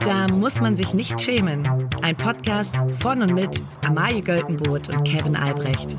Da 0.00 0.26
muss 0.28 0.60
man 0.60 0.76
sich 0.76 0.94
nicht 0.94 1.20
schämen. 1.20 1.66
Ein 2.02 2.16
Podcast 2.16 2.76
von 3.00 3.22
und 3.22 3.34
mit 3.34 3.62
Amalie 3.82 4.22
Göltenboot 4.22 4.88
und 4.88 5.04
Kevin 5.04 5.36
Albrecht. 5.36 5.96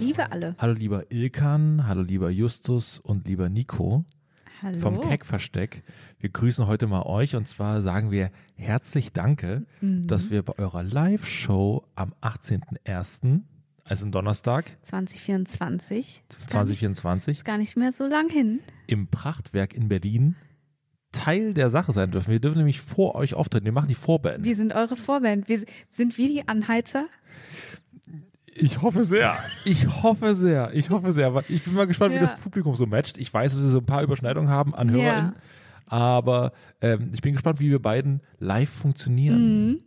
Liebe 0.00 0.32
alle. 0.32 0.54
Hallo 0.58 0.72
lieber 0.74 1.10
Ilkan, 1.10 1.86
hallo 1.86 2.02
lieber 2.02 2.30
Justus 2.30 2.98
und 2.98 3.28
lieber 3.28 3.48
Nico 3.48 4.04
Hallo. 4.62 4.78
vom 4.78 5.00
Keck-Versteck. 5.00 5.82
Wir 6.18 6.30
grüßen 6.30 6.66
heute 6.66 6.86
mal 6.86 7.02
euch 7.02 7.34
und 7.36 7.48
zwar 7.48 7.82
sagen 7.82 8.10
wir 8.10 8.30
herzlich 8.56 9.12
Danke, 9.12 9.64
Mhm. 9.80 10.06
dass 10.06 10.30
wir 10.30 10.42
bei 10.42 10.58
eurer 10.58 10.82
Live-Show 10.82 11.84
am 11.94 12.12
18.01., 12.20 13.42
also 13.84 14.04
am 14.06 14.12
Donnerstag 14.12 14.76
2024. 14.82 16.22
Ist 16.28 16.50
gar 16.50 16.64
nicht- 16.64 16.78
2024, 16.80 17.38
Ist 17.38 17.44
gar 17.44 17.58
nicht 17.58 17.76
mehr 17.76 17.92
so 17.92 18.06
lang 18.06 18.28
hin. 18.28 18.60
im 18.86 19.06
Prachtwerk 19.08 19.74
in 19.74 19.88
Berlin 19.88 20.36
Teil 21.12 21.54
der 21.54 21.70
Sache 21.70 21.90
sein 21.92 22.12
dürfen. 22.12 22.30
Wir 22.30 22.38
dürfen 22.38 22.58
nämlich 22.58 22.80
vor 22.80 23.16
euch 23.16 23.34
auftreten. 23.34 23.64
Wir 23.64 23.72
machen 23.72 23.88
die 23.88 23.96
Vorband. 23.96 24.44
Wir 24.44 24.54
sind 24.54 24.72
eure 24.72 24.94
Vorband. 24.94 25.48
Wir, 25.48 25.64
sind 25.90 26.16
wir 26.18 26.28
die 26.28 26.46
Anheizer? 26.46 27.06
Ich 28.60 28.82
hoffe 28.82 29.02
sehr. 29.04 29.38
Ich 29.64 29.86
hoffe 30.02 30.34
sehr. 30.34 30.70
Ich 30.74 30.90
hoffe 30.90 31.12
sehr. 31.12 31.26
Aber 31.28 31.44
ich 31.48 31.64
bin 31.64 31.74
mal 31.74 31.86
gespannt, 31.86 32.12
wie 32.12 32.16
Ja. 32.16 32.20
das 32.20 32.36
Publikum 32.36 32.74
so 32.74 32.86
matcht. 32.86 33.18
Ich 33.18 33.32
weiß, 33.32 33.52
dass 33.52 33.62
wir 33.62 33.68
so 33.68 33.78
ein 33.78 33.86
paar 33.86 34.02
Überschneidungen 34.02 34.50
haben 34.50 34.74
an 34.74 34.88
Ja. 34.88 34.94
HörerInnen. 35.02 35.34
Aber 35.86 36.52
ähm, 36.80 37.10
ich 37.12 37.20
bin 37.20 37.32
gespannt, 37.32 37.58
wie 37.60 37.70
wir 37.70 37.80
beiden 37.82 38.20
live 38.38 38.70
funktionieren. 38.70 39.66
Mhm. 39.68 39.80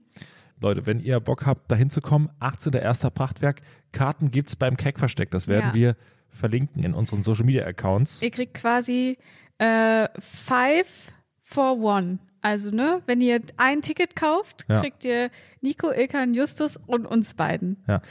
Leute, 0.62 0.86
wenn 0.86 1.00
ihr 1.00 1.20
Bock 1.20 1.46
habt, 1.46 1.70
da 1.72 1.76
hinzukommen, 1.76 2.30
18.01. 2.40 3.10
Prachtwerk. 3.10 3.62
Karten 3.92 4.32
gibt's 4.32 4.56
beim 4.56 4.78
Keck-Versteck. 4.78 5.32
Das 5.32 5.48
werden 5.48 5.68
Ja. 5.70 5.74
wir 5.74 5.96
verlinken 6.30 6.84
in 6.84 6.94
unseren 6.94 7.22
Social-Media-Accounts. 7.24 8.22
Ihr 8.22 8.32
kriegt 8.32 8.54
quasi 8.56 9.18
äh, 9.60 10.08
five 10.20 11.14
for 11.42 11.78
one. 11.80 12.20
Also, 12.44 12.70
ne, 12.70 13.02
wenn 13.08 13.22
ihr 13.22 13.42
ein 13.58 13.82
Ticket 13.82 14.16
kauft, 14.16 14.66
Ja. 14.68 14.82
kriegt 14.82 15.04
ihr 15.06 15.32
Nico, 15.62 15.92
Ilkan, 15.92 16.34
Justus 16.34 16.78
und 16.78 17.06
uns 17.08 17.34
beiden. 17.34 17.84
Ja. 17.88 18.02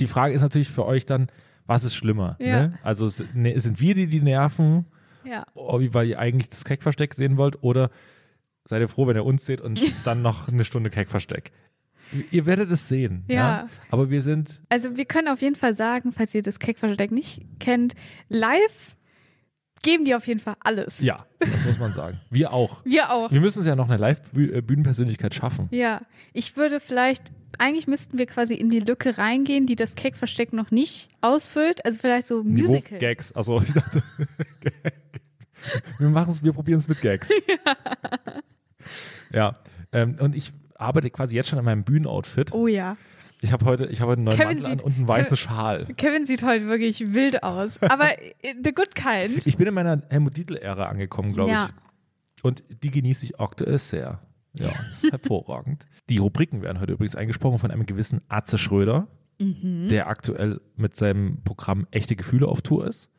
Die 0.00 0.06
Frage 0.08 0.34
ist 0.34 0.42
natürlich 0.42 0.68
für 0.68 0.84
euch 0.84 1.06
dann, 1.06 1.28
was 1.66 1.84
ist 1.84 1.94
schlimmer? 1.94 2.36
Ja. 2.40 2.66
Ne? 2.66 2.78
Also 2.82 3.08
ne, 3.32 3.58
sind 3.58 3.80
wir 3.80 3.94
die, 3.94 4.08
die 4.08 4.20
nerven, 4.20 4.86
Ja. 5.24 5.46
Weil 5.54 6.08
ihr 6.08 6.18
eigentlich 6.18 6.48
das 6.50 6.64
Keckversteck 6.64 7.14
sehen 7.14 7.36
wollt 7.36 7.62
oder 7.62 7.90
seid 8.64 8.80
ihr 8.80 8.88
froh, 8.88 9.06
wenn 9.06 9.16
ihr 9.16 9.24
uns 9.24 9.46
seht 9.46 9.60
und 9.60 9.80
dann 10.04 10.20
noch 10.20 10.48
eine 10.48 10.64
Stunde 10.64 10.90
Keckversteck? 10.90 11.52
Ihr 12.30 12.46
werdet 12.46 12.70
es 12.70 12.88
sehen. 12.88 13.24
Ja. 13.28 13.68
Aber 13.90 14.10
wir 14.10 14.22
sind, 14.22 14.62
Also 14.68 14.96
wir 14.96 15.04
können 15.06 15.28
auf 15.28 15.42
jeden 15.42 15.56
Fall 15.56 15.74
sagen, 15.74 16.12
falls 16.12 16.34
ihr 16.34 16.42
das 16.42 16.58
Keckversteck 16.60 17.10
nicht 17.12 17.42
kennt, 17.60 17.94
live 18.28 18.95
geben 19.86 20.04
die 20.04 20.14
auf 20.14 20.26
jeden 20.26 20.40
Fall 20.40 20.56
alles. 20.64 21.00
ja, 21.00 21.24
das 21.38 21.64
muss 21.64 21.78
man 21.78 21.94
sagen. 21.94 22.20
Wir 22.28 22.52
auch. 22.52 22.84
Wir 22.84 23.10
auch. 23.12 23.30
Wir 23.30 23.40
müssen 23.40 23.60
es 23.60 23.66
ja 23.66 23.76
noch 23.76 23.88
eine 23.88 23.96
Live-Bühnenpersönlichkeit 23.98 25.32
schaffen. 25.34 25.68
Ja, 25.70 26.02
ich 26.32 26.56
würde 26.56 26.80
vielleicht, 26.80 27.30
eigentlich 27.58 27.86
müssten 27.86 28.18
wir 28.18 28.26
quasi 28.26 28.54
in 28.54 28.68
die 28.68 28.80
Lücke 28.80 29.16
reingehen, 29.16 29.66
die 29.66 29.76
das 29.76 29.94
Keckversteck 29.94 30.52
noch 30.52 30.70
nicht 30.72 31.08
ausfüllt. 31.20 31.84
Also 31.84 32.00
vielleicht 32.00 32.26
so 32.26 32.42
Musical. 32.42 32.98
Gags. 32.98 33.30
Also 33.32 33.62
ich 33.62 33.72
dachte, 33.72 34.02
wir 35.98 36.08
machen 36.08 36.32
es, 36.32 36.42
wir 36.42 36.52
probieren 36.52 36.80
es 36.80 36.88
mit 36.88 37.00
Gags. 37.00 37.30
Ja. 39.32 39.56
Ähm, 39.92 40.16
und 40.20 40.36
ich 40.36 40.52
arbeite 40.76 41.10
quasi 41.10 41.34
jetzt 41.34 41.48
schon 41.48 41.58
an 41.58 41.64
meinem 41.64 41.82
Bühnenoutfit. 41.82 42.52
Oh 42.52 42.68
ja. 42.68 42.96
Ich 43.42 43.52
habe 43.52 43.64
heute, 43.66 43.86
ich 43.86 44.00
habe 44.00 44.12
heute 44.12 44.18
einen 44.20 44.24
neuen 44.24 44.36
Kevin 44.38 44.48
Mantel 44.58 44.66
an 44.66 44.72
sieht- 44.78 44.82
und 44.84 44.96
einen 44.96 45.08
weißen 45.08 45.36
Schal. 45.36 45.84
Kevin 45.96 46.24
sieht 46.24 46.42
heute 46.42 46.66
wirklich 46.68 47.12
wild 47.14 47.42
aus. 47.42 47.80
Aber 47.82 48.08
the 48.42 48.72
good 48.72 48.94
kind. 48.94 49.46
Ich 49.46 49.56
bin 49.56 49.66
in 49.66 49.74
meiner 49.74 50.02
Helmut 50.10 50.36
Dietl-Ära 50.36 50.86
angekommen, 50.86 51.32
glaube 51.32 51.50
Ja. 51.50 51.68
ich. 52.36 52.44
Und 52.44 52.62
die 52.82 52.90
genieße 52.90 53.24
ich 53.26 53.40
aktuell 53.40 53.78
sehr. 53.78 54.20
Ja, 54.58 54.70
ist 54.90 55.04
hervorragend. 55.12 55.84
Die 56.08 56.18
Rubriken 56.18 56.62
werden 56.62 56.80
heute 56.80 56.92
übrigens 56.92 57.14
eingesprochen 57.16 57.58
von 57.58 57.70
einem 57.70 57.84
gewissen 57.86 58.20
Atze 58.28 58.56
Schröder, 58.58 59.06
Mhm. 59.38 59.88
der 59.88 60.08
aktuell 60.08 60.62
mit 60.76 60.96
seinem 60.96 61.42
Programm 61.44 61.86
Echte 61.90 62.16
Gefühle 62.16 62.48
auf 62.48 62.62
Tour 62.62 62.86
ist. 62.86 63.10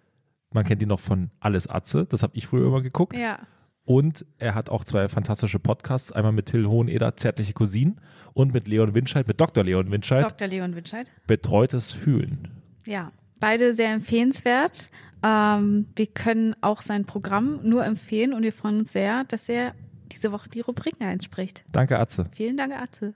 Man 0.52 0.66
kennt 0.66 0.82
ihn 0.82 0.88
noch 0.88 1.00
von 1.00 1.30
Alles 1.40 1.68
Atze, 1.68 2.06
das 2.06 2.24
habe 2.24 2.36
ich 2.36 2.48
früher 2.48 2.66
immer 2.68 2.82
geguckt. 2.82 3.16
Ja. 3.16 3.38
Und 3.88 4.26
er 4.38 4.54
hat 4.54 4.70
auch 4.70 4.84
zwei 4.84 5.08
fantastische 5.08 5.60
Podcasts, 5.60 6.12
einmal 6.12 6.34
mit 6.34 6.48
Till 6.48 6.68
Hoheneder, 6.68 7.16
Zärtliche 7.16 7.54
Cousinen 7.54 8.02
und 8.34 8.54
mit 8.54 8.68
Leon 8.68 8.94
Winscheid, 8.94 9.26
mit 9.30 9.40
Dr. 9.40 9.64
Leon 9.64 9.90
Winscheid, 9.90 10.26
Dr. 10.26 10.50
Leon 10.50 10.76
Witscheid. 10.76 11.10
Betreutes 11.26 11.94
Fühlen. 11.94 12.50
Ja. 12.86 13.14
Beide 13.40 13.74
sehr 13.74 13.94
empfehlenswert. 13.94 14.90
Ähm, 15.24 15.86
wir 15.96 16.08
können 16.08 16.54
auch 16.60 16.82
sein 16.82 17.06
Programm 17.06 17.62
nur 17.64 17.86
empfehlen 17.86 18.34
und 18.34 18.44
wir 18.44 18.52
freuen 18.52 18.80
uns 18.80 18.92
sehr, 18.92 19.24
dass 19.24 19.48
er 19.48 19.74
diese 20.12 20.34
Woche 20.34 20.50
die 20.50 20.60
Rubriken 20.60 21.06
einspricht. 21.06 21.64
Danke, 21.72 21.98
Atze. 21.98 22.26
Vielen 22.36 22.58
Dank, 22.58 22.74
Atze. 22.74 23.14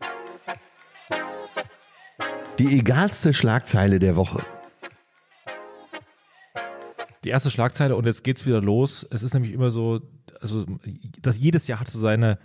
Die 2.59 2.79
egalste 2.79 3.33
Schlagzeile 3.33 3.99
der 3.99 4.15
Woche. 4.15 4.41
Die 7.23 7.29
erste 7.29 7.51
Schlagzeile 7.51 7.95
und 7.95 8.05
jetzt 8.05 8.23
geht's 8.23 8.45
wieder 8.45 8.61
los. 8.61 9.05
Es 9.11 9.21
ist 9.23 9.33
nämlich 9.33 9.53
immer 9.53 9.69
so, 9.71 10.01
also 10.41 10.65
das 11.21 11.37
jedes 11.37 11.67
Jahr 11.67 11.79
hat 11.79 11.87
so 11.89 11.99
seine 11.99 12.39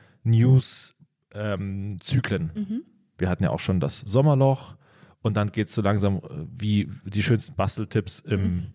News-Zyklen. 1.33 2.85
Wir 3.19 3.29
hatten 3.29 3.45
ja 3.45 3.51
auch 3.51 3.61
schon 3.61 3.81
das 3.81 4.01
Sommerloch 4.01 4.77
und 5.23 5.37
dann 5.37 5.51
geht's 5.53 5.75
so 5.75 5.83
langsam 5.83 6.17
äh, 6.19 6.21
wie 6.55 6.91
die 7.05 7.23
schönsten 7.23 7.55
Basteltipps 7.57 8.21
im, 8.21 8.67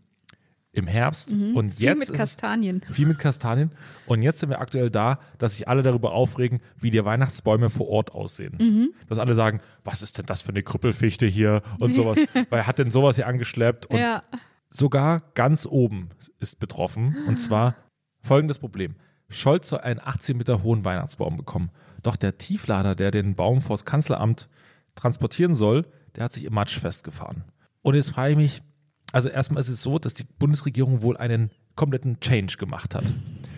im 0.71 0.87
Herbst. 0.87 1.31
Und 1.31 1.75
Viel 1.75 1.85
jetzt 1.85 1.93
mit 1.99 2.03
ist 2.09 2.09
es- 2.15 2.17
Kastanien. 2.19 2.81
viel 2.89 3.05
mit 3.05 3.19
Kastanien. 3.19 3.71
Und 4.07 4.21
jetzt 4.23 4.39
sind 4.39 4.49
wir 4.49 4.59
aktuell 4.59 4.89
da, 4.89 5.19
dass 5.37 5.53
sich 5.53 5.67
alle 5.67 5.83
darüber 5.83 6.13
aufregen, 6.13 6.59
wie 6.79 6.89
die 6.89 7.03
Weihnachtsbäume 7.05 7.69
vor 7.69 7.87
Ort 7.89 8.11
aussehen. 8.13 8.91
Dass 9.07 9.19
alle 9.19 9.35
sagen, 9.35 9.61
was 9.83 10.01
ist 10.01 10.17
denn 10.17 10.25
das 10.25 10.41
für 10.41 10.49
eine 10.49 10.63
Krüppelfichte 10.63 11.27
hier 11.27 11.61
und 11.79 11.93
sowas. 11.93 12.17
Wer 12.49 12.65
hat 12.67 12.79
denn 12.79 12.89
sowas 12.91 13.15
hier 13.17 13.27
angeschleppt? 13.27 13.85
Und 13.85 13.97
Ja. 13.99 14.23
Sogar 14.71 15.21
ganz 15.35 15.67
oben 15.67 16.09
ist 16.39 16.59
betroffen. 16.59 17.15
Und 17.27 17.37
zwar 17.37 17.75
folgendes 18.21 18.57
Problem. 18.57 18.95
Scholz 19.29 19.69
soll 19.69 19.79
einen 19.79 19.99
18 19.99 20.35
Meter 20.35 20.63
hohen 20.63 20.83
Weihnachtsbaum 20.83 21.37
bekommen. 21.37 21.69
Doch 22.01 22.15
der 22.15 22.37
Tieflader, 22.37 22.95
der 22.95 23.11
den 23.11 23.35
Baum 23.35 23.61
vors 23.61 23.85
Kanzleramt 23.85 24.49
transportieren 24.95 25.53
soll, 25.53 25.85
der 26.15 26.25
hat 26.25 26.33
sich 26.33 26.45
im 26.45 26.53
Matsch 26.53 26.79
festgefahren. 26.79 27.43
Und 27.81 27.95
jetzt 27.95 28.11
frage 28.11 28.31
ich 28.31 28.37
mich, 28.37 28.61
also 29.13 29.29
erstmal 29.29 29.61
ist 29.61 29.69
es 29.69 29.81
so, 29.81 29.99
dass 29.99 30.13
die 30.13 30.23
Bundesregierung 30.23 31.01
wohl 31.01 31.17
einen 31.17 31.51
kompletten 31.75 32.19
Change 32.19 32.57
gemacht 32.57 32.95
hat. 32.95 33.03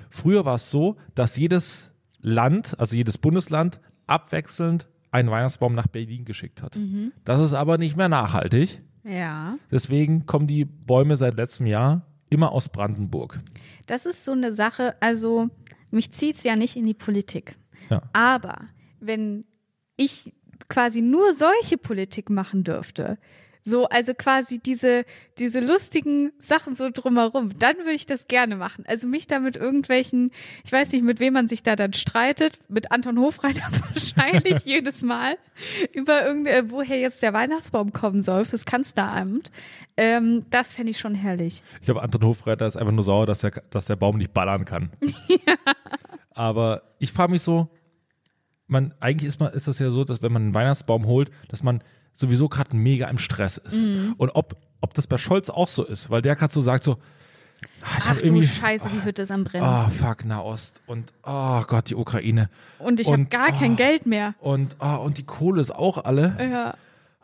Früher 0.10 0.46
war 0.46 0.56
es 0.56 0.70
so, 0.70 0.98
dass 1.16 1.38
jedes 1.38 1.92
Land, 2.20 2.80
also 2.80 2.96
jedes 2.96 3.18
Bundesland, 3.18 3.80
abwechselnd 4.08 4.88
einen 5.12 5.30
Weihnachtsbaum 5.30 5.76
nach 5.76 5.88
Berlin 5.88 6.26
geschickt 6.26 6.62
hat. 6.62 6.76
Das 7.24 7.40
ist 7.40 7.54
aber 7.54 7.78
nicht 7.78 7.98
mehr 7.98 8.10
nachhaltig. 8.10 8.82
Ja. 9.04 9.58
Deswegen 9.72 10.26
kommen 10.26 10.48
die 10.48 10.66
Bäume 10.66 11.18
seit 11.18 11.36
letztem 11.36 11.66
Jahr 11.66 12.06
immer 12.30 12.52
aus 12.52 12.70
Brandenburg. 12.70 13.40
Das 13.88 14.06
ist 14.06 14.26
so 14.26 14.32
eine 14.32 14.54
Sache, 14.54 14.96
also 15.02 15.50
mich 15.92 16.12
zieht's 16.12 16.44
ja 16.44 16.56
nicht 16.56 16.76
in 16.76 16.86
die 16.86 16.94
Politik. 16.94 17.56
Ja. 17.90 18.02
Aber 18.14 18.62
wenn 19.00 19.46
ich 19.98 20.34
quasi 20.70 21.02
nur 21.02 21.34
solche 21.34 21.78
Politik 21.78 22.30
machen 22.30 22.64
dürfte, 22.64 23.18
so, 23.64 23.86
also 23.88 24.14
quasi 24.14 24.60
diese, 24.60 25.06
diese 25.40 25.62
lustigen 25.62 26.32
Sachen 26.38 26.76
so 26.76 26.90
drumherum, 26.90 27.58
dann 27.58 27.78
würde 27.78 27.94
ich 27.94 28.06
das 28.06 28.28
gerne 28.28 28.58
machen. 28.58 28.84
Also 28.88 29.08
mich 29.08 29.28
da 29.28 29.40
mit 29.40 29.56
irgendwelchen, 29.56 30.32
ich 30.66 30.72
weiß 30.72 30.92
nicht, 30.92 31.04
mit 31.04 31.20
wem 31.20 31.34
man 31.34 31.48
sich 31.48 31.64
da 31.64 31.76
dann 31.76 31.94
streitet, 31.94 32.60
mit 32.68 32.92
Anton 32.92 33.18
Hofreiter 33.20 33.68
wahrscheinlich 33.94 34.60
jedes 34.66 35.02
Mal, 35.02 35.38
über 35.94 36.26
irgende, 36.26 36.72
woher 36.72 37.00
jetzt 37.00 37.24
der 37.24 37.34
Weihnachtsbaum 37.34 37.94
kommen 37.94 38.22
soll 38.22 38.44
fürs 38.44 38.66
Kanzleramt. 38.66 39.52
Ähm, 39.96 40.46
das 40.50 40.74
fände 40.74 40.92
ich 40.92 41.00
schon 41.00 41.16
herrlich. 41.16 41.64
Ich 41.80 41.86
glaube, 41.86 42.02
Anton 42.02 42.24
Hofreiter 42.24 42.68
ist 42.68 42.76
einfach 42.76 42.92
nur 42.92 43.04
sauer, 43.04 43.26
dass 43.26 43.40
der, 43.42 43.52
dass 43.70 43.86
der 43.86 43.96
Baum 43.96 44.18
nicht 44.18 44.34
ballern 44.34 44.66
kann. 44.66 44.92
Aber 46.32 46.82
ich 47.00 47.14
frage 47.14 47.32
mich 47.32 47.44
so, 47.44 47.70
man, 48.68 48.94
eigentlich 49.00 49.28
ist, 49.28 49.40
man, 49.40 49.54
ist 49.54 49.68
das 49.68 49.80
ja 49.80 49.90
so, 49.90 50.04
dass 50.04 50.22
wenn 50.22 50.34
man 50.34 50.42
einen 50.42 50.56
Weihnachtsbaum 50.56 51.06
holt, 51.06 51.32
dass 51.48 51.64
man 51.64 51.84
sowieso 52.14 52.50
gerade 52.50 52.76
mega 52.76 53.08
im 53.08 53.18
Stress 53.18 53.58
ist. 53.58 53.84
Mhm. 53.84 54.14
Und 54.18 54.30
ob, 54.36 54.56
ob 54.82 54.94
das 54.94 55.08
bei 55.08 55.18
Scholz 55.18 55.50
auch 55.50 55.68
so 55.68 55.84
ist, 55.84 56.10
weil 56.10 56.22
der 56.22 56.36
gerade 56.36 56.54
so 56.54 56.62
sagt 56.62 56.84
so, 56.84 56.98
ah, 57.82 57.98
ich 57.98 58.06
Ach 58.08 58.22
du 58.22 58.42
Scheiße, 58.42 58.90
die 58.90 59.04
Hütte 59.04 59.24
ist 59.24 59.32
am 59.32 59.44
Brennen. 59.44 59.66
oh 59.68 59.90
fuck, 59.90 60.26
Nahost 60.26 60.82
und 60.86 61.12
oh 61.24 61.62
Gott, 61.68 61.90
die 61.90 61.96
Ukraine. 61.96 62.50
Und 62.80 63.00
ich 63.00 63.12
habe 63.12 63.26
gar 63.26 63.52
kein 63.52 63.74
oh. 63.74 63.76
Geld 63.76 64.06
mehr. 64.06 64.36
Und, 64.40 64.76
ah, 64.80 64.96
und 64.96 65.18
die 65.18 65.24
Kohle 65.24 65.62
ist 65.62 65.74
auch 65.74 66.04
alle. 66.04 66.36
Ja. 66.40 66.76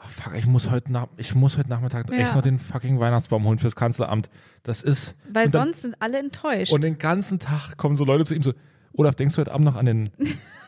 Oh, 0.02 0.08
fuck, 0.10 0.34
ich 0.36 0.46
muss 0.46 0.70
heute, 0.72 0.92
nach, 0.94 1.08
ich 1.18 1.36
muss 1.36 1.58
heute 1.58 1.70
Nachmittag 1.70 2.10
Ja. 2.10 2.20
echt 2.20 2.34
noch 2.34 2.42
den 2.42 2.58
fucking 2.58 3.00
Weihnachtsbaum 3.00 3.44
holen 3.44 3.60
fürs 3.60 3.76
Kanzleramt. 3.76 4.30
Das 4.64 4.82
ist. 4.82 5.16
Weil 5.30 5.48
und 5.48 5.56
dann, 5.56 5.68
sonst 5.68 5.82
sind 5.82 5.96
alle 6.00 6.20
enttäuscht. 6.20 6.72
Und 6.72 6.86
den 6.86 6.98
ganzen 6.98 7.40
Tag 7.40 7.76
kommen 7.76 7.98
so 7.98 8.06
Leute 8.06 8.24
zu 8.24 8.34
ihm 8.34 8.42
so, 8.42 8.54
Olaf, 8.94 9.16
denkst 9.16 9.36
du 9.36 9.42
heute 9.42 9.52
Abend 9.52 9.66
noch 9.66 9.76
an 9.76 9.86
den, 9.86 10.10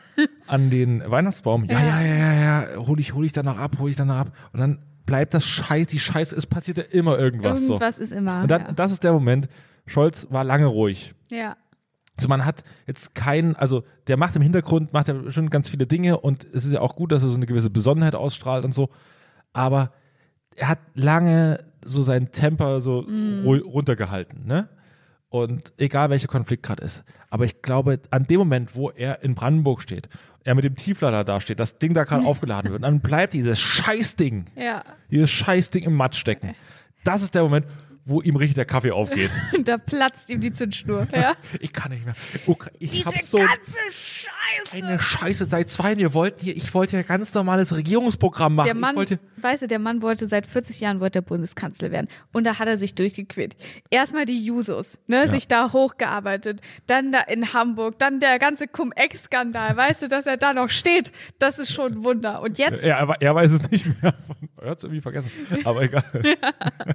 an 0.46 0.70
den 0.70 1.02
Weihnachtsbaum? 1.10 1.64
Ja, 1.64 1.80
ja, 1.80 2.00
ja, 2.00 2.14
ja, 2.14 2.32
ja, 2.74 2.86
hol 2.86 2.98
ich, 3.00 3.14
hol 3.14 3.24
ich 3.24 3.32
dann 3.32 3.46
noch 3.46 3.58
ab, 3.58 3.76
hol 3.78 3.88
ich 3.90 3.96
dann 3.96 4.08
noch 4.08 4.16
ab. 4.16 4.32
Und 4.52 4.60
dann 4.60 4.78
bleibt 5.06 5.34
das 5.34 5.44
Scheiß, 5.46 5.86
die 5.88 5.98
Scheiße, 5.98 6.34
es 6.36 6.46
passiert 6.46 6.78
ja 6.78 6.84
immer 6.90 7.18
irgendwas, 7.18 7.62
Irgendwas 7.62 7.96
so. 7.96 8.02
ist 8.02 8.12
immer. 8.12 8.42
Und 8.42 8.50
dann, 8.50 8.62
ja. 8.62 8.72
das 8.72 8.92
ist 8.92 9.02
der 9.04 9.12
Moment, 9.12 9.48
Scholz 9.86 10.28
war 10.30 10.44
lange 10.44 10.66
ruhig. 10.66 11.14
ja. 11.30 11.56
Also 12.18 12.28
man 12.28 12.44
hat 12.44 12.62
jetzt 12.86 13.14
keinen, 13.14 13.56
also 13.56 13.84
der 14.06 14.18
macht 14.18 14.36
im 14.36 14.42
Hintergrund, 14.42 14.92
macht 14.92 15.08
ja 15.08 15.32
schon 15.32 15.48
ganz 15.48 15.70
viele 15.70 15.86
Dinge 15.86 16.20
und 16.20 16.44
es 16.52 16.66
ist 16.66 16.72
ja 16.74 16.80
auch 16.82 16.94
gut, 16.94 17.10
dass 17.10 17.22
er 17.22 17.30
so 17.30 17.36
eine 17.36 17.46
gewisse 17.46 17.70
Besonnenheit 17.70 18.14
ausstrahlt 18.14 18.66
und 18.66 18.74
so, 18.74 18.90
aber 19.54 19.92
er 20.54 20.68
hat 20.68 20.78
lange 20.92 21.64
so 21.82 22.02
seinen 22.02 22.30
Temper 22.30 22.82
so 22.82 22.98
ru- 23.00 23.62
runtergehalten, 23.64 24.44
ne? 24.46 24.68
Und 25.32 25.72
egal 25.78 26.10
welcher 26.10 26.28
Konflikt 26.28 26.62
gerade 26.62 26.82
ist. 26.84 27.04
Aber 27.30 27.46
ich 27.46 27.62
glaube, 27.62 28.00
an 28.10 28.26
dem 28.26 28.36
Moment, 28.40 28.76
wo 28.76 28.90
er 28.90 29.22
in 29.24 29.34
Brandenburg 29.34 29.80
steht, 29.80 30.10
er 30.44 30.54
mit 30.54 30.62
dem 30.64 30.76
Tieflader 30.76 31.24
da 31.24 31.40
steht, 31.40 31.58
das 31.58 31.78
Ding 31.78 31.94
da 31.94 32.04
gerade 32.04 32.26
aufgeladen 32.26 32.70
wird, 32.70 32.80
und 32.80 32.82
dann 32.82 33.00
bleibt 33.00 33.32
dieses 33.32 33.58
Scheißding, 33.58 34.44
Ja. 34.56 34.84
dieses 35.10 35.30
Scheißding 35.30 35.84
im 35.84 35.94
Matsch 35.96 36.18
stecken. 36.18 36.54
Das 37.02 37.22
ist 37.22 37.34
der 37.34 37.44
Moment, 37.44 37.64
wo 38.04 38.20
ihm 38.20 38.36
richtig 38.36 38.56
der 38.56 38.64
Kaffee 38.64 38.90
aufgeht. 38.90 39.30
Und 39.54 39.68
da 39.68 39.78
platzt 39.78 40.28
ihm 40.30 40.40
die 40.40 40.50
Zündschnur. 40.52 41.06
Ja. 41.12 41.34
Ich 41.60 41.72
kann 41.72 41.92
nicht 41.92 42.04
mehr. 42.04 42.14
Ukra- 42.46 42.70
Ich 42.78 42.90
Diese 42.90 43.06
hab 43.10 43.22
so 43.22 43.38
ganze 43.38 43.78
Scheiße. 43.90 44.84
eine 44.84 44.98
Scheiße 44.98 45.44
seit 45.46 45.70
zwei 45.70 45.90
Jahren. 45.90 45.98
Wir 45.98 46.14
wollten 46.14 46.42
hier, 46.44 46.56
ich 46.56 46.72
wollte 46.74 46.96
ja 46.96 47.02
ganz 47.02 47.32
normales 47.34 47.74
Regierungsprogramm 47.76 48.56
machen. 48.56 48.66
Der 48.66 48.74
Mann, 48.74 48.90
ich 48.92 48.96
wollte, 48.96 49.18
weißt 49.36 49.62
du, 49.62 49.66
der 49.68 49.78
Mann 49.78 50.02
wollte 50.02 50.26
seit 50.26 50.46
40 50.46 50.80
Jahren 50.80 51.00
wollte 51.00 51.20
er 51.20 51.22
Bundeskanzler 51.22 51.90
werden. 51.92 52.08
Und 52.32 52.44
da 52.44 52.58
hat 52.58 52.66
er 52.68 52.76
sich 52.76 52.94
durchgequält. 52.94 53.54
Erstmal 53.90 54.24
die 54.24 54.44
Jusos, 54.44 54.98
ne, 55.06 55.28
sich 55.28 55.46
da 55.48 55.72
hochgearbeitet. 55.72 56.60
Dann 56.86 57.12
da 57.12 57.20
in 57.20 57.52
Hamburg, 57.52 57.98
dann 57.98 58.18
der 58.18 58.38
ganze 58.38 58.66
Cum-Ex-Skandal. 58.66 59.76
Weißt 59.76 60.02
du, 60.02 60.08
dass 60.08 60.26
er 60.26 60.36
da 60.36 60.52
noch 60.54 60.68
steht? 60.70 61.12
Das 61.38 61.58
ist 61.58 61.72
schon 61.72 61.92
ein 61.92 62.04
Wunder. 62.04 62.42
Und 62.42 62.58
jetzt, 62.58 62.82
er, 62.82 62.96
er, 62.98 63.16
er 63.20 63.34
weiß 63.34 63.52
es 63.52 63.70
nicht 63.70 63.86
mehr. 64.02 64.14
Er 64.60 64.70
hat 64.70 64.78
es 64.78 64.84
irgendwie 64.84 65.00
vergessen. 65.02 65.30
Aber 65.64 65.82
egal. 65.82 66.02
Ja, 66.24 66.34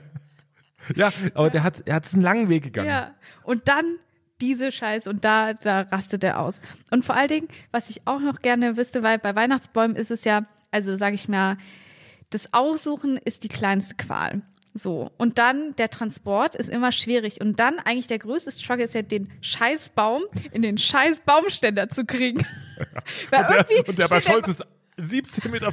aber 1.34 1.50
der 1.50 1.64
hat, 1.64 1.88
er 1.88 1.96
hat 1.96 2.14
einen 2.14 2.24
langen 2.24 2.50
Weg 2.50 2.64
gegangen. 2.64 2.90
ja. 2.90 3.16
Und 3.44 3.68
dann 3.68 3.98
diese 4.42 4.72
Scheiße 4.72 5.10
und 5.10 5.26
da, 5.26 5.54
da 5.54 5.82
rastet 5.82 6.24
er 6.24 6.40
aus. 6.40 6.62
Und 6.92 7.04
vor 7.06 7.16
allen 7.16 7.28
Dingen, 7.28 7.48
was 7.72 7.90
ich 7.90 8.06
auch 8.06 8.20
noch 8.20 8.40
gerne 8.40 8.78
wüsste, 8.78 9.04
weil 9.04 9.18
bei 9.18 9.36
Weihnachtsbäumen 9.36 9.96
ist 9.96 10.12
es 10.12 10.24
ja, 10.26 10.46
also 10.72 10.96
sage 10.96 11.16
ich 11.16 11.28
mal, 11.28 11.58
das 12.30 12.54
Aussuchen 12.54 13.18
ist 13.18 13.44
die 13.44 13.48
kleinste 13.48 13.96
Qual. 13.96 14.42
So. 14.74 15.12
Und 15.18 15.40
dann 15.40 15.76
der 15.78 15.90
Transport 15.90 16.56
ist 16.56 16.70
immer 16.70 16.92
schwierig. 16.92 17.42
Und 17.42 17.60
dann 17.60 17.80
eigentlich 17.80 18.08
der 18.08 18.20
größte 18.20 18.52
Struggle 18.52 18.84
ist 18.84 18.94
ja, 18.94 19.02
den 19.02 19.32
Scheißbaum 19.42 20.24
in 20.52 20.62
den 20.62 20.78
Scheiß-Baumständer 20.78 21.90
zu 21.90 22.06
kriegen. 22.06 22.46
weil, 23.32 23.42
Und 23.42 23.50
der, 23.50 23.58
irgendwie 23.58 23.90
und 23.90 23.98
der 23.98 24.08
bei 24.08 24.22
Scholz 24.22 24.48
ist 24.48 24.66
17,50 25.00 25.50
Meter 25.50 25.72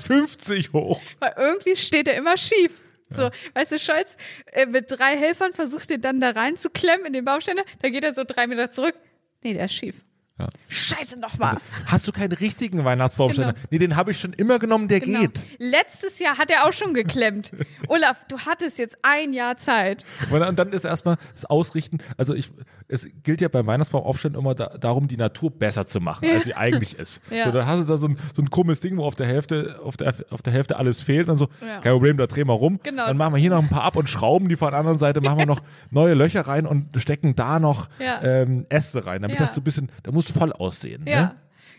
hoch. 0.72 1.00
weil 1.18 1.34
irgendwie 1.36 1.76
steht 1.76 2.08
er 2.08 2.16
immer 2.16 2.36
schief. 2.36 2.80
So, 3.14 3.30
weißt 3.54 3.72
du, 3.72 3.78
Scholz 3.78 4.16
äh, 4.52 4.66
mit 4.66 4.90
drei 4.90 5.16
Helfern 5.16 5.52
versucht 5.52 5.90
den 5.90 6.00
dann 6.00 6.20
da 6.20 6.30
reinzuklemmen 6.30 7.06
in 7.06 7.12
den 7.12 7.24
Baumständer, 7.24 7.64
da 7.80 7.88
geht 7.88 8.04
er 8.04 8.12
so 8.12 8.24
drei 8.24 8.46
Meter 8.46 8.70
zurück. 8.70 8.94
Nee, 9.42 9.54
der 9.54 9.66
ist 9.66 9.74
schief. 9.74 9.96
Ja. 10.36 10.48
Scheiße 10.68 11.20
nochmal. 11.20 11.58
Hast 11.86 12.08
du 12.08 12.12
keinen 12.12 12.32
richtigen 12.32 12.84
Weihnachtsbaumständer? 12.84 13.52
Genau. 13.52 13.66
Nee, 13.70 13.78
den 13.78 13.94
habe 13.94 14.10
ich 14.10 14.18
schon 14.18 14.32
immer 14.32 14.58
genommen, 14.58 14.88
der 14.88 14.98
Genau. 14.98 15.20
geht. 15.20 15.38
Letztes 15.58 16.18
Jahr 16.18 16.38
hat 16.38 16.50
er 16.50 16.66
auch 16.66 16.72
schon 16.72 16.92
geklemmt. 16.92 17.52
Olaf, 17.88 18.24
du 18.26 18.38
hattest 18.40 18.80
jetzt 18.80 18.98
ein 19.02 19.32
Jahr 19.32 19.56
Zeit. 19.58 20.04
Und 20.32 20.58
dann, 20.58 20.72
ist 20.72 20.82
erstmal 20.84 21.18
das 21.34 21.44
Ausrichten. 21.44 21.98
Also 22.16 22.34
ich, 22.34 22.50
es 22.88 23.08
gilt 23.22 23.42
ja 23.42 23.48
beim 23.48 23.68
Weihnachtsbaumaufstellen 23.68 24.36
immer 24.36 24.56
da, 24.56 24.76
darum, 24.76 25.06
die 25.06 25.16
Natur 25.16 25.52
besser 25.52 25.86
zu 25.86 26.00
machen, 26.00 26.28
als 26.28 26.44
sie 26.44 26.54
eigentlich 26.54 26.98
ist. 26.98 27.20
Ja. 27.30 27.44
So, 27.46 27.50
dann 27.52 27.66
hast 27.66 27.80
du 27.80 27.84
da 27.84 27.96
so 27.96 28.06
ein, 28.08 28.18
so 28.34 28.42
ein 28.42 28.50
krummes 28.50 28.80
Ding, 28.80 28.96
wo 28.96 29.04
auf 29.04 29.14
der 29.16 29.26
Hälfte, 29.26 29.78
auf 29.82 29.96
der, 29.96 30.14
auf 30.30 30.42
der 30.42 30.52
Hälfte 30.52 30.76
alles 30.76 31.00
fehlt 31.00 31.28
und 31.28 31.38
so, 31.38 31.48
Ja. 31.66 31.80
kein 31.80 31.92
Problem, 31.92 32.16
da 32.16 32.26
drehen 32.26 32.46
wir 32.48 32.52
rum. 32.54 32.78
Genau. 32.82 33.06
Dann 33.06 33.16
machen 33.16 33.34
wir 33.34 33.40
hier 33.40 33.50
noch 33.50 33.58
ein 33.62 33.68
paar 33.68 33.82
ab 33.82 33.96
und 33.96 34.08
schrauben 34.08 34.48
die 34.48 34.56
von 34.56 34.70
der 34.70 34.78
anderen 34.78 34.98
Seite, 34.98 35.20
machen 35.20 35.38
wir 35.38 35.46
noch 35.54 35.62
neue 35.90 36.14
Löcher 36.14 36.42
rein 36.46 36.66
und 36.66 36.88
stecken 37.00 37.34
da 37.34 37.58
noch 37.58 37.88
ähm, 38.00 38.66
Äste 38.68 39.06
rein, 39.06 39.22
damit 39.22 39.40
das 39.40 39.54
so 39.54 39.60
ein 39.60 39.64
bisschen, 39.64 39.90
da 40.02 40.12
muss 40.12 40.23
voll 40.32 40.52
aussehen. 40.52 41.04
Ja. 41.06 41.20
Ne? 41.20 41.36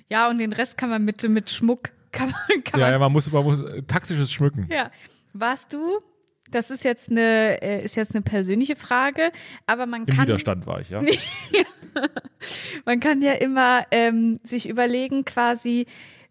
Ja, 0.10 0.30
und 0.30 0.38
den 0.38 0.54
Rest 0.54 0.78
kann 0.78 0.90
man 0.90 1.04
mit, 1.04 1.28
mit 1.28 1.50
Schmuck, 1.50 1.90
kann 2.12 2.30
man, 2.30 2.64
kann 2.64 2.80
Ja, 2.80 2.88
man 2.88 2.94
ja, 2.94 3.00
man 3.00 3.12
muss, 3.12 3.32
man 3.32 3.44
muss 3.44 3.62
äh, 3.62 3.84
taktisches 3.84 4.32
Schmücken. 4.32 4.68
Ja. 4.70 4.92
Warst 5.34 5.74
du, 5.74 6.00
das 6.52 6.72
ist 6.72 6.84
jetzt 6.84 7.10
eine, 7.10 7.62
äh, 7.62 7.84
ist 7.84 7.96
jetzt 7.96 8.16
eine 8.16 8.22
persönliche 8.22 8.76
Frage, 8.76 9.32
aber 9.68 9.86
man 9.86 10.06
Im 10.06 10.16
kann, 10.16 10.28
Widerstand 10.28 10.66
war 10.66 10.80
ich, 10.80 10.90
ja. 10.90 11.02
man 12.86 13.00
kann 13.00 13.22
ja 13.22 13.34
immer 13.34 13.86
ähm, 13.92 14.40
sich 14.44 14.70
überlegen, 14.70 15.26
quasi, 15.26 15.88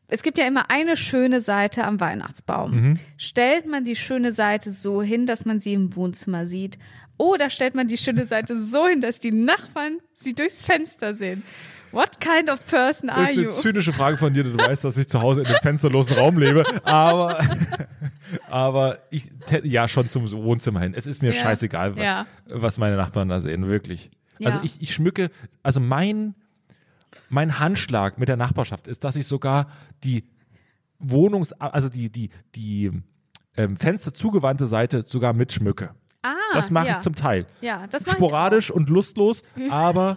es 0.07 0.23
gibt 0.23 0.39
ja 0.39 0.47
immer 0.47 0.71
eine 0.71 0.97
schöne 0.97 1.41
Seite 1.41 1.85
am 1.85 1.99
Weihnachtsbaum. 2.01 2.99
Stellt 3.17 3.67
man 3.67 3.85
die 3.85 3.97
schöne 3.97 4.33
Seite 4.33 4.71
so 4.71 5.03
hin, 5.03 5.27
dass 5.27 5.45
man 5.45 5.61
sie 5.61 5.73
im 5.73 5.97
Wohnzimmer 5.97 6.47
sieht? 6.47 6.79
Oder 7.17 7.49
stellt 7.51 7.75
man 7.75 7.89
die 7.89 7.97
schöne 7.97 8.25
Seite 8.25 8.61
so 8.61 8.87
hin, 8.87 9.01
dass 9.01 9.19
die 9.19 9.33
Nachbarn 9.33 9.99
sie 10.15 10.35
durchs 10.35 10.65
Fenster 10.65 11.15
sehen? 11.15 11.43
What 11.95 12.21
kind 12.21 12.51
of 12.51 12.65
person 12.67 13.09
Das 13.09 13.17
are 13.17 13.25
ist 13.31 13.37
you? 13.37 13.43
eine 13.43 13.51
zynische 13.51 13.93
Frage 13.93 14.17
von 14.19 14.33
dir, 14.35 14.45
du 14.45 14.57
weißt, 14.57 14.85
dass 14.85 14.97
ich 14.97 15.09
zu 15.09 15.21
Hause 15.23 15.41
in 15.43 15.47
einem 15.47 15.57
fensterlosen 15.63 16.17
Raum 16.17 16.39
lebe, 16.39 16.65
aber, 16.85 17.39
aber 18.49 18.99
ich, 19.11 19.31
ja, 19.63 19.89
schon 19.89 20.11
zum 20.11 20.31
Wohnzimmer 20.31 20.81
hin. 20.81 20.95
Es 20.97 21.07
ist 21.07 21.23
mir 21.23 21.33
Ja. 21.33 21.43
scheißegal, 21.43 21.97
Ja. 21.99 22.27
was 22.49 22.79
meine 22.79 22.97
Nachbarn 22.97 23.29
da 23.29 23.41
sehen, 23.41 23.67
wirklich. 23.69 24.11
Also 24.45 24.59
Ja. 24.59 24.65
ich, 24.65 24.83
ich 24.83 24.93
schmücke, 24.93 25.31
also 25.63 25.81
mein, 25.81 26.35
mein 27.29 27.59
Handschlag 27.59 28.19
mit 28.19 28.29
der 28.29 28.37
Nachbarschaft 28.37 28.89
ist, 28.89 29.05
dass 29.05 29.17
ich 29.17 29.27
sogar 29.27 29.69
die 30.03 30.25
Wohnungs-, 30.99 31.53
also 31.53 31.89
die, 31.89 32.11
die, 32.11 32.31
die 32.55 32.91
ähm, 33.57 33.77
Fenster 33.77 34.13
zugewandte 34.15 34.67
Seite 34.67 35.05
sogar 35.07 35.33
mitschmücke. 35.33 35.91
Ah, 36.23 36.33
Das 36.55 36.71
mache 36.71 36.87
ja. 36.87 36.93
ich 36.93 36.99
zum 37.01 37.15
Teil. 37.15 37.47
Ja, 37.61 37.87
das 37.89 38.07
mache 38.07 38.17
ich 38.17 38.19
Sporadisch 38.25 38.71
und 38.71 38.89
lustlos, 38.89 39.43
aber, 39.71 40.17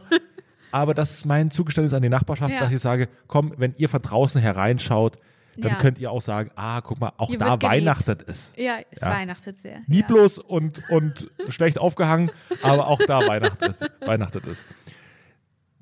aber 0.72 0.94
das 0.94 1.12
ist 1.12 1.26
mein 1.26 1.52
Zugeständnis 1.52 1.94
an 1.94 2.02
die 2.02 2.10
Nachbarschaft, 2.10 2.54
Ja. 2.54 2.60
dass 2.60 2.72
ich 2.72 2.80
sage, 2.80 3.08
komm, 3.28 3.54
wenn 3.58 3.74
ihr 3.78 3.90
von 3.90 4.02
draußen 4.02 4.42
hereinschaut, 4.42 5.18
dann 5.58 5.72
Ja. 5.72 5.78
könnt 5.78 5.98
ihr 6.00 6.12
auch 6.12 6.22
sagen, 6.22 6.52
ah, 6.56 6.82
guck 6.82 7.00
mal, 7.00 7.12
auch 7.18 7.30
Hier 7.30 7.40
da 7.40 7.60
weihnachtet 7.62 8.24
es. 8.28 8.54
Ja, 8.58 8.78
es 8.92 9.02
Ja. 9.02 9.10
weihnachtet 9.10 9.58
sehr. 9.58 9.80
Lieblos 9.88 10.38
und, 10.38 10.88
und 10.90 11.32
schlecht 11.50 11.80
aufgehangen, 11.80 12.30
aber 12.62 12.88
auch 12.88 13.00
da 13.08 13.26
weihnachtet 13.28 13.76
es. 13.82 14.08
Weihnachtet 14.08 14.46
es. 14.46 14.66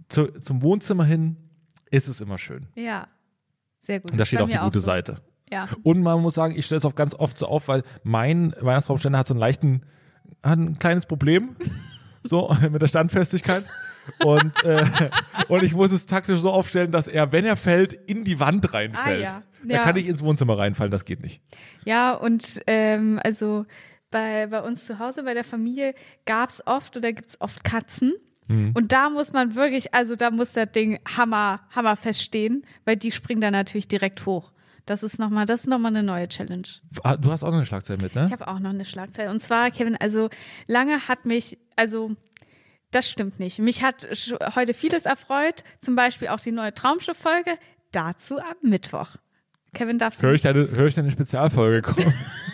Zu, 0.08 0.28
zum 0.40 0.62
Wohnzimmer 0.62 1.04
hin 1.04 1.36
ist 1.92 2.08
es 2.08 2.22
immer 2.22 2.38
schön. 2.38 2.68
Ja. 2.76 3.08
Sehr 3.80 4.00
gut. 4.00 4.12
Und 4.12 4.18
da 4.18 4.26
steht 4.26 4.40
auch 4.42 4.50
die 4.50 4.58
gute 4.58 4.80
so. 4.80 4.86
Seite. 4.86 5.22
Ja. 5.52 5.66
Und 5.84 6.02
man 6.02 6.22
muss 6.22 6.36
sagen, 6.36 6.56
ich 6.58 6.66
stelle 6.66 6.80
es 6.80 6.86
auch 6.86 6.96
ganz 6.96 7.14
oft 7.14 7.38
so 7.38 7.48
auf, 7.48 7.68
weil 7.68 7.84
mein 8.04 8.54
Weihnachtsbaumständer 8.60 9.20
hat 9.20 9.28
so 9.28 9.34
einen 9.34 9.40
leichten, 9.42 9.81
hat 10.44 10.57
ein 10.57 10.80
kleines 10.80 11.06
Problem, 11.06 11.56
so 12.24 12.56
mit 12.71 12.81
der 12.81 12.88
Standfestigkeit. 12.88 13.66
Und, 14.19 14.64
äh, 14.64 14.85
und 15.47 15.64
ich 15.64 15.74
muss 15.74 15.92
es 15.92 16.06
taktisch 16.06 16.40
so 16.40 16.52
aufstellen, 16.52 16.92
dass 16.92 17.07
er, 17.07 17.31
wenn 17.31 17.45
er 17.45 17.56
fällt, 17.56 17.94
in 17.94 18.24
die 18.24 18.40
Wand 18.40 18.74
reinfällt. 18.74 19.26
Ah, 19.26 19.33
ja. 19.35 19.44
Er 19.68 19.76
Ja. 19.78 19.83
kann 19.83 19.95
nicht 19.95 20.07
ins 20.07 20.21
Wohnzimmer 20.24 20.57
reinfallen, 20.57 20.92
das 20.92 21.06
geht 21.06 21.21
nicht. 21.21 21.42
Ja, 21.85 22.14
und 22.14 22.62
ähm, 22.68 23.19
also 23.24 23.66
bei, 24.12 24.47
bei 24.47 24.62
uns 24.62 24.85
zu 24.85 25.00
Hause, 25.00 25.24
bei 25.24 25.33
der 25.33 25.44
Familie, 25.44 25.94
gab 26.26 26.50
es 26.50 26.66
oft 26.68 26.95
oder 26.97 27.12
gibt 27.14 27.30
es 27.30 27.42
oft 27.42 27.64
Katzen. 27.64 28.14
Mhm. 28.47 28.71
Und 28.76 28.92
da 28.92 29.09
muss 29.09 29.33
man 29.33 29.56
wirklich, 29.56 29.94
also 29.95 30.16
da 30.16 30.30
muss 30.30 30.54
das 30.54 30.71
Ding 30.71 31.00
hammer, 31.18 31.62
hammerfest 31.76 32.21
stehen, 32.21 32.64
weil 32.85 32.95
die 32.95 33.12
springen 33.12 33.42
dann 33.42 33.54
natürlich 33.54 33.88
direkt 33.88 34.26
hoch. 34.28 34.52
Das 34.85 35.02
ist 35.02 35.18
nochmal, 35.18 35.47
das 35.47 35.62
ist 35.62 35.68
nochmal 35.68 35.90
eine 35.95 36.04
neue 36.04 36.28
Challenge. 36.30 36.68
Ah, 37.04 37.18
Du 37.18 37.31
hast 37.31 37.44
auch 37.44 37.47
noch 37.50 37.56
eine 37.56 37.66
Schlagzeile 37.66 38.00
mit, 38.00 38.14
ne? 38.14 38.26
Ich 38.28 38.31
habe 38.31 38.47
auch 38.47 38.59
noch 38.59 38.69
eine 38.69 38.85
Schlagzeile. 38.85 39.31
Und 39.31 39.42
zwar, 39.42 39.71
Kevin, 39.71 39.95
also 39.97 40.30
lange 40.68 41.07
hat 41.07 41.26
mich, 41.26 41.57
also 41.76 42.12
das 42.92 43.09
stimmt 43.09 43.39
nicht. 43.39 43.59
Mich 43.59 43.83
hat 43.83 44.07
heute 44.56 44.73
vieles 44.73 45.06
erfreut, 45.06 45.63
zum 45.81 45.95
Beispiel 45.95 46.30
auch 46.30 46.39
die 46.39 46.51
neue 46.51 46.73
Traumschiff-Folge. 46.73 47.57
Dazu 47.92 48.39
am 48.39 48.56
Mittwoch. 48.61 49.15
Kevin, 49.73 49.99
darfst 49.99 50.21
du 50.21 50.27
Hör 50.27 50.33
ich 50.33 50.42
deine, 50.42 50.69
hör 50.71 50.87
ich 50.87 50.95
deine 50.95 51.11
Spezialfolge 51.11 51.81
kommen? 51.81 52.13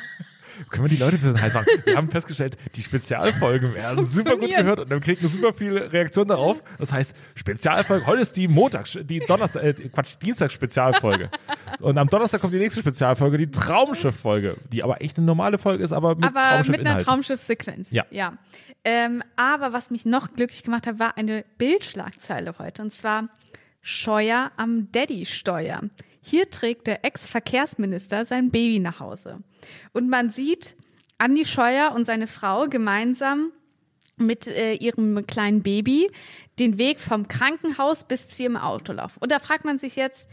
Können 0.72 0.86
wir 0.86 0.90
die 0.90 0.98
Leute 0.98 1.18
ein 1.18 1.20
bisschen 1.20 1.42
heiß 1.42 1.54
machen? 1.54 1.68
Wir 1.84 1.98
haben 1.98 2.10
festgestellt, 2.10 2.58
die 2.76 2.82
Spezialfolgen 2.82 3.76
werden 3.76 4.06
super 4.06 4.38
gut 4.38 4.56
gehört 4.56 4.80
und 4.80 4.90
wir 4.90 5.00
kriegen 5.02 5.28
super 5.28 5.52
viele 5.52 5.92
Reaktionen 5.92 6.30
darauf. 6.30 6.64
Das 6.80 6.94
heißt, 6.94 7.14
Spezialfolge, 7.36 8.08
heute 8.08 8.22
ist 8.22 8.38
die 8.38 8.48
Montags, 8.48 8.98
die 9.04 9.20
Donnerstag, 9.20 9.64
äh, 9.64 9.74
Quatsch, 9.90 10.16
Dienstags-Spezialfolge. 10.22 11.30
Und 11.82 11.98
am 11.98 12.08
Donnerstag 12.08 12.40
kommt 12.40 12.54
die 12.54 12.60
nächste 12.60 12.80
Spezialfolge, 12.80 13.38
die 13.38 13.52
Traumschiff-Folge, 13.52 14.56
die 14.72 14.82
aber 14.82 15.02
echt 15.02 15.18
eine 15.18 15.26
normale 15.26 15.58
Folge 15.58 15.84
ist, 15.84 15.92
aber 15.92 16.16
mit 16.16 16.26
aber 16.26 16.64
mit 16.70 16.80
einer. 16.80 17.00
Traumschiff-Sequenz. 17.00 17.92
Ja. 17.92 18.06
ja. 18.10 18.38
Ähm, 18.86 19.24
aber 19.36 19.74
was 19.74 19.92
mich 19.92 20.06
noch 20.06 20.34
glücklich 20.34 20.64
gemacht 20.64 20.88
hat, 20.88 21.00
war 21.00 21.18
eine 21.18 21.44
Bildschlagzeile 21.58 22.56
heute. 22.60 22.82
Und 22.82 22.94
zwar 22.94 23.28
Scheuer 23.82 24.52
am 24.58 24.92
Daddy-Steuer. 24.92 25.82
Hier 26.22 26.50
trägt 26.50 26.88
der 26.88 27.04
Ex-Verkehrsminister 27.04 28.26
sein 28.26 28.52
Baby 28.52 28.80
nach 28.80 29.00
Hause. 29.00 29.40
Und 29.92 30.10
man 30.10 30.30
sieht 30.30 30.76
Andi 31.18 31.46
Scheuer 31.46 31.92
und 31.94 32.06
seine 32.06 32.28
Frau 32.28 32.68
gemeinsam 32.68 33.52
mit 34.18 34.48
äh, 34.48 34.74
ihrem 34.74 35.26
kleinen 35.26 35.64
Baby 35.64 36.12
den 36.60 36.78
Weg 36.78 37.00
vom 37.00 37.28
Krankenhaus 37.28 38.04
bis 38.04 38.28
zu 38.28 38.44
ihrem 38.44 38.58
Auto 38.58 38.94
laufen. 38.94 39.18
Und 39.20 39.32
da 39.32 39.40
fragt 39.40 39.66
man 39.66 39.80
sich 39.80 39.96
jetzt, 39.96 40.28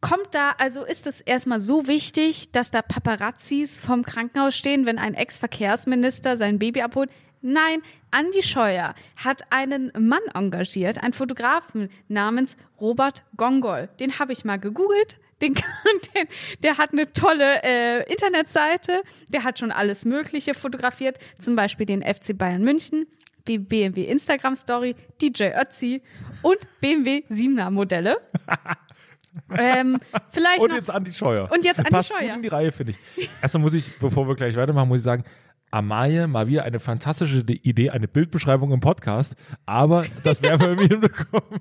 kommt 0.00 0.28
da, 0.34 0.52
also 0.58 0.84
ist 0.84 1.06
es 1.06 1.20
erstmal 1.20 1.60
so 1.60 1.86
wichtig, 1.86 2.52
dass 2.52 2.70
da 2.70 2.82
Paparazzis 2.82 3.78
vom 3.78 4.02
Krankenhaus 4.02 4.56
stehen, 4.56 4.86
wenn 4.86 4.98
ein 4.98 5.14
Ex-Verkehrsminister 5.14 6.36
sein 6.36 6.58
Baby 6.58 6.82
abholt? 6.82 7.10
Nein, 7.42 7.82
Andi 8.10 8.42
Scheuer 8.42 8.94
hat 9.16 9.42
einen 9.50 9.92
Mann 9.98 10.22
engagiert, 10.34 11.02
einen 11.02 11.12
Fotografen 11.12 11.90
namens 12.08 12.56
Robert 12.80 13.24
Gongol. 13.36 13.88
Den 14.00 14.18
habe 14.18 14.32
ich 14.32 14.44
mal 14.44 14.58
gegoogelt. 14.58 15.18
Den, 15.42 15.54
den, 16.14 16.26
der 16.62 16.78
hat 16.78 16.92
eine 16.92 17.12
tolle 17.12 17.62
äh, 17.62 18.10
Internetseite. 18.10 19.02
Der 19.28 19.44
hat 19.44 19.58
schon 19.58 19.70
alles 19.70 20.04
Mögliche 20.04 20.54
fotografiert, 20.54 21.18
zum 21.40 21.56
Beispiel 21.56 21.86
den 21.86 22.02
FC 22.02 22.36
Bayern 22.36 22.64
München, 22.64 23.06
die 23.46 23.58
BMW 23.58 24.04
Instagram 24.04 24.56
Story, 24.56 24.96
DJ 25.20 25.50
Ötzi 25.60 26.02
und 26.42 26.58
BMW 26.80 27.22
7er 27.30 27.70
Modelle. 27.70 28.16
ähm, 29.56 29.98
vielleicht 30.30 30.62
Und 30.62 30.70
noch 30.70 30.76
jetzt 30.76 30.90
Andi 30.90 31.12
Scheuer. 31.12 31.50
Und 31.52 31.64
jetzt 31.64 31.78
Andi 31.78 31.90
passt 31.90 32.08
Scheuer. 32.08 32.20
Gut 32.20 32.36
in 32.36 32.42
die 32.42 32.48
Reihe, 32.48 32.72
finde 32.72 32.94
ich. 33.16 33.28
Erstmal 33.40 33.62
muss 33.62 33.74
ich, 33.74 33.96
bevor 33.98 34.26
wir 34.26 34.34
gleich 34.34 34.56
weitermachen, 34.56 34.88
muss 34.88 34.98
ich 34.98 35.04
sagen, 35.04 35.24
Amalie, 35.70 36.26
mal 36.26 36.46
wieder 36.46 36.64
eine 36.64 36.78
fantastische 36.80 37.40
Idee, 37.40 37.90
eine 37.90 38.08
Bildbeschreibung 38.08 38.72
im 38.72 38.80
Podcast, 38.80 39.34
aber 39.66 40.06
das 40.22 40.42
werden 40.42 40.60
wir 40.60 40.68
irgendwie 40.68 40.88
hinbekommen. 40.94 41.60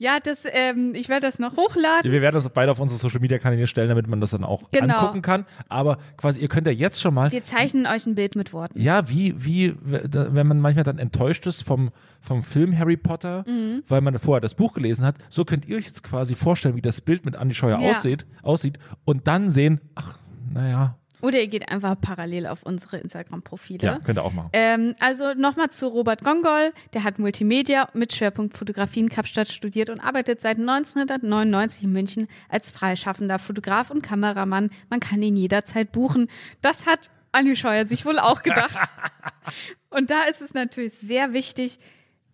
Ja, 0.00 0.20
das, 0.20 0.44
ähm, 0.52 0.92
ich 0.94 1.08
werde 1.08 1.26
das 1.26 1.40
noch 1.40 1.56
hochladen. 1.56 2.12
Wir 2.12 2.22
werden 2.22 2.36
das 2.36 2.48
beide 2.50 2.70
auf 2.70 2.78
unsere 2.78 3.00
Social 3.00 3.18
Media 3.18 3.38
Kanäle 3.38 3.66
stellen, 3.66 3.88
damit 3.88 4.06
man 4.06 4.20
das 4.20 4.30
dann 4.30 4.44
auch 4.44 4.70
Genau. 4.70 4.96
angucken 4.96 5.22
kann. 5.22 5.44
Aber 5.68 5.98
quasi, 6.16 6.40
ihr 6.40 6.46
könnt 6.46 6.68
ja 6.68 6.72
jetzt 6.72 7.00
schon 7.00 7.12
mal 7.12 7.32
Wir 7.32 7.44
zeichnen 7.44 7.84
euch 7.84 8.06
ein 8.06 8.14
Bild 8.14 8.36
mit 8.36 8.52
Worten. 8.52 8.80
Ja, 8.80 9.08
wie, 9.08 9.34
wie, 9.44 9.74
wenn 9.82 10.46
man 10.46 10.60
manchmal 10.60 10.84
dann 10.84 10.98
enttäuscht 11.00 11.44
ist 11.48 11.64
vom, 11.64 11.90
vom 12.20 12.44
Film 12.44 12.78
Harry 12.78 12.96
Potter, 12.96 13.44
Mhm. 13.48 13.82
weil 13.88 14.00
man 14.00 14.16
vorher 14.18 14.40
das 14.40 14.54
Buch 14.54 14.72
gelesen 14.74 15.04
hat, 15.04 15.16
so 15.28 15.44
könnt 15.44 15.66
ihr 15.66 15.76
euch 15.76 15.86
jetzt 15.86 16.04
quasi 16.04 16.36
vorstellen, 16.36 16.76
wie 16.76 16.82
das 16.82 17.00
Bild 17.00 17.24
mit 17.24 17.34
Andy 17.34 17.54
Scheuer 17.56 17.80
Ja. 17.80 17.90
aussieht, 17.90 18.24
aussieht 18.42 18.78
und 19.04 19.26
dann 19.26 19.50
sehen, 19.50 19.80
ach, 19.96 20.18
naja, 20.54 20.96
Oder 21.20 21.40
ihr 21.40 21.48
geht 21.48 21.68
einfach 21.68 21.96
parallel 22.00 22.46
auf 22.46 22.62
unsere 22.62 22.98
Instagram-Profile. 22.98 23.84
ja, 23.84 23.98
könnt 23.98 24.18
ihr 24.18 24.24
auch 24.24 24.32
machen. 24.32 24.50
Ähm, 24.52 24.94
also 25.00 25.34
nochmal 25.34 25.70
zu 25.70 25.88
Robert 25.88 26.22
Gongol. 26.22 26.72
Der 26.92 27.04
hat 27.04 27.18
Multimedia 27.18 27.88
mit 27.92 28.12
Schwerpunkt 28.12 28.56
Fotografie 28.56 29.00
in 29.00 29.08
Kapstadt 29.08 29.48
studiert 29.48 29.90
und 29.90 30.00
arbeitet 30.00 30.40
seit 30.40 30.58
1999 30.58 31.84
in 31.84 31.92
München 31.92 32.28
als 32.48 32.70
freischaffender 32.70 33.38
Fotograf 33.38 33.90
und 33.90 34.02
Kameramann. 34.02 34.70
Man 34.90 35.00
kann 35.00 35.20
ihn 35.22 35.36
jederzeit 35.36 35.92
buchen. 35.92 36.28
Das 36.62 36.86
hat 36.86 37.10
Andi 37.32 37.56
Scheuer 37.56 37.84
sich 37.84 38.04
wohl 38.04 38.18
auch 38.18 38.42
gedacht. 38.42 38.88
und 39.90 40.10
da 40.10 40.22
ist 40.24 40.40
es 40.40 40.54
natürlich 40.54 40.94
sehr 40.94 41.32
wichtig, 41.32 41.78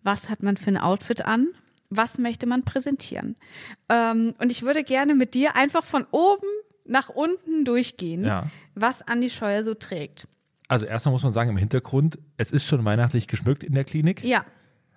was 0.03 0.29
hat 0.29 0.43
man 0.43 0.57
für 0.57 0.69
ein 0.69 0.77
Outfit 0.77 1.25
an? 1.25 1.47
Was 1.89 2.17
möchte 2.17 2.45
man 2.45 2.63
präsentieren? 2.63 3.35
Ähm, 3.89 4.35
und 4.39 4.51
ich 4.51 4.63
würde 4.63 4.83
gerne 4.83 5.15
mit 5.15 5.33
dir 5.33 5.55
einfach 5.55 5.83
von 5.83 6.05
oben 6.11 6.47
nach 6.85 7.09
unten 7.09 7.65
durchgehen, 7.65 8.23
Ja. 8.23 8.49
was 8.75 9.01
Andi 9.01 9.29
Scheuer 9.29 9.63
so 9.63 9.73
trägt. 9.73 10.27
Also 10.67 10.85
erstmal 10.85 11.13
muss 11.13 11.23
man 11.23 11.31
sagen, 11.31 11.49
im 11.51 11.57
Hintergrund, 11.57 12.17
es 12.37 12.51
ist 12.51 12.65
schon 12.65 12.83
weihnachtlich 12.85 13.27
geschmückt 13.27 13.63
in 13.63 13.73
der 13.75 13.83
Klinik. 13.83 14.23
Ja, 14.23 14.45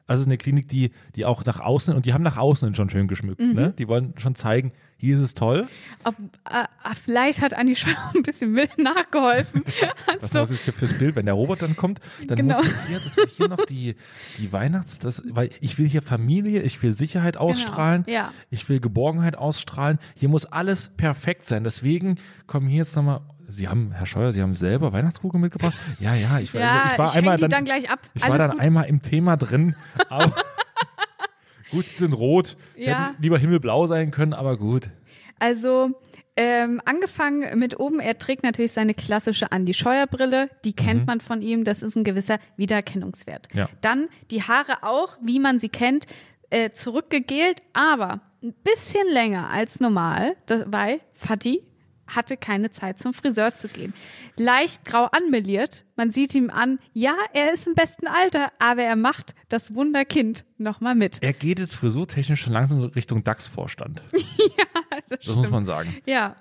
Also 0.09 0.21
es 0.21 0.27
ist 0.27 0.27
eine 0.29 0.39
Klinik, 0.39 0.69
die, 0.69 0.91
die 1.15 1.25
auch 1.25 1.45
nach 1.45 1.61
außen, 1.61 1.95
und 1.95 2.07
die 2.07 2.15
haben 2.15 2.25
nach 2.25 2.37
außen 2.39 2.75
schon 2.75 2.91
schön 2.91 3.07
geschmückt, 3.07 3.41
Mhm. 3.41 3.53
ne? 3.55 3.75
Die 3.79 3.87
wollen 3.87 4.15
schon 4.17 4.35
zeigen, 4.35 4.73
hier 4.97 5.15
ist 5.17 5.23
es 5.23 5.35
toll. 5.35 5.69
Ob, 6.05 6.17
äh, 6.51 6.63
äh, 6.63 6.95
vielleicht 7.01 7.41
hat 7.43 7.55
Andi 7.55 7.77
schon 7.77 7.95
ein 8.17 8.23
bisschen 8.23 8.51
mit 8.53 8.77
nachgeholfen. 8.79 9.63
Was 10.21 10.31
so, 10.33 10.41
muss 10.41 10.51
jetzt 10.51 10.65
hier 10.65 10.73
fürs 10.73 10.95
Bild, 10.95 11.15
wenn 11.15 11.27
der 11.27 11.35
Robot 11.35 11.63
dann 11.63 11.77
kommt, 11.77 12.01
dann 12.27 12.39
Genau. 12.39 12.59
muss 12.59 12.67
ich 12.67 12.75
hier, 12.89 12.99
das 13.01 13.17
will 13.17 13.27
hier 13.29 13.49
noch 13.49 13.65
die, 13.67 13.95
die 14.39 14.53
Weihnachts, 14.53 14.99
das, 14.99 15.23
weil 15.31 15.51
ich 15.61 15.79
will 15.79 15.87
hier 15.89 16.03
Familie, 16.03 16.63
ich 16.63 16.83
will 16.83 16.91
Sicherheit 16.93 17.37
ausstrahlen, 17.37 18.05
Genau, 18.05 18.17
ja. 18.19 18.33
ich 18.51 18.69
will 18.69 18.81
Geborgenheit 18.81 19.37
ausstrahlen. 19.37 19.99
Hier 20.17 20.29
muss 20.31 20.47
alles 20.47 20.89
perfekt 20.97 21.45
sein. 21.45 21.63
Deswegen 21.65 22.17
kommen 22.47 22.67
hier 22.67 22.79
jetzt 22.79 22.97
nochmal, 22.97 23.21
Sie 23.51 23.67
haben, 23.67 23.93
Herr 23.93 24.05
Scheuer, 24.07 24.33
Sie 24.33 24.43
haben 24.43 24.55
selber 24.55 24.93
Weihnachtskugeln 24.93 25.41
mitgebracht? 25.41 25.75
Ja, 26.01 26.15
ja, 26.15 26.39
ich, 26.39 26.53
war- 26.53 26.61
ja, 26.61 26.91
ich 26.93 26.99
war 26.99 27.07
ich 27.09 27.15
einmal 27.15 27.37
dann, 27.39 27.49
dann 27.51 27.65
gleich 27.65 27.91
ab. 27.91 28.01
ich 28.15 28.23
war 28.23 28.33
Alles 28.33 28.43
dann 28.47 28.51
gut. 28.53 28.61
einmal 28.61 28.85
im 28.85 29.01
Thema 29.01 29.37
drin, 29.37 29.75
aber 30.11 30.35
gut, 31.71 31.87
sie 31.87 31.97
sind 31.99 32.13
rot. 32.13 32.57
Ich 32.75 32.87
Ja. 32.87 33.09
hätte 33.11 33.23
lieber 33.23 33.39
himmelblau 33.39 33.87
sein 33.87 34.11
können, 34.11 34.33
aber 34.35 34.57
gut. 34.57 34.89
Also 35.39 35.91
ähm, 36.37 36.81
angefangen 36.85 37.59
mit 37.59 37.79
oben, 37.81 38.01
er 38.01 38.19
trägt 38.19 38.43
natürlich 38.43 38.73
seine 38.73 38.95
klassische 38.95 39.51
Andi 39.51 39.75
Scheuer 39.75 40.07
Brille, 40.07 40.51
die 40.65 40.73
kennt 40.73 41.07
man 41.07 41.21
von 41.21 41.43
ihm, 41.43 41.65
das 41.65 41.83
ist 41.83 41.97
ein 41.97 42.05
gewisser 42.05 42.39
Wiedererkennungswert. 42.57 43.49
Ja. 43.55 43.69
Dann 43.81 44.09
die 44.31 44.43
Haare 44.43 44.83
auch, 44.83 45.17
wie 45.23 45.41
man 45.41 45.59
sie 45.59 45.69
kennt, 45.69 46.07
äh, 46.51 46.71
zurückgegelt, 46.71 47.63
aber 47.73 48.21
ein 48.43 48.55
bisschen 48.63 49.07
länger 49.13 49.51
als 49.51 49.81
normal, 49.81 50.37
das, 50.47 50.65
weil 50.69 51.01
Fatih 51.13 51.63
hatte 52.09 52.37
keine 52.37 52.71
Zeit 52.71 52.99
zum 52.99 53.15
Friseur 53.15 53.55
zu 53.55 53.69
gehen. 53.69 53.95
Leicht 54.37 54.85
grau 54.85 55.05
anmeliert, 55.07 55.85
man 55.97 56.11
sieht 56.11 56.35
ihm 56.35 56.51
an, 56.51 56.79
ja, 56.93 57.15
er 57.35 57.53
ist 57.53 57.67
im 57.67 57.75
besten 57.75 58.07
Alter, 58.07 58.53
aber 58.59 58.83
er 58.83 58.97
macht 58.97 59.35
das 59.49 59.75
Wunderkind 59.75 60.45
nochmal 60.59 60.95
mit. 60.95 61.23
Er 61.23 61.33
geht 61.33 61.59
jetzt 61.59 61.75
frisurtechnisch 61.77 62.41
schon 62.43 62.53
langsam 62.53 62.81
Richtung 62.83 63.25
DAX-Vorstand. 63.25 64.03
Das 65.09 65.35
muss 65.35 65.51
man 65.51 65.65
sagen. 65.65 65.97
Ja. 66.07 66.37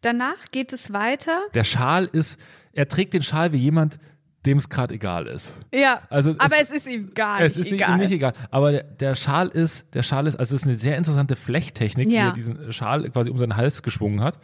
Danach 0.00 0.50
geht 0.52 0.72
es 0.72 0.92
weiter. 0.92 1.40
Der 1.54 1.64
Schal 1.64 2.06
ist, 2.10 2.40
er 2.72 2.88
trägt 2.88 3.12
den 3.12 3.22
Schal 3.22 3.52
wie 3.52 3.58
jemand, 3.58 3.98
dem 4.46 4.56
es 4.56 4.70
gerade 4.70 4.94
egal 4.94 5.26
ist. 5.26 5.54
Ja, 5.74 6.00
Also 6.08 6.30
aber 6.38 6.54
es- 6.56 6.70
es, 6.70 6.72
ist 6.72 6.86
ihm 6.88 7.12
gar 7.12 7.40
es 7.40 7.56
nicht 7.56 7.66
ist 7.66 7.72
nicht, 7.72 7.74
egal. 7.82 7.90
ihm 7.96 7.98
nicht 7.98 8.10
egal. 8.12 8.32
Aber 8.50 8.72
der, 8.72 8.84
der 8.84 9.14
Schal 9.14 9.48
ist, 9.48 9.94
der 9.94 10.02
Schal 10.02 10.26
ist, 10.26 10.36
also 10.36 10.54
es 10.54 10.62
ist 10.62 10.66
eine 10.66 10.76
sehr 10.76 10.96
interessante 10.96 11.36
Flechttechnik, 11.36 12.08
wie 12.08 12.14
Ja. 12.14 12.28
er 12.28 12.32
diesen 12.32 12.72
Schal 12.72 13.08
quasi 13.10 13.28
um 13.28 13.36
seinen 13.36 13.56
Hals 13.56 13.82
geschwungen 13.82 14.22
hat. 14.22 14.38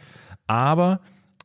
Aber 0.47 1.01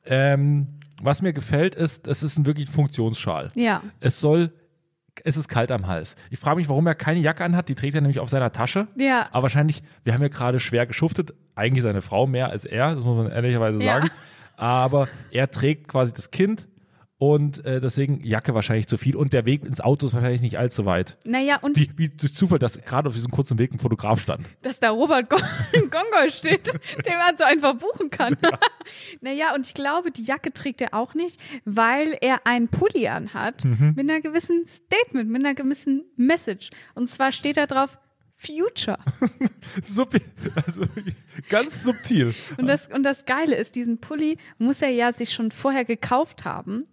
ähm, 0.06 0.66
was 1.02 1.20
mir 1.22 1.32
gefällt, 1.32 1.74
ist, 1.74 2.06
es 2.06 2.22
ist 2.22 2.38
ein 2.38 2.46
wirklich 2.46 2.70
Funktionsschal. 2.70 3.48
Ja. 3.54 3.82
Es 4.00 4.20
soll, 4.20 4.52
es 5.24 5.36
ist 5.36 5.48
kalt 5.48 5.70
am 5.72 5.86
Hals. 5.88 6.16
Ich 6.30 6.38
frage 6.38 6.56
mich, 6.56 6.68
warum 6.68 6.86
er 6.86 6.94
keine 6.94 7.20
Jacke 7.20 7.44
anhat. 7.44 7.68
Die 7.68 7.74
trägt 7.74 7.94
er 7.94 8.00
nämlich 8.00 8.20
auf 8.20 8.30
seiner 8.30 8.52
Tasche. 8.52 8.86
Ja. 8.96 9.26
Aber 9.32 9.42
wahrscheinlich, 9.42 9.82
wir 10.04 10.14
haben 10.14 10.22
ja 10.22 10.28
gerade 10.28 10.60
schwer 10.60 10.86
geschuftet. 10.86 11.34
Eigentlich 11.54 11.82
seine 11.82 12.02
Frau 12.02 12.26
mehr 12.26 12.48
als 12.50 12.64
er, 12.64 12.94
das 12.94 13.04
muss 13.04 13.16
man 13.16 13.30
ehrlicherweise 13.32 13.82
Ja. 13.82 13.94
sagen. 13.96 14.10
Aber 14.56 15.08
er 15.32 15.50
trägt 15.50 15.88
quasi 15.88 16.12
das 16.12 16.30
Kind 16.30 16.68
und 17.22 17.64
äh, 17.64 17.78
deswegen 17.78 18.20
Jacke 18.24 18.52
wahrscheinlich 18.52 18.88
zu 18.88 18.96
viel 18.96 19.14
und 19.14 19.32
der 19.32 19.44
Weg 19.46 19.64
ins 19.64 19.80
Auto 19.80 20.06
ist 20.06 20.12
wahrscheinlich 20.14 20.40
nicht 20.40 20.58
allzu 20.58 20.86
weit. 20.86 21.18
Naja, 21.24 21.58
und 21.62 21.76
Wie, 21.76 21.88
wie 21.96 22.08
durch 22.08 22.34
Zufall, 22.34 22.58
dass 22.58 22.80
gerade 22.82 23.08
auf 23.08 23.14
diesem 23.14 23.30
kurzen 23.30 23.58
Weg 23.60 23.72
ein 23.72 23.78
Fotograf 23.78 24.20
stand. 24.20 24.44
dass 24.62 24.80
da 24.80 24.90
Robert 24.90 25.30
Go 25.30 25.36
Gongol 25.72 26.30
steht, 26.32 26.66
den 27.06 27.16
man 27.18 27.36
so 27.36 27.44
einfach 27.44 27.76
buchen 27.76 28.10
kann. 28.10 28.36
naja, 29.20 29.54
und 29.54 29.64
ich 29.68 29.74
glaube, 29.74 30.10
die 30.10 30.24
Jacke 30.24 30.52
trägt 30.52 30.80
er 30.80 30.94
auch 30.94 31.14
nicht, 31.14 31.38
weil 31.64 32.16
er 32.20 32.44
einen 32.44 32.66
Pulli 32.66 33.06
anhat 33.06 33.64
Mhm. 33.64 33.92
mit 33.94 34.10
einer 34.10 34.20
gewissen 34.20 34.66
Statement, 34.66 35.30
mit 35.30 35.44
einer 35.44 35.54
gewissen 35.54 36.02
Message. 36.16 36.70
Und 36.96 37.08
zwar 37.08 37.30
steht 37.30 37.56
da 37.56 37.66
drauf 37.66 37.98
Future. 38.44 38.98
Sub 39.84 40.14
also 40.66 40.82
ganz 41.48 41.84
subtil. 41.84 42.34
Und 42.56 42.66
das, 42.66 42.88
und 42.88 43.02
das 43.04 43.24
Geile 43.24 43.54
ist, 43.54 43.76
diesen 43.76 43.98
Pulli 44.00 44.38
muss 44.58 44.82
er 44.82 44.90
ja 44.90 45.12
sich 45.12 45.32
schon 45.32 45.50
vorher 45.50 45.84
gekauft 45.84 46.44
haben. 46.44 46.84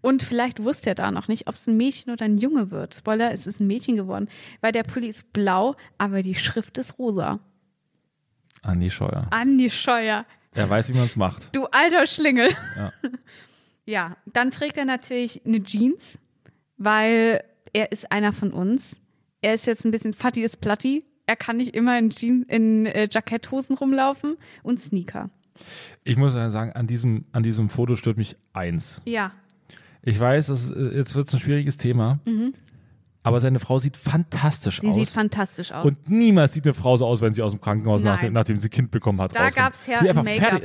Und 0.00 0.22
vielleicht 0.22 0.62
wusste 0.64 0.90
er 0.90 0.94
da 0.94 1.10
noch 1.10 1.28
nicht, 1.28 1.46
ob 1.46 1.54
es 1.56 1.66
ein 1.66 1.76
Mädchen 1.76 2.12
oder 2.12 2.24
ein 2.24 2.38
Junge 2.38 2.70
wird. 2.70 2.94
Spoiler, 2.94 3.32
es 3.32 3.46
ist 3.46 3.60
ein 3.60 3.66
Mädchen 3.66 3.96
geworden, 3.96 4.28
weil 4.60 4.72
der 4.72 4.82
Pulli 4.82 5.08
ist 5.08 5.32
blau, 5.32 5.76
aber 5.98 6.22
die 6.22 6.34
Schrift 6.34 6.78
ist 6.78 6.98
rosa. 6.98 7.40
Andi 8.62 8.88
Scheuer. 8.90 9.26
Andi 9.30 9.70
Scheuer, 9.70 10.24
Er 10.52 10.70
weiß, 10.70 10.88
wie 10.88 10.94
man 10.94 11.04
es 11.04 11.16
macht. 11.16 11.54
du 11.54 11.66
alter 11.66 12.06
Schlingel. 12.06 12.48
Ja. 12.76 12.92
Ja, 13.86 14.16
dann 14.24 14.50
trägt 14.50 14.78
er 14.78 14.86
natürlich 14.86 15.44
eine 15.44 15.62
Jeans, 15.62 16.18
weil 16.78 17.44
er 17.74 17.92
ist 17.92 18.10
einer 18.10 18.32
von 18.32 18.50
uns. 18.50 19.02
Er 19.44 19.54
ist 19.54 19.66
jetzt 19.66 19.84
ein 19.84 19.90
bisschen 19.90 20.14
Fatty 20.14 20.42
ist 20.42 20.60
Platti. 20.60 21.04
Er 21.26 21.36
kann 21.36 21.58
nicht 21.58 21.74
immer 21.74 21.98
in, 21.98 22.10
Jeans, 22.10 22.46
in 22.48 22.86
äh, 22.86 23.08
Jacketthosen 23.10 23.76
rumlaufen 23.76 24.36
und 24.62 24.80
Sneaker. 24.80 25.30
Ich 26.02 26.16
muss 26.16 26.32
sagen, 26.32 26.72
an 26.72 26.86
diesem, 26.86 27.26
an 27.32 27.42
diesem 27.42 27.68
Foto 27.68 27.94
stört 27.96 28.16
mich 28.16 28.36
eins. 28.52 29.02
Ja, 29.04 29.32
Ich 30.02 30.18
weiß, 30.18 30.46
das, 30.48 30.64
ist, 30.64 30.70
äh, 30.72 30.96
jetzt 30.96 31.14
wird 31.14 31.28
es 31.28 31.34
ein 31.34 31.40
schwieriges 31.40 31.76
Thema, 31.76 32.18
aber 33.22 33.40
seine 33.40 33.58
Frau 33.58 33.78
sieht 33.78 33.96
fantastisch 33.96 34.82
Mhm. 34.82 34.86
sie 34.86 34.88
aus. 34.88 34.94
sieht 34.96 35.08
fantastisch 35.10 35.72
aus. 35.72 35.84
Und 35.86 36.10
niemals 36.10 36.52
sieht 36.54 36.64
eine 36.64 36.74
Frau 36.74 36.96
so 36.96 37.06
aus, 37.06 37.20
wenn 37.22 37.32
sie 37.32 37.40
aus 37.42 37.52
dem 37.52 37.60
Krankenhaus, 37.60 38.02
Nein. 38.02 38.32
nachdem, 38.32 38.56
sie 38.58 38.68
Kind 38.68 38.90
bekommen 38.90 39.20
hat. 39.20 39.34
Da 39.36 39.44
rauskommt. 39.44 39.56
gab's 39.56 39.86
ja 39.86 40.00
Sie 40.00 40.06
Make-up. 40.12 40.62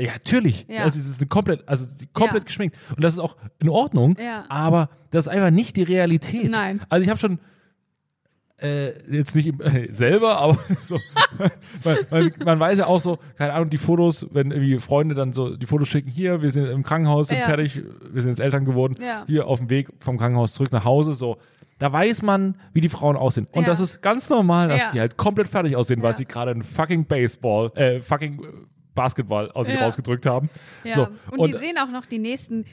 ja, 0.00 0.12
natürlich. 0.12 0.64
Ja. 0.68 0.84
Also, 0.84 1.00
es 1.00 1.06
ist 1.08 1.28
komplett, 1.28 1.68
also 1.68 1.86
komplett 2.14 2.44
Ja. 2.44 2.46
geschminkt. 2.46 2.76
Und 2.94 3.02
das 3.04 3.14
ist 3.14 3.18
auch 3.20 3.36
in 3.62 3.68
Ordnung. 3.68 4.16
Ja. 4.18 4.44
Aber 4.48 4.88
das 5.10 5.26
ist 5.26 5.28
einfach 5.32 5.50
nicht 5.50 5.76
die 5.76 5.82
Realität. 5.82 6.50
Nein. 6.50 6.80
Also 6.88 7.02
ich 7.02 7.08
habe 7.10 7.18
schon 7.20 7.38
äh, 8.60 8.90
jetzt 9.10 9.36
nicht 9.36 9.46
im, 9.46 9.60
äh, 9.60 9.86
selber, 9.92 10.38
aber 10.38 10.58
so, 10.82 10.98
man, 11.84 11.98
man, 12.10 12.32
man 12.44 12.60
weiß 12.60 12.78
ja 12.78 12.86
auch 12.86 13.00
so, 13.00 13.18
keine 13.36 13.52
Ahnung, 13.52 13.70
die 13.70 13.76
Fotos, 13.78 14.26
wenn 14.30 14.50
irgendwie 14.50 14.78
Freunde 14.78 15.14
dann 15.14 15.32
so 15.32 15.56
die 15.56 15.66
Fotos 15.66 15.88
schicken, 15.88 16.10
hier, 16.10 16.42
wir 16.42 16.50
sind 16.50 16.66
im 16.66 16.82
Krankenhaus, 16.82 17.28
sind 17.28 17.38
Ja. 17.38 17.44
fertig, 17.46 17.82
wir 18.10 18.20
sind 18.22 18.30
jetzt 18.32 18.40
Eltern 18.40 18.64
geworden, 18.64 18.96
Ja. 19.00 19.24
hier 19.26 19.46
auf 19.46 19.60
dem 19.60 19.70
Weg 19.70 19.88
vom 20.00 20.18
Krankenhaus 20.18 20.54
zurück 20.54 20.72
nach 20.72 20.84
Hause, 20.84 21.14
so, 21.14 21.38
Da 21.80 21.92
weiß 21.92 22.22
man, 22.22 22.56
wie 22.72 22.80
die 22.80 22.88
Frauen 22.88 23.16
aussehen. 23.16 23.46
Und 23.52 23.62
Ja. 23.62 23.68
das 23.68 23.78
ist 23.78 24.02
ganz 24.02 24.28
normal, 24.28 24.66
dass 24.66 24.90
die 24.90 24.98
halt 24.98 25.16
komplett 25.16 25.46
fertig 25.48 25.76
aussehen, 25.76 26.02
weil 26.02 26.16
sie 26.16 26.24
gerade 26.24 26.50
einen 26.50 26.64
fucking 26.64 27.04
Baseball, 27.04 27.70
äh, 27.76 28.00
fucking 28.00 28.44
Basketball 28.96 29.48
aus 29.52 29.68
sich 29.68 29.80
rausgedrückt 29.80 30.26
haben. 30.26 30.50
Ja. 30.82 30.94
So. 30.94 31.08
und, 31.36 31.52
die 31.52 31.56
sehen 31.56 31.78
auch 31.78 31.92
noch 31.92 32.04
die 32.06 32.18
nächsten, 32.18 32.64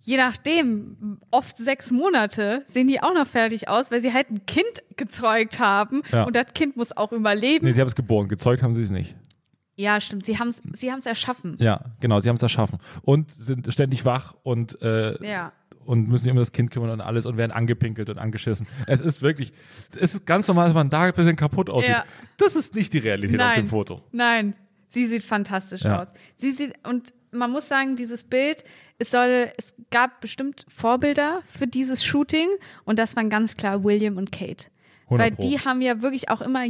je 0.00 0.16
nachdem, 0.16 1.18
oft 1.30 1.58
sechs 1.58 1.90
Monate, 1.90 2.62
sehen 2.66 2.86
die 2.88 3.02
auch 3.02 3.14
noch 3.14 3.26
fertig 3.26 3.68
aus, 3.68 3.90
weil 3.90 4.00
sie 4.00 4.12
halt 4.12 4.30
ein 4.30 4.46
Kind 4.46 4.82
gezeugt 4.96 5.58
haben 5.58 6.02
Ja. 6.12 6.24
und 6.24 6.34
das 6.36 6.54
Kind 6.54 6.76
muss 6.76 6.96
auch 6.96 7.12
überleben. 7.12 7.66
nee, 7.66 7.72
sie 7.72 7.80
haben 7.80 7.88
es 7.88 7.94
geboren, 7.94 8.28
gezeugt 8.28 8.62
haben 8.62 8.74
sie 8.74 8.82
es 8.82 8.90
nicht. 8.90 9.14
Ja, 9.76 10.00
stimmt, 10.00 10.24
sie 10.24 10.38
haben 10.38 10.48
es 10.48 10.60
sie 10.72 10.90
haben's 10.90 11.06
erschaffen. 11.06 11.54
Ja, 11.58 11.84
genau, 12.00 12.18
sie 12.20 12.28
haben 12.28 12.34
es 12.36 12.42
erschaffen. 12.42 12.78
Und 13.02 13.30
sind 13.32 13.72
ständig 13.72 14.04
wach 14.04 14.34
und, 14.42 14.80
äh, 14.82 15.24
Ja. 15.24 15.52
und 15.84 16.08
müssen 16.08 16.24
sich 16.24 16.32
um 16.32 16.38
das 16.38 16.50
Kind 16.50 16.72
kümmern 16.72 16.90
und 16.90 17.00
alles 17.00 17.26
und 17.26 17.36
werden 17.36 17.52
angepinkelt 17.52 18.10
und 18.10 18.18
angeschissen. 18.18 18.66
Es 18.88 19.00
ist 19.00 19.22
wirklich, 19.22 19.52
es 20.00 20.14
ist 20.14 20.26
ganz 20.26 20.48
normal, 20.48 20.64
dass 20.66 20.74
man 20.74 20.90
da 20.90 21.02
ein 21.02 21.12
bisschen 21.12 21.36
kaputt 21.36 21.70
aussieht. 21.70 21.90
Ja. 21.90 22.04
Das 22.38 22.56
ist 22.56 22.74
nicht 22.74 22.92
die 22.92 22.98
Realität 22.98 23.40
auf 23.40 23.46
Nein. 23.46 23.54
dem 23.62 23.66
Foto. 23.68 24.02
Nein, 24.10 24.54
sie 24.88 25.06
sieht 25.06 25.22
fantastisch 25.22 25.82
Ja. 25.82 26.02
aus. 26.02 26.08
Sie 26.34 26.50
sieht 26.50 26.74
und 26.84 27.14
man 27.30 27.50
muss 27.50 27.68
sagen, 27.68 27.96
dieses 27.96 28.24
Bild, 28.24 28.64
es 28.98 29.10
soll, 29.10 29.52
es 29.56 29.74
gab 29.90 30.20
bestimmt 30.20 30.64
Vorbilder 30.68 31.42
für 31.44 31.66
dieses 31.66 32.04
Shooting 32.04 32.48
und 32.84 32.98
das 32.98 33.16
waren 33.16 33.30
ganz 33.30 33.56
klar 33.56 33.84
William 33.84 34.16
und 34.16 34.32
Kate. 34.32 34.66
100 35.04 35.18
Weil 35.18 35.30
die 35.48 35.58
haben 35.58 35.80
ja 35.80 36.02
wirklich 36.02 36.28
auch 36.28 36.40
immer 36.40 36.64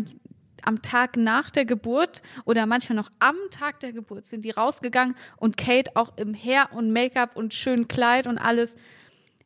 am 0.62 0.82
Tag 0.82 1.16
nach 1.16 1.50
der 1.50 1.64
Geburt 1.64 2.22
oder 2.44 2.66
manchmal 2.66 2.96
noch 2.96 3.10
am 3.20 3.36
Tag 3.50 3.80
der 3.80 3.92
Geburt 3.92 4.26
sind 4.26 4.44
die 4.44 4.50
rausgegangen 4.50 5.14
und 5.36 5.56
Kate 5.56 5.92
auch 5.94 6.16
im 6.16 6.34
Hair 6.34 6.70
und 6.72 6.92
Make-up 6.92 7.36
und 7.36 7.54
schönen 7.54 7.88
Kleid 7.88 8.26
und 8.26 8.38
alles. 8.38 8.76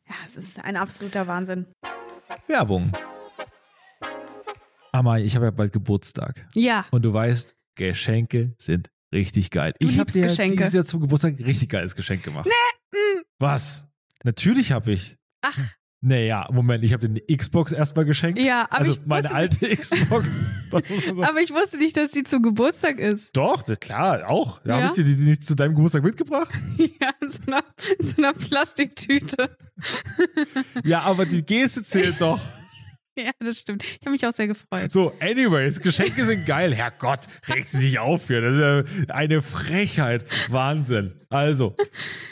Ja, 0.07 0.15
es 0.25 0.37
ist 0.37 0.59
ein 0.63 0.75
absoluter 0.75 1.27
Wahnsinn. 1.27 1.65
Werbung. 2.47 2.91
Amai, 4.91 5.23
ich 5.23 5.35
habe 5.35 5.45
ja 5.45 5.51
bald 5.51 5.71
Geburtstag. 5.71 6.45
Ja. 6.53 6.85
Und 6.91 7.03
du 7.03 7.13
weißt, 7.13 7.55
Geschenke 7.75 8.53
sind 8.57 8.89
richtig 9.13 9.49
geil. 9.51 9.73
Du 9.79 9.87
ich 9.87 9.99
habe 9.99 10.11
dir 10.11 10.23
Geschenke. 10.23 10.57
dieses 10.57 10.73
Jahr 10.73 10.85
zum 10.85 11.01
Geburtstag 11.01 11.39
ein 11.39 11.43
richtig 11.45 11.69
geiles 11.69 11.95
Geschenk 11.95 12.23
gemacht. 12.23 12.45
Nee. 12.47 12.99
Was? 13.39 13.87
Natürlich 14.23 14.71
habe 14.71 14.91
ich. 14.91 15.15
Ach, 15.41 15.57
Naja, 16.05 16.47
Moment, 16.51 16.83
ich 16.83 16.91
habe 16.93 17.07
dir 17.07 17.21
eine 17.25 17.37
Xbox 17.37 17.71
erstmal 17.71 18.03
geschenkt. 18.05 18.37
Ja, 18.39 18.63
aber 18.69 18.79
also 18.79 18.91
ich 18.91 19.05
meine 19.05 19.33
alte 19.33 19.75
Xbox. 19.75 20.27
Man 20.71 20.83
sagen. 20.83 21.23
aber 21.23 21.39
ich 21.41 21.51
wusste 21.53 21.77
nicht, 21.77 21.95
dass 21.95 22.11
die 22.11 22.23
zum 22.23 22.41
Geburtstag 22.43 22.97
ist. 22.99 23.35
Doch, 23.37 23.63
das- 23.63 23.79
klar, 23.79 24.27
auch. 24.29 24.59
Da 24.63 24.69
Ja? 24.69 24.75
habe 24.77 24.87
ich 24.87 24.93
dir 24.93 25.03
die, 25.03 25.15
die 25.15 25.23
nicht 25.23 25.45
zu 25.45 25.55
deinem 25.55 25.75
Geburtstag 25.75 26.03
mitgebracht. 26.03 26.49
Ja, 27.01 27.11
in 27.21 27.29
so 27.29 27.39
einer, 27.47 27.63
in 27.99 28.05
so 28.05 28.17
einer 28.17 28.33
Plastiktüte. 28.33 29.55
Ja, 30.83 31.01
aber 31.03 31.25
die 31.25 31.43
Geste 31.45 31.83
zählt 31.83 32.19
doch. 32.19 32.39
Ja, 33.17 33.31
das 33.39 33.59
stimmt. 33.59 33.83
Ich 33.83 33.99
habe 34.01 34.11
mich 34.11 34.25
auch 34.25 34.31
sehr 34.31 34.47
gefreut. 34.47 34.91
So, 34.91 35.13
anyways, 35.19 35.79
Geschenke 35.81 36.25
sind 36.25 36.45
geil. 36.45 36.73
Herrgott, 36.73 37.27
regt 37.47 37.69
sie 37.69 37.77
sich 37.77 37.99
auf 37.99 38.27
hier. 38.27 38.41
Das 38.41 38.53
ist 38.55 38.97
ja 39.07 39.13
eine 39.13 39.41
Frechheit. 39.41 40.25
Wahnsinn. 40.49 41.13
Also, 41.29 41.75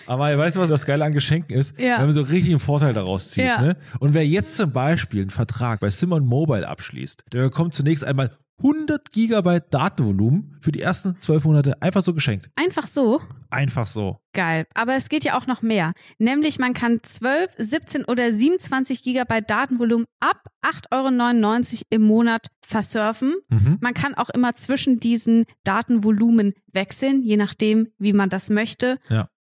aber 0.08 0.36
weißt 0.38 0.56
du, 0.56 0.60
was 0.60 0.70
das 0.70 0.86
Geile 0.86 1.06
an 1.06 1.14
Geschenken 1.14 1.56
ist? 1.56 1.78
Ja. 1.80 1.98
Wenn 1.98 2.06
man 2.06 2.12
so 2.12 2.22
richtig 2.22 2.52
einen 2.52 2.60
Vorteil 2.60 2.94
daraus 2.94 3.30
zieht. 3.30 3.46
Ja. 3.46 3.62
Ne? 3.62 3.76
Und 4.00 4.14
wer 4.14 4.26
jetzt 4.26 4.56
zum 4.58 4.72
Beispiel 4.72 5.22
einen 5.22 5.30
Vertrag 5.30 5.80
bei 5.80 5.90
Simon 5.90 6.26
Mobile 6.26 6.68
abschließt, 6.68 7.26
der 7.32 7.44
bekommt 7.44 7.74
zunächst 7.74 8.04
einmal 8.04 8.38
100 8.58 9.12
Gigabyte 9.12 9.74
Datenvolumen 9.74 10.58
für 10.62 10.72
die 10.72 10.82
ersten 10.82 11.20
zwölf 11.20 11.44
Monate 11.44 11.82
einfach 11.82 12.04
so 12.04 12.14
geschenkt. 12.14 12.50
Einfach 12.56 12.88
so. 12.88 13.22
Einfach 13.52 13.86
so. 13.86 14.18
Geil. 14.34 14.66
Aber 14.74 14.96
es 14.96 15.10
geht 15.10 15.26
ja 15.26 15.38
auch 15.38 15.46
noch 15.46 15.62
mehr. 15.62 15.94
Nämlich 16.18 16.58
man 16.58 16.74
kann 16.74 17.00
12, 17.04 17.52
17 17.58 18.06
oder 18.06 18.32
27 18.32 19.04
Gigabyte 19.04 19.50
Datenvolumen 19.50 20.06
ab 20.22 20.48
8,99 20.62 21.74
Euro 21.74 21.86
im 21.90 22.02
Monat 22.04 22.48
versurfen. 22.66 23.36
Mhm. 23.50 23.78
Man 23.82 23.94
kann 23.94 24.16
auch 24.16 24.30
immer 24.30 24.56
zwischen 24.56 25.02
diesen 25.02 25.44
Datenvolumen 25.66 26.54
wechseln, 26.72 27.24
je 27.24 27.36
nachdem, 27.36 27.90
wie 27.98 28.14
man 28.14 28.30
das 28.30 28.50
möchte. 28.50 29.00
Ja. 29.10 29.28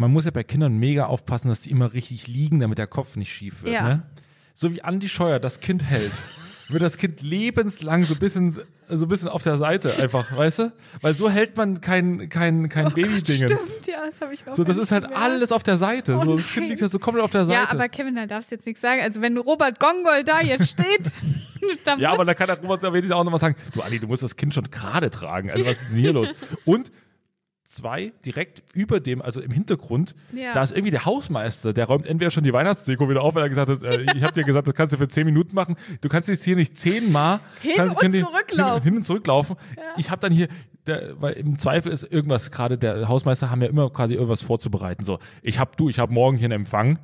Man 0.00 0.12
muss 0.12 0.24
ja 0.24 0.30
bei 0.30 0.44
Kindern 0.44 0.78
mega 0.78 1.04
aufpassen, 1.04 1.48
dass 1.48 1.60
die 1.60 1.70
immer 1.70 1.92
richtig 1.92 2.26
liegen, 2.26 2.58
damit 2.58 2.78
der 2.78 2.86
Kopf 2.86 3.16
nicht 3.16 3.30
schief 3.30 3.62
wird. 3.62 3.74
Ja. 3.74 3.82
Ne? 3.82 4.02
So 4.54 4.72
wie 4.72 4.80
Andi 4.80 5.10
Scheuer 5.10 5.38
das 5.38 5.60
Kind 5.60 5.84
hält, 5.84 6.10
wird 6.70 6.82
das 6.82 6.96
Kind 6.96 7.20
lebenslang 7.20 8.04
so 8.04 8.14
ein 8.14 8.18
bisschen, 8.18 8.58
so 8.88 9.04
ein 9.04 9.08
bisschen 9.08 9.28
auf 9.28 9.42
der 9.42 9.58
Seite 9.58 9.96
einfach, 9.96 10.34
weißt 10.34 10.58
du? 10.60 10.72
Weil 11.02 11.14
so 11.14 11.28
hält 11.28 11.54
man 11.58 11.82
kein, 11.82 12.30
kein, 12.30 12.70
kein 12.70 12.94
Babydingens. 12.94 13.52
Oh 13.52 13.56
Stimmt, 13.56 13.86
ja, 13.88 14.06
das 14.06 14.22
habe 14.22 14.32
ich 14.32 14.46
noch 14.46 14.54
So, 14.54 14.64
das 14.64 14.78
ist 14.78 14.90
halt 14.90 15.02
gemerkt. 15.04 15.22
alles 15.22 15.52
auf 15.52 15.64
der 15.64 15.76
Seite. 15.76 16.16
Oh 16.16 16.24
so, 16.24 16.36
das 16.38 16.46
Kind 16.46 16.60
nein. 16.60 16.70
liegt 16.70 16.80
halt 16.80 16.92
so 16.92 16.98
komplett 16.98 17.22
auf 17.22 17.30
der 17.30 17.44
Seite. 17.44 17.60
Ja, 17.60 17.70
aber 17.70 17.90
Kevin, 17.90 18.14
da 18.14 18.24
darfst 18.24 18.50
du 18.50 18.54
jetzt 18.54 18.64
nichts 18.64 18.80
sagen. 18.80 19.02
Also 19.02 19.20
wenn 19.20 19.36
Robert 19.36 19.78
Gongol 19.80 20.24
da 20.24 20.40
jetzt 20.40 20.70
steht, 20.70 21.12
dann 21.84 22.00
Ja, 22.00 22.12
aber 22.12 22.24
dann 22.24 22.36
kann 22.36 22.46
der 22.46 22.58
Robert 22.58 22.82
da 22.82 22.90
wenigstens 22.90 23.12
auch 23.14 23.24
noch 23.24 23.32
mal 23.32 23.38
sagen, 23.38 23.54
du 23.74 23.82
Andi, 23.82 24.00
du 24.00 24.06
musst 24.06 24.22
das 24.22 24.34
Kind 24.34 24.54
schon 24.54 24.64
gerade 24.70 25.10
tragen. 25.10 25.50
Also 25.50 25.66
was 25.66 25.82
ist 25.82 25.90
denn 25.90 25.98
hier 25.98 26.14
los? 26.14 26.32
Und 26.64 26.90
zwei, 27.70 28.12
direkt 28.26 28.64
über 28.74 28.98
dem, 28.98 29.22
also 29.22 29.40
im 29.40 29.52
Hintergrund, 29.52 30.16
Ja. 30.34 30.52
da 30.52 30.62
ist 30.62 30.72
irgendwie 30.72 30.90
der 30.90 31.04
Hausmeister, 31.04 31.72
der 31.72 31.86
räumt 31.86 32.04
entweder 32.04 32.32
schon 32.32 32.42
die 32.42 32.52
Weihnachtsdeko 32.52 33.08
wieder 33.08 33.22
auf, 33.22 33.36
weil 33.36 33.44
er 33.44 33.48
gesagt 33.48 33.70
hat, 33.70 33.82
äh, 33.84 34.02
ich 34.16 34.24
habe 34.24 34.32
dir 34.32 34.42
gesagt, 34.42 34.66
das 34.66 34.74
kannst 34.74 34.92
du 34.92 34.98
für 34.98 35.06
zehn 35.06 35.24
Minuten 35.24 35.54
machen. 35.54 35.76
Du 36.00 36.08
kannst 36.08 36.28
jetzt 36.28 36.42
hier 36.44 36.56
nicht 36.56 36.76
zehnmal 36.76 37.38
Hin 37.62 37.72
kannst, 37.76 38.02
und 38.02 38.12
die- 38.12 38.20
zurücklaufen. 38.20 38.82
Hin, 38.82 38.92
hin 38.92 38.96
und 38.96 39.04
zurücklaufen. 39.04 39.56
Ich 39.96 40.10
habe 40.10 40.20
dann 40.20 40.32
hier, 40.32 40.48
der, 40.86 41.20
weil 41.20 41.34
im 41.34 41.58
Zweifel 41.60 41.92
ist 41.92 42.02
irgendwas 42.02 42.50
gerade, 42.50 42.76
der 42.76 43.06
Hausmeister 43.08 43.50
haben 43.50 43.62
ja 43.62 43.68
immer 43.68 43.88
quasi 43.90 44.14
irgendwas 44.14 44.42
vorzubereiten. 44.42 45.04
So, 45.04 45.20
ich 45.42 45.60
hab 45.60 45.76
du, 45.76 45.88
ich 45.88 46.00
habe 46.00 46.12
morgen 46.12 46.36
hier 46.38 46.46
einen 46.46 46.62
Empfang. 46.62 46.98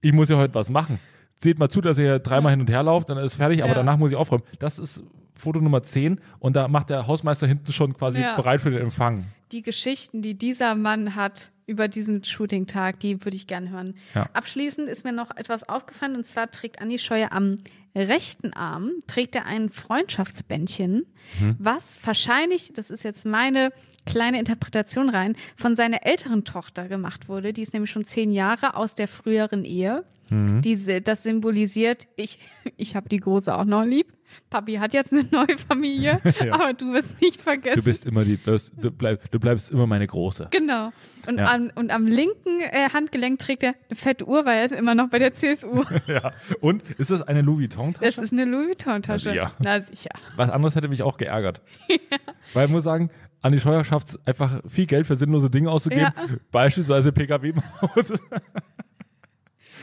Ich 0.00 0.12
muss 0.12 0.28
ja 0.28 0.36
heute 0.36 0.54
was 0.54 0.68
machen. 0.68 0.98
Seht 1.36 1.58
mal 1.60 1.68
zu, 1.68 1.80
dass 1.80 1.96
ihr 1.98 2.18
dreimal 2.18 2.50
hin 2.50 2.60
und 2.60 2.70
her 2.70 2.82
lauft, 2.82 3.08
dann 3.10 3.18
ist 3.18 3.24
es 3.32 3.36
fertig, 3.36 3.60
aber 3.62 3.70
Ja. 3.72 3.74
danach 3.76 3.98
muss 3.98 4.10
ich 4.10 4.16
aufräumen. 4.16 4.42
Das 4.58 4.78
ist 4.80 5.04
Foto 5.34 5.60
Nummer 5.60 5.82
10 5.82 6.18
und 6.40 6.56
da 6.56 6.66
macht 6.66 6.90
der 6.90 7.06
Hausmeister 7.06 7.46
hinten 7.46 7.70
schon 7.70 7.94
quasi 7.94 8.20
Ja. 8.22 8.34
bereit 8.34 8.60
für 8.62 8.70
den 8.70 8.80
Empfang. 8.80 9.26
Die 9.52 9.62
Geschichten, 9.62 10.22
die 10.22 10.34
dieser 10.34 10.74
Mann 10.74 11.14
hat 11.14 11.50
über 11.66 11.88
diesen 11.88 12.22
Shooting-Tag, 12.22 13.00
die 13.00 13.24
würde 13.24 13.36
ich 13.36 13.46
gerne 13.46 13.70
hören. 13.70 13.94
Ja. 14.14 14.28
Abschließend 14.32 14.88
ist 14.88 15.04
mir 15.04 15.12
noch 15.12 15.36
etwas 15.36 15.68
aufgefallen 15.68 16.14
und 16.16 16.26
zwar 16.26 16.50
trägt 16.50 16.80
Andi 16.80 16.98
Scheuer 16.98 17.32
am 17.32 17.58
rechten 17.94 18.52
Arm, 18.52 18.92
trägt 19.06 19.34
er 19.34 19.46
ein 19.46 19.70
Freundschaftsbändchen, 19.70 21.06
Mhm. 21.40 21.56
was 21.58 21.98
wahrscheinlich, 22.04 22.72
das 22.72 22.90
ist 22.90 23.02
jetzt 23.02 23.26
meine 23.26 23.72
kleine 24.06 24.38
Interpretation 24.38 25.08
rein, 25.10 25.36
von 25.56 25.76
seiner 25.76 26.06
älteren 26.06 26.44
Tochter 26.44 26.88
gemacht 26.88 27.28
wurde. 27.28 27.52
Die 27.52 27.62
ist 27.62 27.72
nämlich 27.74 27.90
schon 27.90 28.04
zehn 28.04 28.30
Jahre 28.32 28.74
aus 28.76 28.94
der 28.94 29.08
früheren 29.08 29.64
Ehe. 29.64 30.04
Mhm. 30.30 30.60
Diese, 30.62 31.00
das 31.00 31.22
symbolisiert, 31.22 32.08
ich, 32.16 32.38
ich 32.76 32.96
habe 32.96 33.08
die 33.08 33.18
Große 33.18 33.54
auch 33.56 33.64
noch 33.64 33.84
lieb. 33.84 34.12
Papi 34.50 34.74
hat 34.74 34.92
jetzt 34.92 35.12
eine 35.12 35.24
neue 35.30 35.56
Familie, 35.56 36.20
Ja. 36.44 36.52
aber 36.54 36.72
du 36.74 36.92
wirst 36.92 37.20
nicht 37.22 37.40
vergessen. 37.40 37.78
Du 37.78 37.84
bist 37.84 38.04
immer 38.06 38.24
die, 38.24 38.36
du, 38.36 38.90
bleib, 38.90 39.30
du 39.30 39.38
bleibst 39.38 39.70
immer 39.70 39.86
meine 39.86 40.06
Große. 40.06 40.48
Genau. 40.50 40.90
Und, 41.28 41.38
Ja. 41.38 41.52
am, 41.54 41.70
und 41.74 41.90
am 41.90 42.06
linken 42.06 42.60
äh, 42.60 42.90
Handgelenk 42.92 43.38
trägt 43.38 43.62
er 43.62 43.74
eine 43.88 43.96
fette 43.96 44.26
Uhr, 44.26 44.44
weil 44.44 44.58
er 44.58 44.64
ist 44.64 44.72
immer 44.74 44.94
noch 44.96 45.08
bei 45.08 45.18
der 45.20 45.32
CSU. 45.32 45.84
Ja. 46.06 46.32
Und 46.60 46.82
ist 46.98 47.10
das 47.12 47.22
eine 47.22 47.40
Louis 47.42 47.70
Vuitton-Tasche? 47.70 48.04
Das 48.04 48.18
ist 48.18 48.32
eine 48.32 48.44
Louis 48.44 48.68
Vuitton-Tasche. 48.68 49.28
Na 49.28 49.32
sicher. 49.34 49.52
Na 49.62 49.80
sicher. 49.80 50.10
Was 50.36 50.50
anderes 50.50 50.74
hätte 50.76 50.88
mich 50.88 51.02
auch 51.02 51.16
geärgert. 51.18 51.60
Weil 52.52 52.66
ich 52.66 52.70
muss 52.72 52.84
sagen, 52.84 53.10
Andi 53.46 53.60
Scheuer 53.60 53.84
schafft 53.84 54.08
es 54.08 54.26
einfach 54.26 54.60
viel 54.66 54.86
Geld 54.86 55.06
für 55.06 55.16
sinnlose 55.16 55.50
Dinge 55.50 55.70
auszugeben. 55.70 56.12
Ja. 56.16 56.36
Beispielsweise 56.50 57.12
PKW-Maut. 57.12 58.20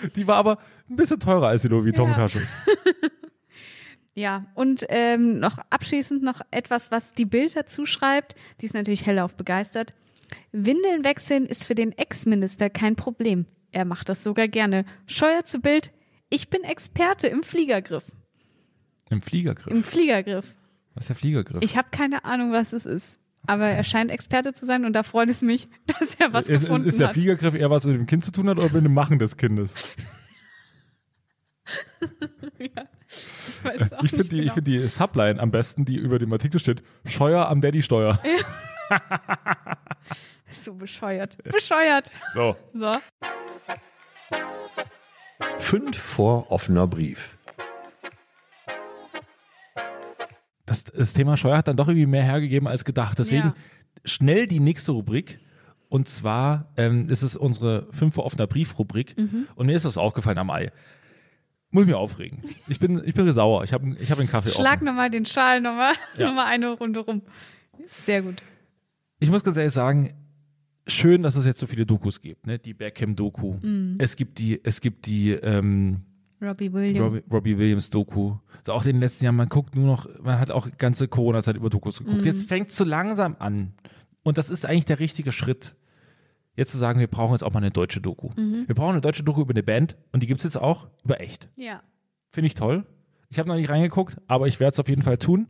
Die 0.15 0.28
war 0.28 0.36
aber 0.36 0.58
ein 0.89 0.95
bisschen 0.95 1.19
teurer 1.19 1.47
als 1.47 1.62
die 1.62 1.69
Louis 1.69 1.86
Vuitton-Tasche. 1.86 2.41
Ja, 4.15 4.45
und 4.54 4.86
ähm, 4.89 5.39
noch 5.39 5.58
abschließend 5.71 6.21
noch 6.21 6.41
etwas, 6.52 6.91
was 6.91 7.13
die 7.13 7.26
Bild 7.26 7.56
dazu 7.56 7.88
schreibt. 7.88 8.36
Die 8.62 8.65
ist 8.65 8.76
natürlich 8.76 9.08
hellauf 9.08 9.36
begeistert. 9.36 9.95
Windeln 10.52 11.04
wechseln 11.04 11.47
ist 11.47 11.65
für 11.65 11.73
den 11.73 11.97
Ex-Minister 11.97 12.69
kein 12.69 12.95
Problem. 12.95 13.47
Er 13.71 13.86
macht 13.86 14.10
das 14.10 14.23
sogar 14.23 14.47
gerne. 14.47 14.86
Scheuer 15.08 15.45
zu 15.45 15.60
Bild. 15.60 15.91
Ich 16.30 16.49
bin 16.49 16.63
Experte 16.63 17.26
im 17.28 17.41
Fliegergriff. 17.41 18.12
Im 19.10 19.23
Fliegergriff. 19.23 19.73
Im 19.73 19.84
Fliegergriff. 19.84 20.56
Was 20.93 21.06
ist 21.06 21.10
der 21.10 21.15
Fliegergriff? 21.15 21.63
Ich 21.63 21.76
habe 21.76 21.88
keine 21.91 22.23
Ahnung, 22.23 22.52
was 22.52 22.73
es 22.73 22.86
ist. 22.86 23.19
Aber 23.45 23.65
er 23.65 23.84
scheint 23.84 24.10
Experte 24.10 24.53
zu 24.53 24.65
sein 24.65 24.86
und 24.86 24.93
da 24.93 25.03
freut 25.03 25.29
es 25.29 25.41
mich, 25.41 25.67
dass 25.99 26.15
er 26.15 26.34
was 26.34 26.49
ist, 26.49 26.62
gefunden 26.62 26.88
ist 26.88 26.99
der 26.99 27.08
hat. 27.08 27.13
Fliegergriff 27.13 27.53
eher 27.53 27.69
was 27.69 27.86
mit 27.86 27.95
dem 27.95 28.06
Kind 28.06 28.23
zu 28.23 28.32
tun 28.32 28.49
hat 28.49 28.58
oder 28.58 28.73
mit 28.73 28.86
dem 28.86 28.93
Machen 28.93 29.19
des 29.19 29.38
Kindes? 29.38 29.97
Ich, 32.58 32.71
weiß 33.63 33.93
auch 33.93 34.03
Ich 34.03 34.12
finde 34.12 34.29
die, 34.29 34.38
ich 34.38 34.41
genau. 34.43 34.53
find 34.56 34.67
die 34.67 34.88
Subline 34.88 35.39
am 35.39 35.51
besten, 35.51 35.86
die 35.86 35.95
über 35.95 36.19
dem 36.19 36.32
Artikel 36.34 36.60
steht. 36.60 36.84
Scheuer 37.06 37.47
am 37.47 37.62
Daddy-Steuer. 37.62 38.19
Ist 40.49 40.63
so 40.63 40.73
bescheuert. 40.73 41.38
Bescheuert. 41.43 42.12
So. 42.34 42.56
So. 42.73 42.91
Fünf 45.60 45.97
vor 45.97 46.51
offener 46.51 46.88
Brief. 46.88 47.38
Das, 50.65 50.84
das 50.86 51.13
Thema 51.13 51.36
Scheuer 51.38 51.58
hat 51.58 51.67
dann 51.67 51.78
doch 51.78 51.88
irgendwie 51.88 52.06
mehr 52.06 52.23
hergegeben 52.23 52.67
als 52.67 52.86
gedacht. 52.86 53.19
Deswegen 53.19 53.47
Ja. 53.47 53.56
schnell 54.06 54.47
die 54.47 54.60
nächste 54.60 54.91
Rubrik. 54.93 55.39
Und 55.89 56.08
zwar 56.08 56.71
ähm, 56.78 57.08
ist 57.10 57.21
es 57.21 57.36
unsere 57.36 57.88
fünf 57.91 58.15
vor 58.15 58.26
offener 58.26 58.47
Brief-Rubrik. 58.47 59.17
Mhm. 59.17 59.47
Und 59.56 59.67
mir 59.67 59.76
ist 59.76 59.86
das 59.86 59.97
aufgefallen 59.97 60.38
am 60.39 60.49
Ei. 60.49 60.71
Muss 61.69 61.84
ich 61.84 61.89
mir 61.89 61.97
aufregen. 61.97 62.39
Ich 62.67 62.80
bin, 62.80 63.02
ich 63.06 63.13
bin 63.13 63.32
sauer. 63.34 63.63
Ich 63.63 63.73
habe 63.73 63.95
ich 63.99 64.10
hab 64.12 64.17
den 64.19 64.28
Kaffee 64.28 64.52
Schlag 64.52 64.76
offen. 64.78 64.86
nochmal 64.86 65.10
den 65.10 65.26
Schal 65.26 65.60
nochmal 65.62 65.93
Ja. 66.17 66.28
noch 66.28 66.34
mal 66.36 66.45
eine 66.45 66.71
Runde 66.71 66.99
rum. 67.02 67.21
Sehr 67.88 68.21
gut. 68.21 68.41
Ich 69.19 69.30
muss 69.30 69.43
ganz 69.43 69.58
ehrlich 69.58 69.73
sagen, 69.73 70.13
schön, 70.88 71.23
dass 71.23 71.36
es 71.36 71.45
jetzt 71.45 71.60
so 71.60 71.67
viele 71.67 71.86
Dokus 71.86 72.21
gibt. 72.21 72.45
Ne? 72.47 72.58
Die 72.60 72.73
Beckham-Doku. 72.73 73.56
Mhm. 73.62 73.95
Es 73.99 74.15
gibt 74.15 74.38
die, 74.39 74.60
es 74.63 74.82
gibt 74.82 75.06
die 75.08 75.32
ähm, 75.32 76.04
Robbie 76.43 76.71
Williams. 76.71 76.99
Robbie, 76.99 77.23
Robbie 77.32 77.58
Williams 77.58 77.89
Doku. 77.89 78.36
So 78.65 78.73
auch 78.73 78.86
in 78.86 78.93
den 78.93 79.01
letzten 79.01 79.25
Jahren, 79.25 79.36
man 79.36 79.49
guckt 79.49 79.75
nur 79.75 79.86
noch, 79.86 80.08
man 80.21 80.39
hat 80.39 80.51
auch 80.51 80.69
ganze 80.77 81.08
Corona-Zeit 81.08 81.56
über 81.56 81.69
Dokus 81.69 81.99
geguckt. 81.99 82.21
Mhm. 82.21 82.25
Jetzt 82.25 82.47
fängt 82.47 82.69
es 82.69 82.77
so 82.77 82.84
langsam 82.84 83.36
an. 83.39 83.73
Und 84.23 84.38
das 84.38 84.49
ist 84.49 84.65
eigentlich 84.65 84.86
der 84.86 84.99
richtige 84.99 85.32
Schritt. 85.32 85.75
Jetzt 86.56 86.71
zu 86.71 86.77
sagen, 86.77 86.99
wir 86.99 87.08
brauchen 87.08 87.34
jetzt 87.34 87.43
auch 87.43 87.51
mal 87.51 87.60
eine 87.60 87.71
deutsche 87.71 87.99
Doku. 87.99 88.29
Mhm. 88.38 88.63
Wir 88.67 88.75
brauchen 88.75 88.91
eine 88.91 89.01
deutsche 89.01 89.23
Doku 89.23 89.41
über 89.41 89.53
eine 89.53 89.63
Band 89.63 89.97
und 90.12 90.21
die 90.23 90.27
gibt 90.27 90.39
es 90.39 90.43
jetzt 90.43 90.58
auch 90.58 90.88
über 91.03 91.19
echt. 91.19 91.49
Ja. 91.56 91.82
Finde 92.32 92.47
ich 92.47 92.53
toll. 92.53 92.86
Ich 93.29 93.39
habe 93.39 93.49
noch 93.49 93.56
nicht 93.56 93.69
reingeguckt, 93.69 94.17
aber 94.27 94.47
ich 94.47 94.60
werde 94.60 94.73
es 94.73 94.79
auf 94.79 94.88
jeden 94.88 95.01
Fall 95.01 95.17
tun. 95.17 95.47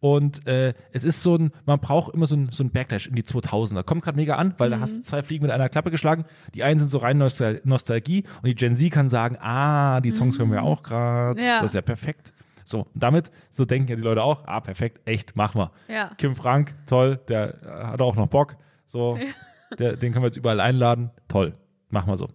Und 0.00 0.46
äh, 0.48 0.72
es 0.92 1.04
ist 1.04 1.22
so 1.22 1.36
ein, 1.36 1.50
man 1.66 1.78
braucht 1.78 2.14
immer 2.14 2.26
so 2.26 2.34
ein, 2.34 2.48
so 2.50 2.64
ein 2.64 2.70
Backlash 2.70 3.06
in 3.06 3.14
die 3.14 3.22
2000er. 3.22 3.82
Kommt 3.82 4.02
gerade 4.02 4.16
mega 4.16 4.36
an, 4.36 4.54
weil 4.56 4.70
da 4.70 4.80
hast 4.80 4.96
du 4.96 5.02
zwei 5.02 5.22
Fliegen 5.22 5.44
mit 5.44 5.52
einer 5.52 5.68
Klappe 5.68 5.90
geschlagen. 5.90 6.24
Die 6.54 6.64
einen 6.64 6.78
sind 6.78 6.90
so 6.90 6.98
rein 6.98 7.18
Nostal 7.18 7.60
Nostalgie 7.64 8.24
und 8.36 8.46
die 8.46 8.54
Gen 8.54 8.74
Z 8.74 8.90
kann 8.90 9.10
sagen, 9.10 9.36
ah, 9.40 10.00
die 10.00 10.10
Songs 10.10 10.38
hören 10.38 10.50
wir 10.50 10.62
auch 10.62 10.82
gerade. 10.82 11.40
Ja. 11.40 11.60
Das 11.60 11.72
ist 11.72 11.74
ja 11.74 11.82
perfekt. 11.82 12.32
So, 12.64 12.86
und 12.94 13.02
damit, 13.02 13.30
so 13.50 13.64
denken 13.64 13.88
ja 13.90 13.96
die 13.96 14.02
Leute 14.02 14.22
auch, 14.22 14.46
ah, 14.46 14.60
perfekt, 14.60 15.00
echt, 15.04 15.36
machen 15.36 15.60
wir. 15.60 15.72
Ja. 15.92 16.12
Kim 16.16 16.34
Frank, 16.34 16.74
toll, 16.86 17.18
der 17.28 17.62
äh, 17.62 17.84
hat 17.86 18.00
auch 18.00 18.16
noch 18.16 18.28
Bock. 18.28 18.56
So, 18.86 19.18
der, 19.78 19.96
den 19.96 20.12
können 20.12 20.22
wir 20.22 20.28
jetzt 20.28 20.36
überall 20.36 20.60
einladen. 20.60 21.10
Toll, 21.28 21.54
machen 21.90 22.08
wir 22.10 22.16
so. 22.16 22.28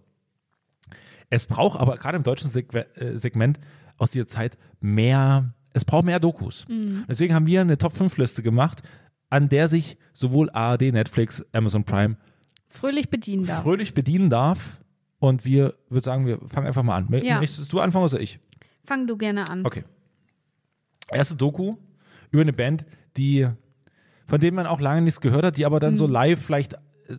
Es 1.30 1.46
braucht 1.46 1.80
aber 1.80 1.96
gerade 1.96 2.16
im 2.16 2.22
deutschen 2.22 2.50
äh, 2.54 3.18
Segment 3.18 3.58
aus 3.96 4.12
dieser 4.12 4.26
Zeit 4.26 4.56
mehr, 4.80 5.54
es 5.76 5.84
braucht 5.84 6.04
mehr 6.06 6.18
Dokus. 6.18 6.64
Deswegen 7.08 7.34
haben 7.34 7.46
wir 7.46 7.60
eine 7.60 7.76
Top-5-Liste 7.78 8.42
gemacht, 8.42 8.82
an 9.30 9.48
der 9.48 9.68
sich 9.68 9.98
sowohl 10.14 10.48
ARD, 10.50 10.92
Netflix, 10.92 11.44
Amazon 11.52 11.84
Prime 11.84 12.16
Fröhlich 12.68 13.10
bedienen 13.10 13.44
darf. 13.46 13.62
fröhlich 13.62 13.92
bedienen 13.94 14.30
darf. 14.30 14.80
Und 15.18 15.44
wir, 15.44 15.74
würde 15.88 16.04
sagen, 16.04 16.26
wir 16.26 16.38
fangen 16.46 16.66
einfach 16.66 16.82
mal 16.82 16.96
an. 16.96 17.08
Ja. 17.24 17.40
Möchtest 17.40 17.72
du 17.72 17.80
anfangen 17.80 18.04
oder 18.04 18.20
ich? 18.20 18.38
Fang 18.84 19.06
du 19.06 19.16
gerne 19.16 19.48
an. 19.48 19.64
Okay. 19.64 19.84
Erste 21.10 21.36
Doku 21.36 21.76
über 22.30 22.42
eine 22.42 22.52
Band, 22.52 22.84
die, 23.16 23.46
von 24.26 24.40
denen 24.40 24.56
man 24.56 24.66
auch 24.66 24.80
lange 24.80 25.02
nichts 25.02 25.20
gehört 25.20 25.44
hat, 25.44 25.56
die 25.56 25.64
aber 25.66 25.80
dann 25.80 25.94
Mhm. 25.94 25.98
so 25.98 26.06
live 26.06 26.40
vielleicht 26.42 26.76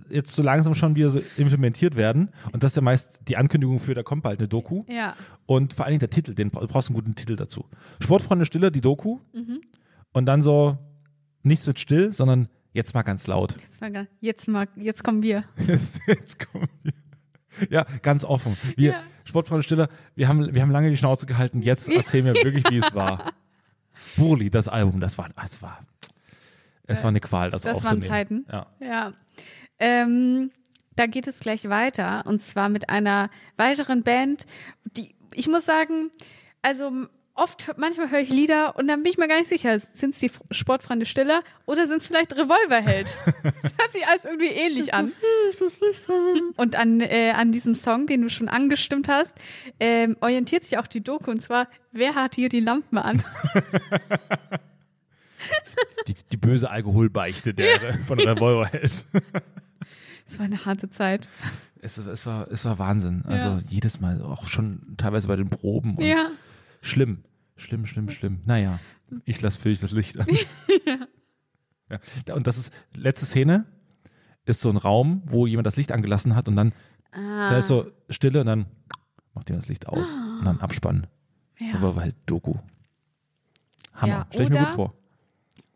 jetzt 0.09 0.35
so 0.35 0.43
langsam 0.43 0.73
schon 0.73 0.95
wieder 0.95 1.09
so 1.09 1.21
implementiert 1.37 1.95
werden. 1.95 2.29
Und 2.51 2.63
das 2.63 2.71
ist 2.71 2.75
ja 2.75 2.81
meist 2.81 3.21
die 3.27 3.37
Ankündigung 3.37 3.79
für, 3.79 3.93
da 3.93 4.03
kommt 4.03 4.23
bald 4.23 4.39
eine 4.39 4.47
Doku. 4.47 4.83
Ja. 4.87 5.15
Und 5.45 5.73
vor 5.73 5.85
allen 5.85 5.93
Dingen 5.93 5.99
der 5.99 6.09
Titel, 6.09 6.33
den 6.33 6.51
du 6.51 6.67
brauchst 6.67 6.89
einen 6.89 6.95
guten 6.95 7.15
Titel 7.15 7.35
dazu. 7.35 7.65
Sportfreunde 8.01 8.45
Stille, 8.45 8.71
die 8.71 8.81
Doku. 8.81 9.19
Mhm. 9.33 9.61
Und 10.13 10.25
dann 10.25 10.41
so, 10.41 10.77
nichts 11.43 11.67
wird 11.67 11.79
still, 11.79 12.11
sondern 12.11 12.49
jetzt 12.73 12.93
mal 12.93 13.03
ganz 13.03 13.27
laut. 13.27 13.55
Jetzt 13.61 13.81
mal, 13.81 14.07
jetzt 14.19 14.47
mal, 14.47 14.67
jetzt 14.75 15.03
kommen 15.03 15.21
wir. 15.23 15.43
Jetzt, 15.65 15.99
jetzt 16.07 16.51
kommen 16.51 16.69
wir. 16.83 16.93
Ja, 17.69 17.85
ganz 18.01 18.23
offen. 18.23 18.55
Wir, 18.75 18.91
Ja. 18.91 19.03
Sportfreunde 19.23 19.63
Stille, 19.63 19.89
wir 20.15 20.27
haben, 20.27 20.53
wir 20.53 20.61
haben 20.61 20.71
lange 20.71 20.89
die 20.89 20.95
Schnauze 20.97 21.25
gehalten. 21.25 21.61
Jetzt 21.61 21.89
erzählen 21.89 22.25
wir 22.25 22.35
wirklich, 22.35 22.63
wie 22.69 22.77
es 22.77 22.93
war. 22.95 23.33
Burli, 24.15 24.49
das 24.49 24.67
Album, 24.67 24.99
das 24.99 25.17
war, 25.17 25.29
es 25.43 25.61
war, 25.61 25.79
es 26.83 27.01
war 27.03 27.09
eine 27.09 27.19
Qual, 27.19 27.51
das, 27.51 27.63
Das 27.63 27.77
waren 27.77 27.83
aufzunehmen. 27.83 28.07
Zeiten. 28.07 28.45
Ja. 28.49 28.67
Ja. 28.79 29.13
Ähm, 29.79 30.51
da 30.95 31.05
geht 31.05 31.27
es 31.27 31.39
gleich 31.39 31.69
weiter. 31.69 32.23
Und 32.25 32.41
zwar 32.41 32.69
mit 32.69 32.89
einer 32.89 33.29
weiteren 33.55 34.03
Band, 34.03 34.45
die, 34.83 35.15
ich 35.33 35.47
muss 35.47 35.65
sagen, 35.65 36.11
also 36.61 36.91
oft, 37.37 37.73
manchmal 37.77 38.09
höre 38.09 38.19
ich 38.19 38.29
Lieder 38.29 38.75
und 38.77 38.87
dann 38.87 39.03
bin 39.03 39.11
ich 39.11 39.17
mir 39.17 39.27
gar 39.27 39.37
nicht 39.37 39.47
sicher, 39.47 39.77
sind 39.79 40.13
es 40.13 40.19
die 40.19 40.31
Sportfreunde 40.51 41.05
Stiller 41.05 41.43
oder 41.65 41.85
sind 41.85 41.97
es 41.97 42.07
vielleicht 42.07 42.35
Revolverheld? 42.35 43.15
das 43.61 43.73
hört 43.77 43.91
sich 43.91 44.07
alles 44.07 44.25
irgendwie 44.25 44.47
ähnlich 44.47 44.93
an. 44.93 45.13
Und 46.57 46.75
an, 46.75 46.99
äh, 46.99 47.31
an 47.35 47.51
diesem 47.51 47.75
Song, 47.75 48.07
den 48.07 48.23
du 48.23 48.29
schon 48.29 48.49
angestimmt 48.49 49.07
hast, 49.07 49.37
ähm, 49.79 50.17
orientiert 50.19 50.63
sich 50.63 50.77
auch 50.77 50.87
die 50.87 51.01
Doku 51.01 51.31
und 51.31 51.41
zwar, 51.41 51.67
wer 51.91 52.15
hat 52.15 52.35
hier 52.35 52.49
die 52.49 52.59
Lampen 52.59 52.97
an? 52.97 53.23
Die, 56.07 56.15
die 56.31 56.37
böse 56.37 56.69
Alkoholbeichte 56.69 57.53
der 57.53 57.93
von 58.05 58.19
Revolverheld. 58.19 59.05
Es 60.27 60.37
war 60.39 60.45
eine 60.45 60.65
harte 60.65 60.89
Zeit. 60.89 61.27
Es, 61.79 61.97
es, 61.97 62.25
war, 62.25 62.51
es 62.51 62.65
war 62.65 62.77
Wahnsinn. 62.79 63.23
Also 63.25 63.49
Ja. 63.49 63.59
jedes 63.69 63.99
Mal, 64.01 64.21
auch 64.21 64.47
schon 64.47 64.95
teilweise 64.97 65.27
bei 65.27 65.35
den 65.37 65.49
Proben. 65.49 65.95
Und 65.95 66.03
Ja. 66.03 66.29
Schlimm, 66.81 67.23
schlimm, 67.55 67.85
schlimm, 67.85 68.09
schlimm. 68.09 68.41
Naja, 68.45 68.79
ich 69.25 69.41
lasse 69.41 69.59
für 69.59 69.69
dich 69.69 69.79
das 69.79 69.91
Licht 69.91 70.19
an. 70.19 70.27
ja. 71.89 71.99
Da- 72.25 72.33
Und 72.35 72.45
das 72.47 72.57
ist, 72.57 72.73
letzte 72.93 73.25
Szene 73.25 73.65
ist 74.45 74.61
so 74.61 74.69
ein 74.69 74.77
Raum, 74.77 75.21
wo 75.25 75.47
jemand 75.47 75.65
das 75.67 75.77
Licht 75.77 75.91
angelassen 75.91 76.35
hat 76.35 76.47
und 76.47 76.55
dann, 76.55 76.73
Ah. 77.11 77.49
da 77.49 77.57
ist 77.57 77.67
so 77.67 77.89
Stille 78.09 78.41
und 78.41 78.47
dann 78.47 78.65
macht 79.33 79.49
jemand 79.49 79.63
das 79.63 79.69
Licht 79.69 79.87
aus 79.87 80.13
und 80.13 80.43
dann 80.45 80.59
Abspann. 80.59 81.07
Ja. 81.57 81.75
Aber 81.75 81.95
war 81.95 82.03
halt 82.03 82.15
Doku. 82.25 82.55
Hammer. 83.93 84.13
Ja, 84.13 84.27
Stell 84.31 84.43
ich 84.43 84.49
mir 84.49 84.59
gut 84.59 84.69
vor. 84.71 84.93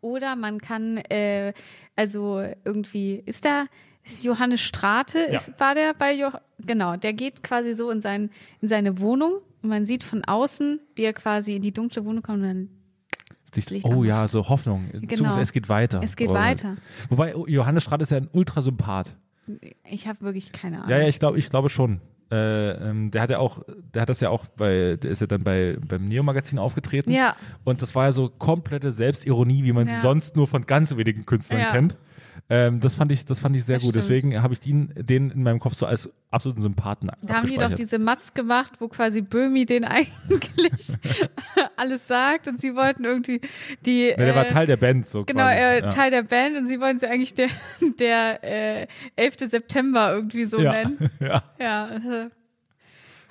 Oder 0.00 0.36
man 0.36 0.60
kann, 0.60 0.98
äh, 0.98 1.52
also 1.96 2.40
irgendwie, 2.64 3.14
ist 3.24 3.44
da, 3.44 3.66
ist 4.04 4.24
Johannes 4.24 4.60
Strate, 4.60 5.18
Ja. 5.30 5.38
ist, 5.38 5.52
war 5.58 5.74
der 5.74 5.94
bei 5.94 6.12
Jo 6.14 6.30
genau, 6.64 6.96
der 6.96 7.12
geht 7.12 7.42
quasi 7.42 7.74
so 7.74 7.90
in, 7.90 8.00
sein, 8.00 8.30
in 8.60 8.68
seine 8.68 8.98
Wohnung 9.00 9.34
und 9.62 9.68
man 9.68 9.86
sieht 9.86 10.04
von 10.04 10.24
außen, 10.24 10.80
wie 10.96 11.02
er 11.02 11.12
quasi 11.12 11.56
in 11.56 11.62
die 11.62 11.72
dunkle 11.72 12.04
Wohnung 12.04 12.22
kommt 12.22 12.38
und 12.38 12.44
dann, 12.44 12.68
Licht 13.68 13.84
oh 13.84 14.02
ja, 14.02 14.26
so 14.28 14.48
Hoffnung. 14.48 14.88
Genau. 14.92 15.14
Zukunft, 15.14 15.42
es 15.42 15.52
geht 15.52 15.68
weiter. 15.68 16.00
es 16.02 16.16
geht 16.16 16.30
Aber- 16.30 16.38
weiter. 16.38 16.76
Wobei, 17.10 17.36
oh, 17.36 17.46
Johannes 17.46 17.82
Stratt 17.82 18.00
ist 18.00 18.10
ja 18.10 18.16
ein 18.16 18.28
Ultrasympath. 18.32 19.14
Ich 19.90 20.06
habe 20.06 20.20
wirklich 20.22 20.52
keine 20.52 20.78
Ahnung. 20.78 20.88
Ja, 20.90 20.98
ja, 20.98 21.08
ich 21.08 21.18
glaube, 21.18 21.38
ich 21.38 21.50
glaube 21.50 21.68
schon. 21.68 22.00
Äh, 22.30 22.70
ähm, 22.88 23.10
der 23.10 23.20
hat 23.20 23.28
ja 23.28 23.38
auch, 23.40 23.62
der 23.92 24.02
hat 24.02 24.08
das 24.08 24.20
ja 24.20 24.30
auch 24.30 24.46
bei, 24.56 24.96
der 24.96 25.10
ist 25.10 25.20
ja 25.20 25.26
dann 25.26 25.44
bei 25.44 25.76
beim 25.86 26.08
Neo-Magazin 26.08 26.58
aufgetreten. 26.58 27.10
Ja. 27.10 27.36
Und 27.64 27.82
das 27.82 27.94
war 27.94 28.06
ja 28.06 28.12
so 28.12 28.30
komplette 28.30 28.90
Selbstironie, 28.90 29.64
wie 29.64 29.72
man 29.72 29.86
sie 29.86 29.94
Ja. 29.94 30.00
sonst 30.00 30.34
nur 30.34 30.46
von 30.46 30.64
ganz 30.64 30.96
wenigen 30.96 31.26
Künstlern 31.26 31.60
Ja. 31.60 31.72
kennt. 31.72 31.98
Ähm, 32.50 32.80
das 32.80 32.96
fand 32.96 33.10
ich, 33.12 33.24
das 33.24 33.40
fand 33.40 33.56
ich 33.56 33.64
sehr 33.64 33.76
Das 33.76 33.82
gut. 33.84 33.90
stimmt. 33.92 34.04
Deswegen 34.04 34.42
habe 34.42 34.52
ich 34.52 34.60
den, 34.60 34.92
den 34.96 35.30
in 35.30 35.42
meinem 35.42 35.58
Kopf 35.60 35.74
so 35.74 35.86
als 35.86 36.12
absoluten 36.30 36.60
Sympathen 36.60 37.10
Da 37.22 37.34
haben 37.34 37.46
die 37.48 37.56
doch 37.56 37.72
diese 37.72 37.98
Matz 37.98 38.34
gemacht, 38.34 38.74
wo 38.80 38.88
quasi 38.88 39.22
Böhmi 39.22 39.64
den 39.64 39.84
eigentlich 39.86 40.98
alles 41.76 42.06
sagt 42.06 42.48
und 42.48 42.58
sie 42.58 42.74
wollten 42.74 43.04
irgendwie 43.04 43.40
die. 43.86 44.08
ja, 44.08 44.16
der 44.16 44.34
war 44.34 44.46
äh, 44.46 44.48
Teil 44.48 44.66
der 44.66 44.76
Band, 44.76 45.06
so 45.06 45.24
Genau, 45.24 45.44
quasi. 45.44 45.56
äh, 45.56 45.80
ja. 45.80 45.88
Teil 45.90 46.10
der 46.10 46.22
Band 46.24 46.56
und 46.56 46.66
sie 46.66 46.80
wollen 46.80 46.98
sie 46.98 47.06
eigentlich 47.08 47.34
der, 47.34 47.48
der 47.98 48.44
äh, 48.82 48.86
11. 49.16 49.36
September 49.50 50.12
irgendwie 50.12 50.44
so 50.44 50.58
ja. 50.58 50.72
nennen. 50.72 51.10
ja. 51.20 51.42
Ja. 51.58 51.88
äh, 51.96 52.30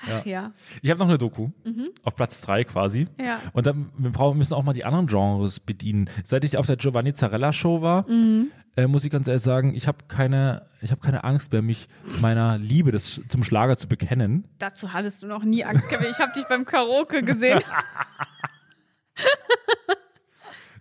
Ach 0.04 0.26
ja. 0.26 0.52
Ich 0.82 0.90
habe 0.90 1.00
noch 1.00 1.08
eine 1.10 1.20
Doku 1.20 1.50
auf 2.04 2.16
Platz 2.16 2.42
drei 2.42 2.64
quasi. 2.64 3.02
Mhm. 3.20 3.24
Ja. 3.26 3.40
Und 3.54 3.68
dann 3.68 3.90
wir 4.00 4.10
brauchen, 4.10 4.40
müssen 4.40 4.56
auch 4.56 4.64
mal 4.64 4.74
die 4.74 4.84
anderen 4.84 5.06
Genres 5.06 5.60
bedienen. 5.60 6.10
Seit 6.24 6.44
ich 6.44 6.58
auf 6.58 6.66
der 6.66 6.78
Giovanni 6.78 7.14
Zarella 7.14 7.54
Show 7.54 7.84
war, 7.84 8.10
Mhm. 8.10 8.48
Äh, 8.76 8.88
muss 8.88 9.04
ich 9.04 9.12
ganz 9.12 9.28
ehrlich 9.28 9.44
sagen, 9.44 9.76
ich 9.76 9.88
habe 9.88 10.00
keine, 10.08 10.68
ich 10.82 10.92
habe 10.92 11.02
keine 11.02 11.24
Angst 11.24 11.52
mehr, 11.52 11.62
mich 11.62 11.88
meiner 12.22 12.58
Liebe 12.58 12.92
des, 12.92 13.22
zum 13.28 13.44
Schlager 13.44 13.78
zu 13.78 13.88
bekennen. 13.88 14.46
Dazu 14.60 14.94
hattest 14.94 15.24
du 15.24 15.28
noch 15.28 15.44
nie 15.44 15.64
Angst 15.64 15.90
gehabt. 15.90 16.08
Ich 16.10 16.20
habe 16.20 16.32
dich 16.34 16.46
beim 16.48 16.66
Karaoke 16.66 17.24
gesehen. 17.24 17.62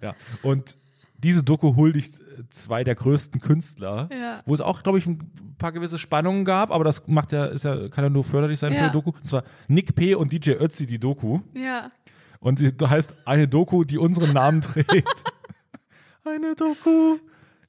Ja. 0.03 0.15
Und 0.43 0.79
diese 1.19 1.43
Doku 1.43 1.77
huldigt 1.77 2.21
äh, 2.21 2.45
zwei 2.49 2.85
der 2.85 2.95
größten 2.95 3.41
Künstler, 3.41 4.09
Ja. 4.11 4.43
wo 4.47 4.55
es 4.55 4.61
auch, 4.63 4.83
glaube 4.83 4.99
ich, 4.99 5.07
ein 5.07 5.19
paar 5.59 5.73
gewisse 5.73 5.99
Spannungen 5.99 6.47
gab, 6.47 6.71
aber 6.71 6.85
das 6.85 7.07
macht 7.07 7.33
ja, 7.33 7.45
ist 7.47 7.65
ja, 7.65 7.89
kann 7.91 8.05
ja 8.05 8.09
nur 8.11 8.25
förderlich 8.25 8.59
sein 8.59 8.73
für 8.73 8.79
Ja. 8.79 8.85
eine 8.85 8.93
Doku. 8.93 9.11
Und 9.11 9.27
zwar 9.27 9.45
Nick 9.69 9.95
P. 9.95 10.15
und 10.15 10.33
DJ 10.33 10.53
Ötzi, 10.53 10.87
die 10.87 10.99
Doku. 10.99 11.41
Ja. 11.53 11.91
Und 12.39 12.59
sie 12.61 12.73
heißt 12.83 13.13
eine 13.27 13.47
Doku, 13.47 13.85
die 13.85 13.99
unseren 13.99 14.33
Namen 14.33 14.63
trägt. 14.63 14.89
eine 16.25 16.55
Doku, 16.55 17.19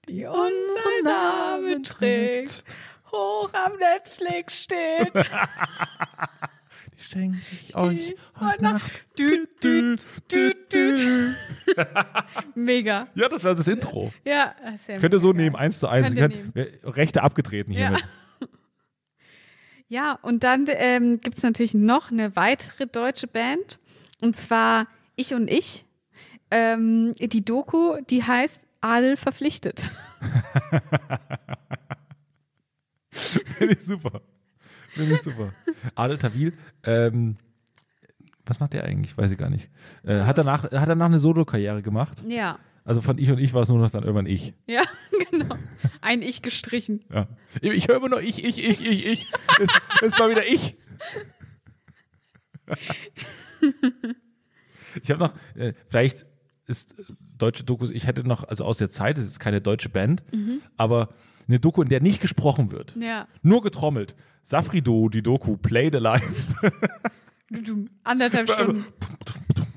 Die 0.10 0.26
unseren 0.26 1.04
Namen 1.04 1.84
trägt, 1.84 2.64
hoch 3.12 3.52
am 3.54 3.74
Netflix 3.78 4.64
steht. 4.64 5.12
die 6.98 7.04
schenke 7.04 7.38
ich 7.52 7.76
euch 7.76 8.16
heute 8.40 8.64
Nacht. 8.64 9.06
Dü, 9.18 9.46
dü, 9.64 9.96
Mega. 12.56 13.08
Ja, 13.14 13.30
das 13.30 13.44
wäre 13.44 13.56
das 13.56 13.68
Intro. 13.68 14.12
Ja, 14.26 14.56
das 14.64 14.88
ja 14.88 14.98
Könnt 14.98 15.14
ihr 15.14 15.20
so 15.20 15.34
nehmen, 15.34 15.56
eins 15.56 15.80
zu 15.80 15.88
eins. 15.88 16.16
Könnt 16.16 16.34
Rechte 16.84 17.22
abgetreten 17.22 17.72
Ja. 17.72 17.78
hiermit. 17.80 18.04
Ja, 19.88 20.18
und 20.22 20.46
dann 20.46 20.68
ähm, 20.70 21.20
gibt 21.20 21.36
es 21.36 21.44
natürlich 21.44 21.74
noch 21.74 22.12
eine 22.12 22.38
weitere 22.38 22.88
deutsche 22.88 23.28
Band. 23.28 23.78
Und 24.22 24.38
zwar 24.38 24.88
Ich 25.18 25.34
und 25.34 25.50
Ich. 25.50 25.84
Ähm, 26.50 27.14
die 27.20 27.44
Doku, 27.44 27.98
die 28.10 28.24
heißt 28.24 28.66
Adel 28.82 29.18
verpflichtet. 29.18 29.92
Finde 33.12 33.76
ich 33.76 33.86
super. 33.86 34.22
Finde 34.90 35.16
ich 35.16 35.22
super. 35.22 35.54
Adel 35.96 36.18
Tawil, 36.18 36.54
ähm, 36.84 37.38
was 38.46 38.60
macht 38.60 38.74
der 38.74 38.84
eigentlich? 38.84 39.18
Weiß 39.18 39.32
ich 39.32 39.38
gar 39.38 39.50
nicht. 39.50 39.70
Äh, 40.04 40.22
hat 40.22 40.38
danach, 40.38 40.64
hat 40.64 40.90
danach 40.90 41.06
eine 41.06 41.20
Solo-Karriere 41.20 41.82
gemacht. 41.82 42.24
Ja. 42.28 42.60
Also 42.84 43.02
von 43.02 43.18
ich 43.18 43.32
und 43.32 43.38
ich 43.38 43.54
war 43.54 43.62
es 43.62 43.70
nur 43.70 43.78
noch 43.78 43.92
dann 43.92 44.04
irgendwann 44.04 44.26
ich. 44.26 44.54
Ja, 44.66 44.82
genau. 45.32 45.56
Ein 46.02 46.24
Ich 46.24 46.42
gestrichen. 46.42 47.02
Ja. 47.14 47.28
Ich 47.62 47.88
höre 47.88 47.98
immer 47.98 48.10
nur 48.10 48.22
ich, 48.22 48.44
ich, 48.44 48.64
ich, 48.64 48.86
ich, 48.86 49.06
ich. 49.06 49.32
Es, 49.60 49.70
es 50.02 50.20
war 50.20 50.30
wieder 50.30 50.46
ich. 50.46 50.76
Ich 55.04 55.10
habe 55.10 55.22
noch, 55.22 55.34
äh, 55.56 55.72
vielleicht 55.88 56.26
ist 56.68 56.96
deutsche 57.42 57.64
Dokus, 57.64 57.90
ich 57.90 58.08
hätte 58.08 58.28
noch, 58.28 58.44
also 58.48 58.66
aus 58.66 58.78
der 58.78 58.90
Zeit, 58.90 59.18
es 59.18 59.26
ist 59.26 59.40
keine 59.40 59.62
deutsche 59.62 59.90
Band, 59.90 60.24
aber 60.78 61.10
eine 61.48 61.60
Doku, 61.60 61.82
in 61.82 61.90
der 61.90 62.02
nicht 62.02 62.22
gesprochen 62.22 62.72
wird. 62.72 62.96
Ja. 63.00 63.28
Nur 63.42 63.62
getrommelt. 63.62 64.16
Safrido, 64.44 65.10
die 65.10 65.22
Doku, 65.22 65.58
Played 65.58 65.96
Alive. 65.96 66.24
Du, 67.52 67.86
anderthalb 68.06 68.50
Stunden. 68.52 68.86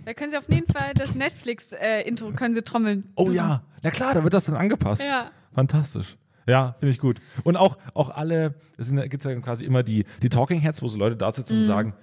Da 0.05 0.15
können 0.15 0.31
Sie 0.31 0.39
auf 0.39 0.49
jeden 0.49 0.73
Fall 0.73 0.95
das 0.95 1.17
Netflix-Intro, 1.17 2.31
können 2.31 2.55
Sie 2.55 2.63
trommeln. 2.63 3.11
Oh 3.17 3.31
ja, 3.33 3.65
na 3.83 3.91
klar, 3.91 4.15
da 4.15 4.23
wird 4.23 4.33
das 4.33 4.45
dann 4.45 4.55
angepasst. 4.55 5.03
Ja. 5.05 5.33
Fantastisch. 5.53 6.17
Ja, 6.47 6.77
finde 6.79 6.93
ich 6.93 6.99
gut. 6.99 7.21
Und 7.43 7.57
auch, 7.57 7.79
auch 7.95 8.11
alle, 8.11 8.55
es 8.77 8.93
gibt 8.93 9.25
ja 9.25 9.35
quasi 9.41 9.65
immer 9.65 9.83
die, 9.83 10.05
die 10.23 10.29
Talking 10.29 10.61
Heads, 10.61 10.83
wo 10.83 10.89
so 10.89 10.99
Leute 10.99 11.17
da 11.17 11.33
sitzen 11.33 11.59
und 11.59 11.65
sagen, 11.65 11.95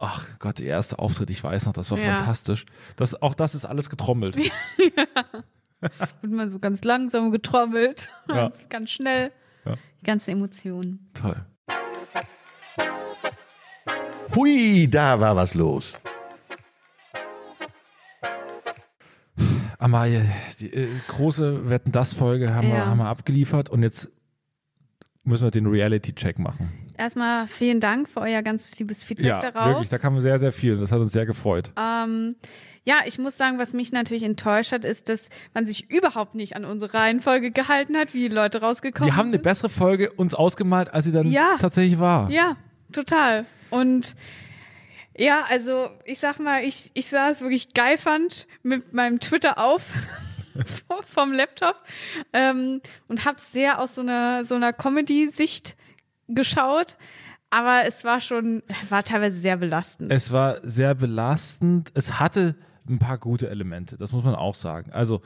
ach 0.00 0.26
Gott, 0.38 0.58
der 0.58 0.66
erste 0.66 0.98
Auftritt, 0.98 1.30
ich 1.30 1.42
weiß 1.44 1.66
noch, 1.66 1.72
das 1.72 1.90
war. 1.90 1.98
Ja. 1.98 2.16
fantastisch. 2.18 2.66
Das, 2.96 3.20
auch 3.22 3.34
das 3.34 3.54
ist 3.54 3.66
alles 3.66 3.90
getrommelt. 3.90 4.36
Und 6.22 6.32
mal 6.32 6.48
so 6.48 6.58
ganz 6.58 6.82
langsam 6.84 7.30
getrommelt. 7.30 8.10
Ja. 8.28 8.52
ganz 8.68 8.90
schnell. 8.90 9.32
Ja. 9.64 9.76
Die 10.00 10.04
ganzen 10.04 10.32
Emotionen. 10.32 11.10
Toll. 11.14 11.36
Hui, 14.34 14.88
da 14.88 15.20
war 15.20 15.36
was 15.36 15.54
los. 15.54 15.98
Amalie, 19.78 20.24
die 20.60 20.72
äh, 20.72 20.88
große 21.08 21.68
Wetten 21.70 21.90
das 21.90 22.12
Folge 22.12 22.54
haben, 22.54 22.68
wir, 22.68 22.76
Ja. 22.76 22.86
haben 22.86 22.98
wir 22.98 23.06
abgeliefert 23.06 23.70
und 23.70 23.82
jetzt 23.82 24.10
müssen 25.24 25.44
wir 25.44 25.50
den 25.50 25.66
Reality-Check 25.66 26.38
machen. 26.38 26.89
Erstmal 27.00 27.46
vielen 27.46 27.80
Dank 27.80 28.10
für 28.10 28.20
euer 28.20 28.42
ganz 28.42 28.78
liebes 28.78 29.02
Feedback 29.02 29.24
Ja, 29.26 29.40
darauf. 29.40 29.64
wirklich, 29.68 29.88
da 29.88 29.96
kam 29.96 30.20
sehr, 30.20 30.38
sehr 30.38 30.52
viel. 30.52 30.76
Das 30.76 30.92
hat 30.92 30.98
uns 31.00 31.12
sehr 31.12 31.24
gefreut. 31.24 31.70
Ähm, 31.80 32.36
ja, 32.84 32.98
ich 33.06 33.18
muss 33.18 33.38
sagen, 33.38 33.58
was 33.58 33.72
mich 33.72 33.90
natürlich 33.90 34.22
enttäuscht 34.22 34.70
hat, 34.72 34.84
ist, 34.84 35.08
dass 35.08 35.30
man 35.54 35.64
sich 35.64 35.90
überhaupt 35.90 36.34
nicht 36.34 36.56
an 36.56 36.66
unsere 36.66 36.92
Reihenfolge 36.92 37.52
gehalten 37.52 37.96
hat, 37.96 38.12
wie 38.12 38.28
die 38.28 38.34
Leute 38.34 38.60
rausgekommen 38.60 39.10
Wir 39.10 39.16
haben 39.16 39.28
eine 39.28 39.36
sind. 39.36 39.44
bessere 39.44 39.70
Folge 39.70 40.10
uns 40.12 40.34
ausgemalt, 40.34 40.92
als 40.92 41.06
sie 41.06 41.12
dann 41.12 41.26
Ja. 41.26 41.56
tatsächlich 41.58 41.98
war. 41.98 42.28
Ja, 42.30 42.56
total. 42.92 43.46
Und 43.70 44.14
ja, 45.16 45.44
also 45.48 45.88
ich 46.04 46.18
sag 46.18 46.38
mal, 46.38 46.62
ich, 46.64 46.90
ich 46.92 47.08
sah 47.08 47.30
es 47.30 47.40
wirklich 47.40 47.72
geil 47.72 47.96
fand 47.96 48.46
mit 48.62 48.92
meinem 48.92 49.20
Twitter 49.20 49.56
auf 49.56 49.90
vom 51.06 51.32
Laptop 51.32 51.76
ähm, 52.34 52.82
und 53.08 53.24
habe 53.24 53.38
sehr 53.40 53.78
aus 53.80 53.94
so 53.94 54.02
einer 54.02 54.44
so 54.44 54.54
einer 54.54 54.72
Comedy-Sicht 54.74 55.76
geschaut. 56.34 56.96
Aber 57.50 57.82
es 57.86 58.04
war 58.04 58.20
schon, 58.20 58.62
war 58.90 59.02
teilweise 59.02 59.38
sehr 59.40 59.56
belastend. 59.56 60.12
Es 60.12 60.30
war 60.32 60.56
sehr 60.62 60.94
belastend. 60.94 61.90
Es 61.94 62.20
hatte 62.20 62.54
ein 62.88 62.98
paar 62.98 63.18
gute 63.18 63.48
Elemente, 63.50 63.96
das 63.96 64.12
muss 64.12 64.24
man 64.24 64.34
auch 64.34 64.54
sagen. 64.54 64.92
Also 64.92 65.20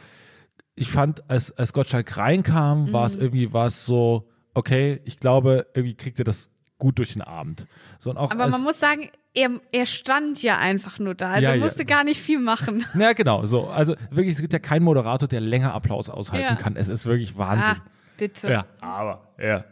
ich 0.74 0.90
fand, 0.90 1.28
als, 1.30 1.52
als 1.52 1.72
Gottschalk 1.72 2.16
reinkam, 2.16 2.92
war 2.92 3.02
Mhm. 3.02 3.06
es 3.06 3.16
irgendwie, 3.16 3.52
war 3.52 3.66
es 3.66 3.84
so, 3.84 4.28
okay, 4.54 5.00
ich 5.04 5.20
glaube, 5.20 5.66
irgendwie 5.74 5.94
kriegt 5.94 6.18
er 6.18 6.24
das 6.24 6.50
gut 6.78 6.98
durch 6.98 7.12
den 7.12 7.22
Abend. 7.22 7.66
So, 7.98 8.10
und 8.10 8.16
auch 8.16 8.30
Aber 8.30 8.48
man 8.48 8.62
muss 8.62 8.80
sagen, 8.80 9.08
er, 9.34 9.50
er 9.72 9.86
stand 9.86 10.42
ja 10.42 10.58
einfach 10.58 10.98
nur 10.98 11.14
da. 11.14 11.32
Also 11.32 11.44
Ja, 11.44 11.50
er 11.50 11.56
ja. 11.56 11.62
musste 11.62 11.84
gar 11.84 12.04
nicht 12.04 12.20
viel 12.20 12.38
machen. 12.40 12.84
Ja, 12.98 13.12
genau, 13.12 13.46
so. 13.46 13.66
Also 13.68 13.94
wirklich, 14.10 14.34
es 14.34 14.40
gibt 14.40 14.52
ja 14.52 14.58
keinen 14.58 14.82
Moderator, 14.84 15.28
der 15.28 15.40
länger 15.40 15.74
Applaus 15.74 16.08
aushalten 16.10 16.54
Ja. 16.54 16.56
kann. 16.56 16.74
Es 16.76 16.88
ist 16.88 17.04
wirklich 17.06 17.36
Wahnsinn. 17.36 17.76
Ah, 17.76 17.82
bitte. 18.16 18.50
Ja, 18.50 18.64
aber, 18.80 19.28
ja. 19.38 19.64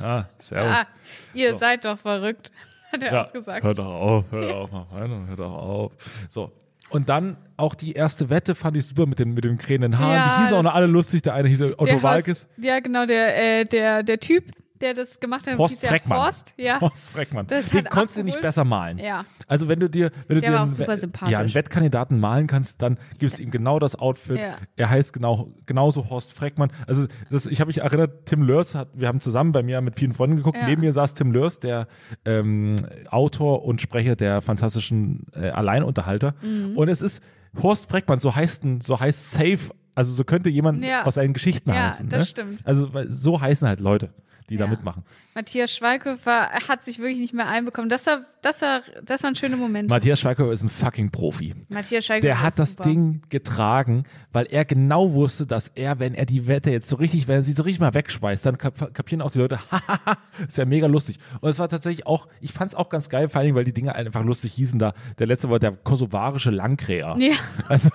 Ah, 0.00 0.24
servus. 0.38 0.78
Ah, 0.78 0.86
ihr 1.34 1.54
seid 1.54 1.84
doch 1.84 1.98
verrückt, 1.98 2.50
hat 2.92 3.02
er 3.02 3.12
Ja, 3.12 3.26
auch 3.26 3.32
gesagt. 3.32 3.64
Hör 3.64 3.74
doch 3.74 3.86
auf, 3.86 4.24
hör 4.30 4.54
auf, 4.56 4.72
mach 4.72 4.90
weiter, 4.90 5.26
hör 5.28 5.36
doch 5.36 5.52
auf. 5.52 5.92
So. 6.28 6.52
Und 6.88 7.08
dann 7.08 7.36
auch 7.56 7.74
die 7.76 7.92
erste 7.92 8.30
Wette 8.30 8.54
fand 8.56 8.76
ich 8.76 8.86
super 8.86 9.06
mit 9.06 9.18
den, 9.20 9.32
mit 9.32 9.44
den 9.44 9.58
krähenden 9.58 9.98
Haaren. 9.98 10.14
Ja, 10.14 10.34
die 10.36 10.42
hießen 10.42 10.56
auch 10.56 10.62
noch 10.62 10.74
alle 10.74 10.86
lustig. 10.86 11.22
Der 11.22 11.34
eine 11.34 11.48
hieß 11.48 11.62
Otto 11.78 12.02
Walkes. 12.02 12.48
Ja, 12.56 12.80
genau, 12.80 13.06
der, 13.06 13.60
äh, 13.60 13.64
der, 13.64 14.02
der 14.02 14.18
Typ, 14.18 14.50
der 14.80 14.94
das 14.94 15.20
gemacht 15.20 15.46
hat, 15.46 15.58
Horst 15.58 15.82
ja 15.82 15.88
Freckmann. 15.90 16.18
Horst, 16.18 16.54
ja. 16.56 16.80
Horst 16.80 17.10
Freckmann. 17.10 17.46
Das 17.46 17.68
Den 17.70 17.84
konntest 17.84 18.18
du 18.18 18.24
nicht 18.24 18.40
besser 18.40 18.64
malen. 18.64 18.98
Ja. 18.98 19.24
Also 19.46 19.68
wenn 19.68 19.80
du 19.80 19.88
dir, 19.88 20.10
wenn 20.26 20.36
du 20.36 20.40
Der 20.40 20.50
dir 20.50 20.60
einen, 20.60 21.30
ja, 21.30 21.38
einen 21.38 21.54
Wettkandidaten 21.54 22.18
malen 22.20 22.46
kannst, 22.46 22.82
dann 22.82 22.98
gibst 23.18 23.38
du 23.38 23.42
ihm 23.42 23.50
genau 23.50 23.78
das 23.78 23.96
Outfit. 23.96 24.38
Ja. 24.38 24.56
Er 24.76 24.90
heißt 24.90 25.12
genau, 25.12 25.52
genauso 25.66 26.08
Horst 26.10 26.32
Freckmann. 26.32 26.70
Also 26.86 27.06
das, 27.30 27.46
ich 27.46 27.60
habe 27.60 27.68
mich 27.68 27.78
erinnert, 27.78 28.26
Tim 28.26 28.42
Lörs 28.42 28.74
hat, 28.74 28.88
wir 28.94 29.08
haben 29.08 29.20
zusammen 29.20 29.52
bei 29.52 29.62
mir 29.62 29.80
mit 29.80 29.96
vielen 29.98 30.12
Freunden 30.12 30.36
geguckt. 30.36 30.58
Ja. 30.58 30.66
Neben 30.66 30.80
mir 30.80 30.92
saß 30.92 31.14
Tim 31.14 31.32
Lörs, 31.32 31.60
der 31.60 31.86
ähm, 32.24 32.76
Autor 33.10 33.64
und 33.64 33.80
Sprecher 33.80 34.16
der 34.16 34.40
fantastischen 34.42 35.26
äh, 35.34 35.50
Alleinunterhalter. 35.50 36.34
Mhm. 36.42 36.76
Und 36.76 36.88
es 36.88 37.02
ist 37.02 37.22
Horst 37.62 37.90
Freckmann, 37.90 38.20
so 38.20 38.34
heißt 38.34 38.64
so 38.82 39.00
heißt 39.00 39.32
Safe. 39.32 39.58
Also 39.94 40.14
so 40.14 40.24
könnte 40.24 40.48
jemand 40.50 40.84
Ja. 40.84 41.02
aus 41.04 41.14
seinen 41.16 41.32
Geschichten 41.34 41.70
Ja, 41.70 41.88
heißen. 41.88 42.08
das 42.08 42.20
ne? 42.20 42.26
stimmt. 42.26 42.60
Also 42.64 42.88
so 43.08 43.40
heißen 43.40 43.66
halt 43.68 43.80
Leute, 43.80 44.10
die 44.50 44.56
da 44.58 44.64
Ja. 44.64 44.70
mitmachen. 44.70 45.04
Matthias 45.34 45.72
Schweighöfer 45.74 46.50
hat 46.68 46.84
sich 46.84 46.98
wirklich 46.98 47.20
nicht 47.20 47.32
mehr 47.32 47.48
einbekommen. 47.48 47.88
Das 47.88 48.04
war, 48.06 48.26
das 48.42 48.60
war, 48.60 48.82
das 49.02 49.22
waren 49.22 49.34
schöne 49.36 49.56
Momente. 49.56 49.88
Matthias 49.88 50.20
Schweighöfer 50.20 50.52
ist 50.52 50.62
ein 50.62 50.68
fucking 50.68 51.10
Profi. 51.10 51.54
Matthias 51.70 52.04
Schweighöfer 52.04 52.26
Der 52.26 52.42
hat 52.42 52.58
das 52.58 52.72
super. 52.72 52.82
Ding 52.84 53.22
getragen, 53.30 54.02
weil 54.32 54.46
er 54.50 54.64
genau 54.64 55.12
wusste, 55.14 55.46
dass 55.46 55.68
er, 55.68 55.98
wenn 56.00 56.14
er 56.14 56.26
die 56.26 56.46
Wette 56.48 56.70
jetzt 56.70 56.88
so 56.88 56.96
richtig, 56.96 57.28
wenn 57.28 57.36
er 57.36 57.42
sie 57.42 57.52
so 57.52 57.62
richtig 57.62 57.80
mal 57.80 57.94
wegschmeißt, 57.94 58.44
dann 58.44 58.58
kap 58.58 58.92
kapieren 58.92 59.22
auch 59.22 59.30
die 59.30 59.38
Leute, 59.38 59.58
hahaha, 59.70 60.18
ist 60.46 60.58
ja 60.58 60.64
mega 60.66 60.86
lustig. 60.88 61.18
Und 61.40 61.48
es 61.50 61.58
war 61.58 61.68
tatsächlich 61.68 62.06
auch, 62.06 62.28
ich 62.40 62.52
fand 62.52 62.72
es 62.72 62.74
auch 62.74 62.88
ganz 62.90 63.08
geil, 63.08 63.28
vor 63.28 63.40
allem, 63.40 63.54
weil 63.54 63.64
die 63.64 63.72
Dinge 63.72 63.94
einfach 63.94 64.22
lustig 64.24 64.52
hießen 64.54 64.78
da. 64.78 64.92
Der 65.18 65.26
letzte 65.26 65.48
war 65.48 65.58
der 65.60 65.76
kosovarische 65.76 66.50
Langkräher. 66.50 67.14
Ja, 67.18 67.34
Also, 67.68 67.88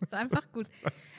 ist 0.00 0.12
einfach 0.12 0.42
gut. 0.52 0.66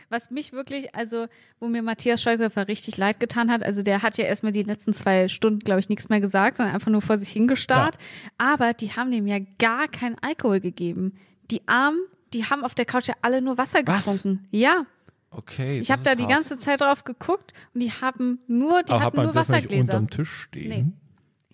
Was 0.09 0.29
mich 0.31 0.53
wirklich, 0.53 0.93
also, 0.95 1.27
wo 1.59 1.67
mir 1.67 1.81
Matthias 1.81 2.21
Schweighöfer 2.21 2.67
richtig 2.67 2.97
leid 2.97 3.19
getan 3.19 3.51
hat, 3.51 3.63
also 3.63 3.81
der 3.81 4.01
hat 4.01 4.17
ja 4.17 4.25
erstmal 4.25 4.51
die 4.51 4.63
letzten 4.63 4.93
zwei 4.93 5.27
Stunden, 5.27 5.59
glaube 5.59 5.79
ich, 5.79 5.89
nichts 5.89 6.09
mehr 6.09 6.21
gesagt, 6.21 6.57
sondern 6.57 6.75
einfach 6.75 6.91
nur 6.91 7.01
vor 7.01 7.17
sich 7.17 7.29
hingestarrt. 7.29 7.97
Aber 8.37 8.73
die 8.73 8.91
haben 8.91 9.11
dem 9.11 9.27
ja 9.27 9.39
gar 9.59 9.87
keinen 9.87 10.17
Alkohol 10.21 10.59
gegeben. 10.59 11.13
Die 11.51 11.67
Armen, 11.67 11.99
die 12.33 12.45
haben 12.45 12.63
auf 12.63 12.75
der 12.75 12.85
Couch 12.85 13.07
ja 13.07 13.15
alle 13.21 13.41
nur 13.41 13.57
Wasser 13.57 13.79
Was? 13.85 14.05
getrunken. 14.05 14.47
Ja. 14.51 14.85
okay. 15.31 15.79
Ich 15.79 15.91
habe 15.91 16.03
da 16.03 16.15
die 16.15 16.23
hart. 16.23 16.31
ganze 16.33 16.57
Zeit 16.57 16.81
drauf 16.81 17.03
geguckt 17.03 17.53
und 17.73 17.79
die 17.81 17.91
haben 17.91 18.39
nur, 18.47 18.83
die 18.83 18.91
Aber 18.91 18.99
hat 18.99 19.05
hatten 19.07 19.17
man 19.17 19.25
nur 19.27 19.33
das 19.33 19.49
nicht 19.49 19.57
Wassergläser. 19.57 19.93
unterm 19.93 20.09
Tisch 20.09 20.31
stehen? 20.31 20.69
Nee. 20.69 20.85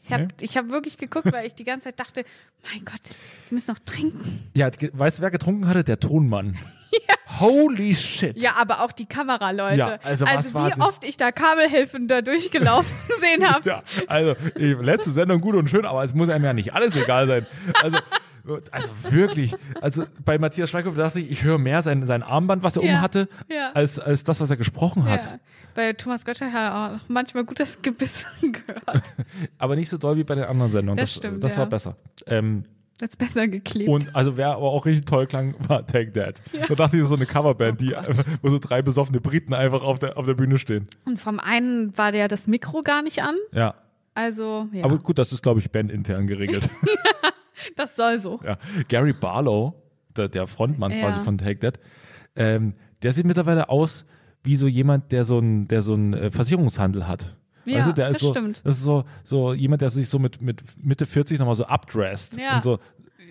Ich 0.03 0.11
habe 0.11 0.23
Nee? 0.23 0.29
ich 0.41 0.57
hab 0.57 0.69
wirklich 0.69 0.97
geguckt, 0.97 1.31
weil 1.31 1.45
ich 1.45 1.53
die 1.53 1.63
ganze 1.63 1.85
Zeit 1.89 1.99
dachte, 1.99 2.23
mein 2.63 2.83
Gott, 2.85 2.99
die 3.49 3.53
müssen 3.53 3.71
noch 3.71 3.79
trinken. 3.85 4.49
Ja, 4.55 4.69
weißt 4.93 5.19
du, 5.19 5.21
wer 5.21 5.29
getrunken 5.29 5.67
hatte? 5.67 5.83
Der 5.83 5.99
Tonmann. 5.99 6.57
Holy 7.39 7.95
shit. 7.95 8.37
Ja, 8.41 8.53
aber 8.59 8.83
auch 8.83 8.91
die 8.91 9.05
Kameraleute. 9.05 9.77
Ja, 9.77 9.99
also 10.03 10.25
war 10.25 10.75
wie 10.75 10.81
oft 10.81 11.03
ich 11.03 11.17
da 11.17 11.31
Kabelhilfen 11.31 12.07
da 12.07 12.21
durchgelaufen 12.21 12.95
sehen 13.19 13.49
habe. 13.49 13.67
Ja, 13.67 13.83
also 14.07 14.35
letzte 14.55 15.11
Sendung 15.11 15.41
gut 15.41 15.55
und 15.55 15.69
schön, 15.69 15.85
aber 15.85 16.03
es 16.03 16.13
muss 16.13 16.29
einem 16.29 16.45
ja 16.45 16.53
nicht 16.53 16.73
alles 16.73 16.95
egal 16.95 17.27
sein. 17.27 17.45
Also, 17.81 17.97
also 18.71 18.91
wirklich, 19.09 19.55
also 19.81 20.03
bei 20.25 20.37
Matthias 20.39 20.69
Schweighöfer 20.71 20.97
dachte 20.97 21.19
ich, 21.19 21.29
ich 21.31 21.43
höre 21.43 21.57
mehr 21.57 21.81
sein, 21.83 22.05
sein 22.05 22.23
Armband, 22.23 22.63
was 22.63 22.75
er 22.75 22.83
Ja, 22.83 22.95
um 22.95 23.01
hatte, 23.01 23.29
ja. 23.49 23.71
als, 23.73 23.99
als 23.99 24.23
das, 24.23 24.41
was 24.41 24.49
er 24.49 24.57
gesprochen 24.57 25.05
hat. 25.09 25.23
Ja. 25.23 25.39
Bei 25.73 25.93
Thomas 25.93 26.25
Gottschalk 26.25 26.51
hat 26.51 26.61
er 26.73 26.95
auch 26.95 26.99
manchmal 27.07 27.45
gut 27.45 27.59
das 27.59 27.81
Gebiss 27.81 28.25
gehört. 28.41 29.15
Aber 29.57 29.75
nicht 29.75 29.89
so 29.89 29.97
doll 29.97 30.17
wie 30.17 30.23
bei 30.23 30.35
den 30.35 30.43
anderen 30.43 30.69
Sendungen. 30.71 30.97
Das 30.97 31.11
Das, 31.11 31.17
stimmt, 31.17 31.43
das 31.43 31.57
war 31.57 31.65
besser. 31.67 31.95
Ähm, 32.25 32.65
Jetzt 33.01 33.17
besser 33.17 33.47
geklebt. 33.47 33.89
und 33.89 34.15
also 34.15 34.37
wer 34.37 34.49
aber 34.55 34.69
auch 34.71 34.85
richtig 34.85 35.05
toll 35.05 35.27
klang, 35.27 35.55
war 35.67 35.85
Take 35.85 36.13
That. 36.13 36.41
Da 36.69 36.75
dachte 36.75 36.97
ich, 36.97 37.03
so 37.03 37.15
eine 37.15 37.25
Coverband, 37.25 37.81
die, 37.81 37.93
wo 38.41 38.49
so 38.49 38.59
drei 38.59 38.81
besoffene 38.81 39.19
Briten 39.19 39.53
einfach 39.53 39.83
auf 39.83 39.99
der, 39.99 40.17
auf 40.17 40.25
der 40.25 40.35
Bühne 40.35 40.57
stehen. 40.59 40.87
Und 41.05 41.19
vom 41.19 41.39
einen 41.39 41.97
war 41.97 42.11
der 42.11 42.27
das 42.27 42.47
Mikro 42.47 42.81
gar 42.83 43.01
nicht 43.01 43.21
an. 43.23 43.35
Ja. 43.51 43.75
Also, 44.13 44.67
ja, 44.71 44.83
Aber 44.83 44.97
gut, 44.99 45.17
das 45.17 45.31
ist, 45.33 45.41
glaube 45.41 45.59
ich, 45.61 45.71
bandintern 45.71 46.27
geregelt. 46.27 46.69
das 47.75 47.95
soll 47.95 48.19
so. 48.19 48.39
Ja. 48.43 48.57
Gary 48.87 49.13
Barlow, 49.13 49.73
der, 50.15 50.27
der 50.29 50.47
Frontmann 50.47 50.91
Ja. 50.91 50.99
quasi 50.99 51.21
von 51.21 51.37
Take 51.37 51.59
That, 51.59 51.79
ähm, 52.35 52.73
der 53.03 53.13
sieht 53.13 53.25
mittlerweile 53.25 53.69
aus 53.69 54.05
wie 54.43 54.55
so 54.55 54.67
jemand, 54.67 55.11
der 55.11 55.23
so 55.23 55.39
ein, 55.39 55.67
der 55.67 55.81
so 55.81 55.93
ein 55.95 56.13
äh, 56.13 56.31
Versicherungshandel 56.31 57.07
hat. 57.07 57.35
Ja, 57.65 57.77
weißt 57.79 57.87
du, 57.89 57.93
der 57.93 58.07
das 58.07 58.15
ist 58.15 58.21
so, 58.21 58.31
stimmt. 58.31 58.61
Das 58.63 58.77
ist 58.77 58.83
so, 58.83 59.03
so 59.23 59.53
jemand, 59.53 59.81
der 59.81 59.89
sich 59.89 60.09
so 60.09 60.19
mit, 60.19 60.41
mit 60.41 60.61
Mitte 60.83 61.05
40 61.05 61.39
nochmal 61.39 61.55
so 61.55 61.65
updresst. 61.65 62.37
Ja. 62.37 62.55
Und 62.55 62.63
so 62.63 62.79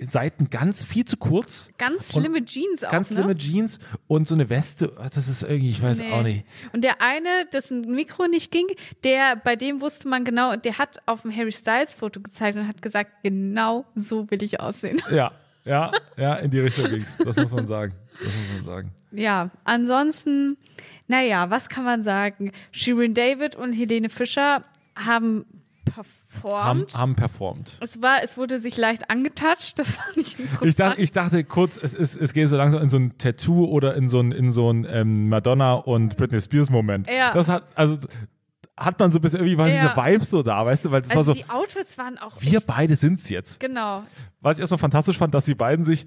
Seiten 0.06 0.50
ganz 0.50 0.84
viel 0.84 1.04
zu 1.04 1.16
kurz. 1.16 1.68
Ganz 1.76 2.12
schlimme 2.12 2.44
Jeans 2.44 2.84
auch, 2.84 2.92
Ganz 2.92 3.10
ne? 3.10 3.16
schlimme 3.16 3.36
Jeans 3.36 3.80
und 4.06 4.28
so 4.28 4.36
eine 4.36 4.48
Weste. 4.48 4.92
Das 5.12 5.26
ist 5.26 5.42
irgendwie, 5.42 5.70
ich 5.70 5.82
weiß 5.82 5.98
Nee. 5.98 6.12
auch 6.12 6.22
nicht. 6.22 6.44
Und 6.72 6.84
der 6.84 7.02
eine, 7.02 7.28
dessen 7.52 7.80
Mikro 7.92 8.28
nicht 8.28 8.52
ging, 8.52 8.66
der, 9.02 9.34
bei 9.34 9.56
dem 9.56 9.80
wusste 9.80 10.06
man 10.08 10.24
genau, 10.24 10.54
der 10.54 10.78
hat 10.78 10.98
auf 11.06 11.22
dem 11.22 11.34
Harry 11.36 11.50
Styles 11.50 11.94
Foto 11.96 12.20
gezeigt 12.20 12.56
und 12.56 12.68
hat 12.68 12.82
gesagt, 12.82 13.10
genau 13.24 13.84
so 13.96 14.30
will 14.30 14.42
ich 14.42 14.60
aussehen. 14.60 15.02
Ja, 15.10 15.32
ja, 15.64 15.90
ja, 16.16 16.34
in 16.36 16.50
die 16.52 16.60
Richtung 16.60 16.90
ging's. 16.90 17.18
Das 17.18 17.36
muss 17.36 17.50
man 17.50 17.66
sagen. 17.66 17.92
Das 18.22 18.32
muss 18.32 18.56
man 18.56 18.64
sagen. 18.64 18.90
Ja, 19.10 19.50
ansonsten, 19.64 20.56
naja, 21.10 21.50
was 21.50 21.68
kann 21.68 21.84
man 21.84 22.02
sagen? 22.02 22.52
Shirin 22.70 23.14
David 23.14 23.56
und 23.56 23.72
Helene 23.72 24.08
Fischer 24.08 24.64
haben 24.96 25.44
Haben, 25.96 26.06
performt. 26.30 26.96
haben 26.96 27.16
performt. 27.16 27.76
es 27.80 28.00
war, 28.00 28.22
es 28.22 28.36
wurde 28.38 28.60
sich 28.60 28.76
leicht 28.76 29.10
angetatscht, 29.10 29.78
das 29.78 29.88
fand 29.96 30.16
ich 30.16 30.38
interessant. 30.38 30.68
Ich 30.68 30.76
dachte, 30.76 31.00
ich 31.02 31.10
dachte 31.12 31.44
kurz, 31.44 31.76
es, 31.76 31.94
ist, 31.94 32.16
es 32.16 32.32
geht 32.32 32.48
so 32.48 32.56
langsam 32.56 32.80
in 32.80 32.88
so 32.88 32.96
ein 32.98 33.18
Tattoo 33.18 33.64
oder 33.64 33.94
in 33.96 34.08
so 34.08 34.20
ein, 34.20 34.30
in 34.30 34.52
so 34.52 34.70
ein 34.72 34.86
ähm, 34.88 35.28
Madonna 35.28 35.72
und 35.74 36.16
Britney 36.16 36.40
Spears 36.40 36.70
Moment. 36.70 37.08
Ja. 37.10 37.32
Das 37.32 37.48
hat, 37.48 37.64
also 37.74 37.98
hat 38.76 38.98
man 39.00 39.10
so 39.10 39.18
ein 39.18 39.22
bisschen, 39.22 39.40
irgendwie 39.40 39.58
war 39.58 39.68
Ja. 39.68 39.74
dieser 39.92 39.96
Vibe 39.96 40.24
so 40.24 40.42
da, 40.44 40.64
weißt 40.64 40.84
du, 40.84 40.90
weil 40.92 41.02
das 41.02 41.10
also 41.10 41.26
war 41.28 41.34
so, 41.34 41.40
die 41.40 41.50
Outfits 41.50 41.98
waren 41.98 42.18
auch 42.18 42.40
wir 42.40 42.60
beide 42.60 42.94
sind's 42.94 43.28
jetzt. 43.28 43.58
genau. 43.58 44.04
Was 44.40 44.56
ich 44.58 44.60
erst 44.62 44.70
noch 44.70 44.80
fantastisch 44.80 45.18
fand, 45.18 45.34
dass 45.34 45.44
die 45.44 45.54
beiden 45.56 45.84
sich 45.84 46.06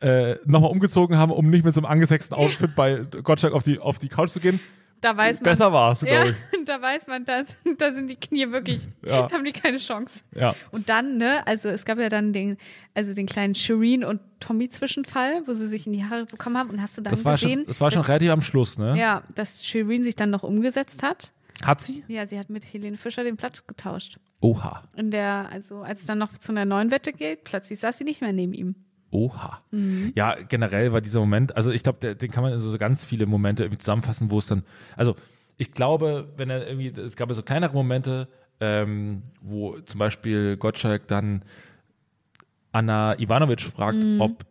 äh, 0.00 0.36
nochmal 0.44 0.70
umgezogen 0.70 1.16
haben, 1.18 1.32
um 1.32 1.48
nicht 1.50 1.64
mit 1.64 1.74
so 1.74 1.80
einem 1.80 1.86
angesexten 1.86 2.36
Outfit 2.38 2.74
bei 2.74 3.04
Gottschalk 3.22 3.52
auf 3.52 3.62
die, 3.64 3.78
auf 3.78 3.98
die 3.98 4.08
Couch 4.08 4.30
zu 4.30 4.40
gehen. 4.40 4.60
Da 5.02 5.14
weiß 5.16 5.40
man. 5.40 5.44
Besser 5.44 5.72
war's, 5.72 6.00
ja, 6.02 6.22
glaube 6.24 6.30
ich. 6.30 6.64
da 6.64 6.80
weiß 6.80 7.06
man, 7.06 7.24
das, 7.26 7.56
da 7.78 7.92
sind 7.92 8.10
die 8.10 8.16
Knie 8.16 8.50
wirklich, 8.50 8.88
Ja. 9.04 9.30
haben 9.30 9.44
die 9.44 9.52
keine 9.52 9.76
Chance. 9.76 10.20
Ja. 10.34 10.54
Und 10.70 10.88
dann, 10.88 11.18
ne, 11.18 11.46
also 11.46 11.68
es 11.68 11.84
gab 11.84 11.98
ja 11.98 12.08
dann 12.08 12.32
den, 12.32 12.56
also 12.94 13.12
den 13.12 13.26
kleinen 13.26 13.54
Shireen 13.54 14.04
und 14.04 14.20
Tommy 14.40 14.68
Zwischenfall, 14.70 15.42
wo 15.46 15.52
sie 15.52 15.66
sich 15.66 15.86
in 15.86 15.92
die 15.92 16.04
Haare 16.04 16.24
bekommen 16.24 16.56
haben 16.56 16.70
und 16.70 16.80
hast 16.80 16.96
du 16.96 17.02
dann 17.02 17.12
Das 17.12 17.24
war, 17.24 17.34
gesehen, 17.34 17.60
schon, 17.60 17.66
das 17.66 17.80
war 17.80 17.90
schon 17.90 18.00
dass, 18.00 18.08
relativ 18.08 18.30
am 18.30 18.42
Schluss, 18.42 18.78
ne? 18.78 18.98
ja, 18.98 19.22
dass 19.34 19.66
Shireen 19.66 20.02
sich 20.02 20.16
dann 20.16 20.30
noch 20.30 20.42
umgesetzt 20.42 21.02
hat. 21.02 21.32
Hat 21.62 21.80
sie? 21.80 22.02
Ja, 22.08 22.26
sie 22.26 22.38
hat 22.38 22.50
mit 22.50 22.64
Helene 22.72 22.96
Fischer 22.96 23.22
den 23.24 23.36
Platz 23.36 23.66
getauscht. 23.66 24.18
Oha. 24.40 24.82
In 24.96 25.10
der, 25.10 25.48
also 25.50 25.82
als 25.82 26.00
es 26.00 26.06
dann 26.06 26.18
noch 26.18 26.36
zu 26.36 26.52
einer 26.52 26.64
neuen 26.64 26.90
Wette 26.90 27.12
geht, 27.12 27.44
plötzlich 27.44 27.78
saß 27.80 27.98
sie 27.98 28.04
nicht 28.04 28.20
mehr 28.22 28.32
neben 28.32 28.52
ihm. 28.54 28.74
Oha. 29.16 29.58
Mhm. 29.70 30.12
Ja, 30.14 30.36
generell 30.48 30.92
war 30.92 31.00
dieser 31.00 31.20
Moment, 31.20 31.56
also 31.56 31.70
ich 31.72 31.82
glaube, 31.82 32.14
den 32.14 32.30
kann 32.30 32.42
man 32.42 32.52
in 32.52 32.60
so 32.60 32.76
ganz 32.78 33.04
viele 33.06 33.26
Momente 33.26 33.62
irgendwie 33.64 33.78
zusammenfassen, 33.80 34.30
wo 34.30 34.38
es 34.38 34.46
dann, 34.46 34.62
also 34.96 35.16
ich 35.56 35.72
glaube, 35.72 36.28
wenn 36.36 36.50
er 36.50 36.66
irgendwie, 36.68 36.88
es 36.88 37.16
gab 37.16 37.28
ja 37.30 37.34
so 37.34 37.42
kleinere 37.42 37.72
Momente, 37.72 38.28
ähm, 38.60 39.22
wo 39.40 39.78
zum 39.80 39.98
Beispiel 39.98 40.56
Gottschalk 40.58 41.08
dann 41.08 41.42
Anna 42.72 43.18
Ivanovic 43.18 43.62
fragt, 43.62 44.02
Mhm. 44.02 44.20
ob 44.20 44.44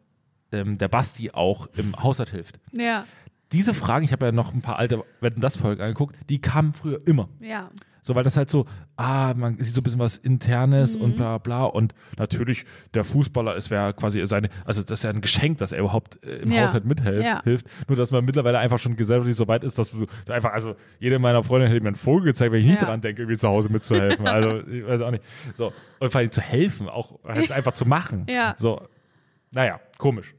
ähm, 0.52 0.78
der 0.78 0.88
Basti 0.88 1.32
auch 1.32 1.68
im 1.76 1.96
Haushalt 2.02 2.30
hilft. 2.30 2.60
Ja, 2.72 3.06
Diese 3.52 3.74
Fragen, 3.76 4.04
ich 4.06 4.12
habe 4.12 4.26
ja 4.26 4.32
noch 4.32 4.54
ein 4.54 4.62
paar 4.62 4.78
alte 4.80 5.04
Wetten 5.22 5.40
das 5.42 5.58
Folgen 5.58 5.82
angeguckt, 5.82 6.16
die 6.30 6.40
kamen 6.42 6.74
früher 6.74 7.00
immer. 7.06 7.30
ja. 7.40 7.70
So, 8.06 8.14
weil 8.14 8.24
das 8.24 8.38
halt 8.38 8.52
so, 8.52 8.66
ah, 8.98 9.34
man 9.36 9.58
sieht 9.58 9.74
so 9.74 9.82
ein 9.82 9.84
bisschen 9.84 10.00
was 10.00 10.18
Internes 10.18 10.96
Mhm. 10.96 11.02
und 11.04 11.16
bla 11.18 11.40
bla. 11.40 11.64
Und 11.64 11.96
natürlich, 12.20 12.64
der 12.94 13.04
Fußballer, 13.04 13.56
es 13.56 13.72
wäre 13.72 13.96
quasi 13.96 14.24
seine, 14.28 14.50
also 14.64 14.84
das 14.84 15.00
ist 15.00 15.04
ja 15.06 15.10
ein 15.10 15.22
Geschenk, 15.22 15.58
dass 15.58 15.72
er 15.72 15.80
überhaupt 15.80 16.24
äh, 16.24 16.36
im 16.38 16.52
Ja. 16.52 16.66
Haushalt 16.66 16.86
mithilft. 16.86 17.26
Ja. 17.26 17.42
Hilft. 17.44 17.66
Nur, 17.88 17.96
dass 17.98 18.12
man 18.12 18.24
mittlerweile 18.24 18.60
einfach 18.60 18.78
schon 18.78 18.96
gesellschaftlich 18.96 19.36
so 19.36 19.48
weit 19.48 19.64
ist, 19.64 19.80
dass 19.80 19.90
du 19.90 20.06
einfach, 20.32 20.54
also 20.54 20.76
jede 21.00 21.18
meiner 21.18 21.44
Freundinnen 21.44 21.72
hätte 21.72 21.82
mir 21.82 21.88
einen 21.90 21.96
Vogel 21.96 22.26
gezeigt, 22.26 22.52
wenn 22.52 22.60
ich 22.62 22.68
nicht 22.68 22.80
Ja. 22.80 22.86
daran 22.86 23.02
denke, 23.02 23.24
irgendwie 23.24 23.40
zu 23.40 23.48
Hause 23.48 23.72
mitzuhelfen. 23.72 24.28
also, 24.28 24.60
ich 24.70 24.86
weiß 24.86 25.02
auch 25.02 25.10
nicht. 25.10 25.24
So. 25.58 25.74
Und 26.00 26.12
vor 26.12 26.20
allem 26.20 26.30
zu 26.30 26.42
helfen, 26.42 26.88
auch 26.88 27.18
halt 27.24 27.52
einfach 27.52 27.72
zu 27.72 27.86
machen. 27.88 28.28
Ja. 28.30 28.54
So. 28.56 28.88
Naja, 29.50 29.80
komisch. 29.98 30.36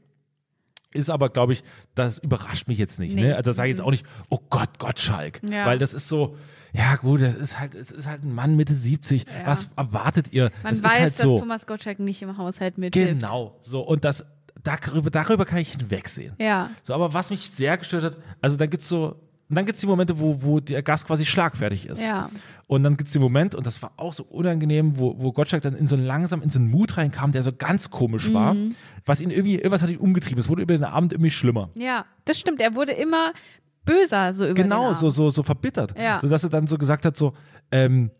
Ist 0.93 1.09
aber, 1.09 1.27
glaube 1.29 1.51
ich, 1.51 1.63
das 1.95 2.17
überrascht 2.19 2.69
mich 2.69 2.77
jetzt 2.77 2.97
nicht. 2.97 3.13
Nee. 3.13 3.23
Ne? 3.23 3.35
Also 3.35 3.51
sage 3.51 3.69
ich 3.69 3.75
jetzt 3.75 3.85
auch 3.85 3.91
nicht, 3.91 4.05
oh 4.29 4.39
Gott, 4.49 4.79
Gottschalk. 4.79 5.41
Ja. 5.43 5.65
Weil 5.65 5.79
das 5.79 5.93
ist 5.93 6.07
so, 6.07 6.37
ja 6.73 6.95
gut, 6.97 7.21
das 7.21 7.35
ist 7.35 7.59
halt, 7.59 7.75
es 7.75 7.91
ist 7.91 8.07
halt 8.07 8.23
ein 8.23 8.33
Mann 8.33 8.55
Mitte 8.55 8.73
70. 8.73 9.23
Ja. 9.23 9.47
Was 9.47 9.69
erwartet 9.75 10.33
ihr? 10.33 10.51
Man 10.63 10.73
es 10.73 10.83
weiß, 10.83 10.91
ist 10.91 10.99
halt 10.99 11.13
dass 11.13 11.21
so. 11.21 11.39
Thomas 11.39 11.65
Gottschalk 11.67 11.99
nicht 11.99 12.21
im 12.21 12.37
Haushalt 12.37 12.77
mithilft. 12.77 13.21
Genau. 13.21 13.59
So, 13.63 13.81
und 13.81 14.03
das, 14.03 14.25
darüber, 14.63 15.09
darüber 15.09 15.45
kann 15.45 15.59
ich 15.59 15.71
hinwegsehen. 15.71 16.33
Ja. 16.39 16.69
So, 16.83 16.93
aber 16.93 17.13
was 17.13 17.29
mich 17.29 17.49
sehr 17.49 17.77
gestört 17.77 18.03
hat, 18.03 18.17
also 18.41 18.57
dann 18.57 18.69
gibt's 18.69 18.89
so, 18.89 19.15
dann 19.49 19.65
gibt's 19.65 19.79
die 19.79 19.87
Momente, 19.87 20.19
wo, 20.19 20.43
wo 20.43 20.59
der 20.59 20.83
Gast 20.83 21.07
quasi 21.07 21.25
schlagfertig 21.25 21.87
ist. 21.87 22.05
Ja. 22.05 22.29
Und 22.67 22.83
dann 22.83 22.97
gibt's 22.97 23.13
den 23.13 23.21
Moment, 23.21 23.55
und 23.55 23.65
das 23.65 23.81
war 23.81 23.93
auch 23.95 24.11
so 24.11 24.23
unangenehm, 24.25 24.99
wo, 24.99 25.15
wo 25.19 25.31
Gottschalk 25.31 25.61
dann 25.63 25.73
in 25.73 25.87
so 25.87 25.95
einen 25.95 26.05
langsam 26.05 26.41
in 26.41 26.49
so 26.49 26.59
einen 26.59 26.69
Mut 26.69 26.97
reinkam, 26.97 27.31
der 27.31 27.43
so 27.43 27.53
ganz 27.53 27.89
komisch 27.89 28.33
war, 28.33 28.55
Mhm. 28.55 28.75
was 29.05 29.21
ihn 29.21 29.29
irgendwie, 29.29 29.55
irgendwas 29.55 29.81
hat 29.83 29.89
ihn 29.89 29.97
umgetrieben. 29.99 30.37
Es 30.39 30.49
wurde 30.49 30.63
über 30.63 30.73
den 30.77 30.83
Abend 30.83 31.13
irgendwie 31.13 31.29
schlimmer. 31.31 31.69
Ja, 31.75 32.05
das 32.25 32.37
stimmt. 32.37 32.59
Er 32.59 32.75
wurde 32.75 32.91
immer 32.91 33.31
böser 33.87 34.33
so 34.33 34.45
über 34.45 34.53
Genau, 34.53 34.93
so, 34.93 35.09
so, 35.09 35.31
so 35.31 35.41
verbittert. 35.41 35.95
Ja. 35.99 36.19
So 36.21 36.27
dass 36.29 36.43
er 36.43 36.49
dann 36.51 36.67
so 36.67 36.77
gesagt 36.77 37.05
hat, 37.05 37.17
so, 37.17 37.33
ähm, 37.71 38.11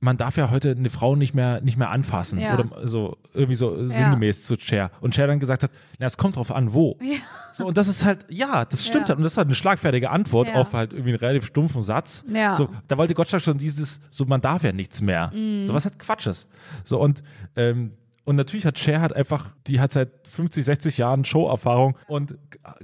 man 0.00 0.18
darf 0.18 0.36
ja 0.36 0.50
heute 0.50 0.72
eine 0.72 0.90
Frau 0.90 1.16
nicht 1.16 1.32
mehr, 1.34 1.62
nicht 1.62 1.78
mehr 1.78 1.88
anfassen. 1.90 2.38
Ja. 2.38 2.52
Oder 2.52 2.86
so, 2.86 3.16
irgendwie 3.32 3.54
so 3.54 3.88
sinngemäß 3.88 4.44
zu 4.44 4.56
Cher. 4.58 4.90
Und 5.00 5.14
Cher 5.14 5.26
dann 5.26 5.40
gesagt 5.40 5.62
hat, 5.62 5.70
na, 5.98 6.04
es 6.06 6.18
kommt 6.18 6.36
drauf 6.36 6.50
an, 6.54 6.74
wo. 6.74 6.98
Ja. 7.00 7.16
So, 7.54 7.64
und 7.64 7.78
das 7.78 7.88
ist 7.88 8.04
halt, 8.04 8.26
ja, 8.28 8.66
das 8.66 8.84
stimmt 8.84 9.04
Ja. 9.04 9.08
halt. 9.10 9.18
Und 9.18 9.24
das 9.24 9.32
ist 9.32 9.36
halt 9.38 9.46
eine 9.46 9.54
schlagfertige 9.54 10.10
Antwort 10.10 10.48
Ja. 10.48 10.56
auf 10.56 10.74
halt 10.74 10.92
irgendwie 10.92 11.12
einen 11.12 11.20
relativ 11.20 11.46
stumpfen 11.46 11.80
Satz. 11.80 12.22
Ja. 12.30 12.54
So, 12.54 12.68
da 12.88 12.98
wollte 12.98 13.14
Gottschalk 13.14 13.42
schon 13.42 13.56
dieses, 13.56 14.00
so, 14.10 14.26
man 14.26 14.42
darf 14.42 14.62
ja 14.62 14.72
nichts 14.72 15.00
mehr. 15.00 15.30
Mhm. 15.34 15.64
So, 15.64 15.72
was 15.72 15.84
halt 15.86 15.98
Quatsch 15.98 16.26
ist. 16.26 16.48
So, 16.84 17.00
und, 17.00 17.22
ähm, 17.56 17.92
und 18.24 18.36
natürlich 18.36 18.64
hat 18.66 18.78
Cher 18.78 19.00
halt 19.00 19.12
einfach, 19.14 19.54
die 19.66 19.80
hat 19.80 19.92
seit 19.92 20.10
50, 20.28 20.64
60 20.64 20.98
Jahren 20.98 21.24
Show-Erfahrung 21.24 21.96
und 22.08 22.36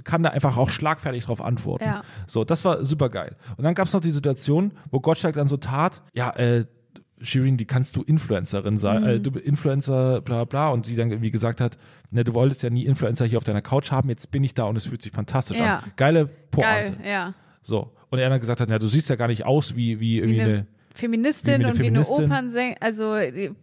kann 0.03 0.23
da 0.23 0.29
einfach 0.29 0.57
auch 0.57 0.69
schlagfertig 0.69 1.25
drauf 1.25 1.41
antworten. 1.43 1.83
Ja. 1.85 2.03
So, 2.27 2.43
das 2.43 2.63
war 2.65 2.85
super 2.85 3.09
geil. 3.09 3.35
Und 3.57 3.63
dann 3.63 3.73
gab 3.73 3.87
es 3.87 3.93
noch 3.93 4.01
die 4.01 4.11
Situation, 4.11 4.73
wo 4.91 4.99
Gottschalk 4.99 5.35
dann 5.35 5.47
so 5.47 5.57
tat, 5.57 6.01
ja, 6.13 6.29
äh, 6.35 6.65
Shirin, 7.23 7.55
die 7.57 7.65
kannst 7.65 7.95
du 7.95 8.01
Influencerin 8.01 8.77
sein, 8.77 9.03
Mhm. 9.03 9.07
äh, 9.07 9.19
du 9.19 9.29
Influencer, 9.39 10.21
bla 10.21 10.43
bla, 10.45 10.69
und 10.69 10.87
sie 10.87 10.95
dann 10.95 11.11
irgendwie 11.11 11.29
gesagt 11.29 11.61
hat, 11.61 11.77
ne, 12.09 12.23
du 12.23 12.33
wolltest 12.33 12.63
ja 12.63 12.71
nie 12.71 12.85
Influencer 12.85 13.25
hier 13.25 13.37
auf 13.37 13.43
deiner 13.43 13.61
Couch 13.61 13.91
haben, 13.91 14.09
jetzt 14.09 14.31
bin 14.31 14.43
ich 14.43 14.55
da 14.55 14.63
und 14.63 14.75
es 14.75 14.87
fühlt 14.87 15.03
sich 15.03 15.11
fantastisch 15.11 15.59
Ja. 15.59 15.79
an. 15.79 15.91
Geile 15.97 16.25
Pointe. 16.25 16.93
Geil, 16.93 17.07
ja. 17.07 17.33
So. 17.61 17.91
Und 18.09 18.17
er 18.19 18.29
dann 18.29 18.39
gesagt 18.39 18.59
hat, 18.59 18.69
na, 18.69 18.79
du 18.79 18.87
siehst 18.87 19.07
ja 19.09 19.15
gar 19.17 19.27
nicht 19.27 19.45
aus 19.45 19.75
wie, 19.75 19.99
wie 19.99 20.17
irgendwie 20.17 20.37
Wie 20.37 20.41
eine 20.41 20.51
eine, 20.53 20.67
Feministin 20.93 21.61
Wie 21.61 21.65
und 21.65 21.79
wie 21.79 21.87
eine 21.87 22.03
Feministin. 22.03 22.25
Opernsänger, 22.25 22.75
also 22.79 23.03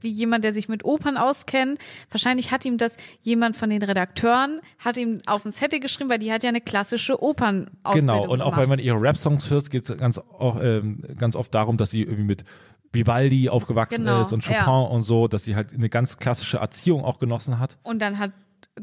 wie 0.00 0.08
jemand, 0.08 0.44
der 0.44 0.52
sich 0.52 0.68
mit 0.68 0.84
Opern 0.84 1.16
auskennt. 1.16 1.78
Wahrscheinlich 2.10 2.50
hat 2.50 2.64
ihm 2.64 2.78
das 2.78 2.96
jemand 3.22 3.56
von 3.56 3.70
den 3.70 3.82
Redakteuren, 3.82 4.60
hat 4.78 4.96
ihm 4.96 5.18
auf 5.26 5.44
ein 5.44 5.52
Zettel 5.52 5.80
geschrieben, 5.80 6.10
weil 6.10 6.18
die 6.18 6.32
hat 6.32 6.42
ja 6.42 6.48
eine 6.48 6.60
klassische 6.60 7.22
Opernausbildung 7.22 7.92
Genau, 7.92 8.22
und 8.26 8.40
auch 8.40 8.46
gemacht. 8.46 8.60
wenn 8.62 8.68
man 8.70 8.78
ihre 8.78 9.00
Rap-Songs 9.00 9.50
hört, 9.50 9.70
geht 9.70 9.88
es 9.88 9.96
ganz, 9.98 10.18
auch, 10.18 10.60
ähm, 10.62 11.02
ganz 11.18 11.36
oft 11.36 11.54
darum, 11.54 11.76
dass 11.76 11.90
sie 11.90 12.02
irgendwie 12.02 12.24
mit 12.24 12.44
Vivaldi 12.92 13.48
aufgewachsen 13.50 14.04
Genau, 14.04 14.22
ist 14.22 14.32
und 14.32 14.42
Chopin 14.42 14.60
ja. 14.64 14.78
und 14.78 15.02
so, 15.02 15.28
dass 15.28 15.44
sie 15.44 15.54
halt 15.56 15.72
eine 15.74 15.88
ganz 15.90 16.16
klassische 16.16 16.56
Erziehung 16.58 17.04
auch 17.04 17.18
genossen 17.18 17.58
hat. 17.58 17.76
Und 17.82 18.00
dann 18.00 18.18
hat 18.18 18.32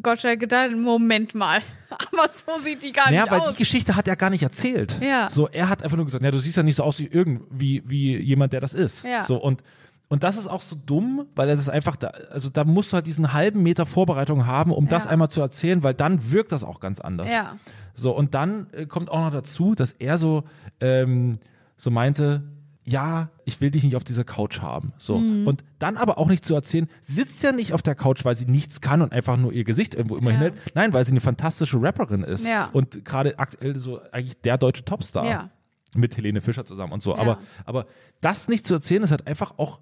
Gottschalk 0.01 0.39
gedacht, 0.39 0.71
Moment 0.75 1.36
mal, 1.36 1.62
aber 1.89 2.27
so 2.27 2.60
sieht 2.62 2.84
die 2.84 2.91
gar 2.91 3.05
Naja, 3.08 3.23
nicht 3.23 3.31
weil 3.31 3.39
aus. 3.41 3.51
die 3.53 3.58
Geschichte 3.58 3.95
hat 3.95 4.08
er 4.08 4.15
gar 4.15 4.29
nicht 4.29 4.43
erzählt. 4.43 4.99
Ja. 5.01 5.29
So, 5.29 5.47
er 5.49 5.69
hat 5.69 5.84
einfach 5.84 5.97
nur 5.97 6.05
gesagt, 6.05 6.23
ja, 6.23 6.31
du 6.31 6.39
siehst 6.39 6.58
ja 6.58 6.63
nicht 6.63 6.75
so 6.75 6.84
aus 6.84 6.99
wie 6.99 7.08
irgendwie, 7.08 7.84
wie 7.86 8.17
jemand, 8.17 8.53
der 8.53 8.62
das 8.62 8.73
ist. 8.73 9.05
Ja. 9.05 9.21
So, 9.21 9.38
und, 9.38 9.62
und 10.08 10.23
das 10.23 10.38
ist 10.38 10.47
auch 10.47 10.62
so 10.62 10.75
dumm, 10.86 11.25
weil 11.36 11.49
es 11.49 11.60
ist 11.60 11.69
einfach 11.69 11.95
da, 11.95 12.10
also 12.31 12.49
da 12.49 12.63
musst 12.63 12.91
du 12.91 12.95
halt 12.95 13.08
diesen 13.08 13.34
halben 13.34 13.63
Meter 13.63 13.86
Vorbereitung 13.86 14.45
haben, 14.45 14.71
um 14.71 14.88
das 14.88 15.05
Ja. 15.05 15.12
einmal 15.12 15.29
zu 15.29 15.41
erzählen, 15.41 15.81
weil 15.84 15.93
dann 15.93 16.31
wirkt 16.31 16.51
das 16.51 16.63
auch 16.63 16.79
ganz 16.79 16.99
anders. 17.01 17.31
Ja. 17.31 17.58
So, 17.93 18.12
und 18.15 18.34
dann 18.36 18.67
äh, 18.73 18.86
kommt 18.86 19.10
auch 19.10 19.19
noch 19.19 19.32
dazu, 19.32 19.74
dass 19.76 19.93
er 19.93 20.17
so, 20.17 20.43
ähm, 20.82 21.39
so 21.78 21.89
meinte, 21.91 22.43
ja, 22.88 23.29
ich 23.45 23.61
will 23.61 23.71
dich 23.71 23.83
nicht 23.83 23.95
auf 23.95 24.03
dieser 24.03 24.23
Couch 24.23 24.61
haben. 24.61 24.93
So. 24.99 25.17
Mhm. 25.17 25.47
Und 25.47 25.63
dann 25.79 25.97
aber 25.97 26.19
auch 26.19 26.27
nicht 26.27 26.45
zu 26.45 26.53
erzählen, 26.53 26.88
sie 27.01 27.13
sitzt 27.13 27.41
ja 27.41 27.51
nicht 27.51 27.73
auf 27.73 27.81
der 27.81 27.95
Couch, 27.95 28.23
weil 28.25 28.38
sie 28.38 28.45
nichts 28.45 28.79
kann 28.79 29.01
und 29.01 29.11
einfach 29.11 29.38
nur 29.38 29.51
ihr 29.51 29.63
Gesicht 29.63 29.95
irgendwo 29.95 30.17
immer 30.17 30.29
Ja. 30.29 30.38
hinhält. 30.38 30.53
Nein, 30.75 30.93
weil 30.93 31.03
sie 31.03 31.11
eine 31.11 31.19
fantastische 31.21 31.81
Rapperin 31.81 32.21
ist. 32.23 32.45
Ja. 32.45 32.69
Und 32.73 33.03
gerade 33.03 33.39
aktuell 33.39 33.75
so 33.79 33.99
eigentlich 34.11 34.39
der 34.41 34.57
deutsche 34.59 34.86
Topstar. 34.86 35.25
Ja. 35.25 35.49
Mit 35.95 36.15
Helene 36.17 36.41
Fischer 36.41 36.65
zusammen 36.65 36.91
und 36.93 37.01
so. 37.01 37.15
Aber, 37.15 37.39
aber 37.65 37.88
das 38.21 38.49
nicht 38.49 38.67
zu 38.67 38.73
erzählen, 38.75 39.01
ist 39.01 39.11
halt 39.11 39.25
einfach 39.25 39.57
auch 39.57 39.79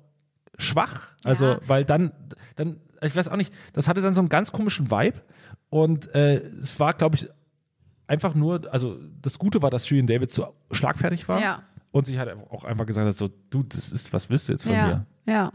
schwach. 0.57 1.09
Also, 1.25 1.57
weil 1.67 1.83
dann, 1.85 2.11
dann, 2.55 2.79
ich 3.01 3.15
weiß 3.15 3.27
auch 3.29 3.35
nicht, 3.35 3.51
das 3.73 3.87
hatte 3.87 4.01
dann 4.01 4.13
so 4.13 4.21
einen 4.21 4.29
ganz 4.29 4.51
komischen 4.51 4.91
Vibe. 4.91 5.21
Und 5.69 6.13
äh, 6.15 6.35
es 6.35 6.79
war, 6.79 6.93
glaube 6.93 7.15
ich, 7.15 7.27
einfach 8.07 8.35
nur, 8.35 8.71
also 8.71 8.97
das 9.21 9.39
Gute 9.39 9.61
war, 9.61 9.71
dass 9.71 9.87
Shirin 9.87 10.05
David 10.07 10.31
so 10.31 10.53
schlagfertig 10.71 11.27
war. 11.27 11.41
Ja. 11.41 11.63
Und 11.93 12.07
sich 12.07 12.17
halt 12.17 12.35
auch 12.49 12.63
einfach 12.63 12.85
gesagt 12.85 13.07
hat, 13.07 13.15
so, 13.15 13.29
du, 13.51 13.63
das 13.63 13.91
ist, 13.91 14.11
was 14.11 14.29
willst 14.29 14.49
du 14.49 14.53
jetzt 14.53 14.63
von 14.63 14.73
ja, 14.73 14.87
mir? 14.87 15.05
Ja. 15.31 15.53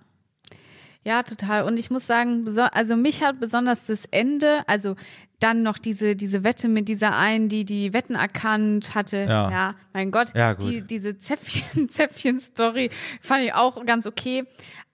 Ja, 1.05 1.23
total. 1.23 1.65
Und 1.65 1.79
ich 1.79 1.91
muss 1.91 2.07
sagen, 2.07 2.47
also 2.73 2.97
mich 2.97 3.23
hat 3.23 3.41
besonders 3.41 3.87
das 3.87 4.05
Ende, 4.05 4.63
also 4.67 4.95
dann 5.41 5.63
noch 5.63 5.79
diese, 5.79 6.17
diese 6.17 6.45
Wette 6.45 6.69
mit 6.69 6.89
dieser 6.89 7.17
einen, 7.17 7.49
die 7.49 7.65
die 7.65 7.93
Wetten 7.93 8.15
erkannt 8.15 8.95
hatte. 8.95 9.19
Ja. 9.19 9.51
Ja, 9.51 9.75
mein 9.93 10.11
Gott. 10.11 10.35
Ja, 10.35 10.53
gut. 10.53 10.71
Die, 10.71 10.83
diese 10.83 11.17
Zäpfchen, 11.17 11.89
Zäpfchen-Story 11.89 12.91
fand 13.21 13.45
ich 13.45 13.55
auch 13.55 13.85
ganz 13.87 14.07
okay. 14.07 14.45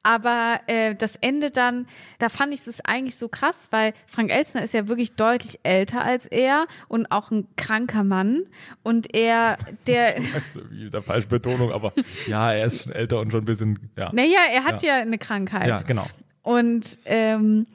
Aber 0.05 0.61
äh, 0.66 0.94
das 0.94 1.16
Ende 1.16 1.50
dann, 1.50 1.86
da 2.18 2.28
fand 2.28 2.52
ich 2.52 2.66
es 2.66 2.84
eigentlich 2.84 3.16
so 3.16 3.28
krass, 3.28 3.68
weil 3.70 3.94
Frank 4.07 4.30
Elstner 4.30 4.62
ist 4.62 4.74
ja 4.74 4.86
wirklich 4.86 5.14
deutlich 5.14 5.59
älter 5.62 6.05
als 6.05 6.26
er 6.26 6.66
und 6.88 7.11
auch 7.11 7.30
ein 7.30 7.48
kranker 7.57 8.05
Mann. 8.05 8.42
Und 8.82 9.14
er, 9.14 9.57
der, 9.86 10.14
Das 10.34 10.57
ist 10.57 10.70
wieder 10.70 11.02
falsche 11.02 11.28
Betonung, 11.28 11.72
aber 11.72 11.94
ja, 12.26 12.52
er 12.52 12.66
ist 12.66 12.82
schon 12.82 12.92
älter 12.92 13.18
und 13.18 13.30
schon 13.32 13.42
ein 13.42 13.46
bisschen, 13.46 13.90
ja. 13.96 14.11
naja, 14.12 14.40
er 14.52 14.64
hat 14.64 14.82
ja, 14.82 14.96
eine 14.96 15.18
Krankheit. 15.18 15.68
Ja, 15.68 15.80
genau. 15.80 16.07
Und, 16.42 16.98
ähm, 17.07 17.66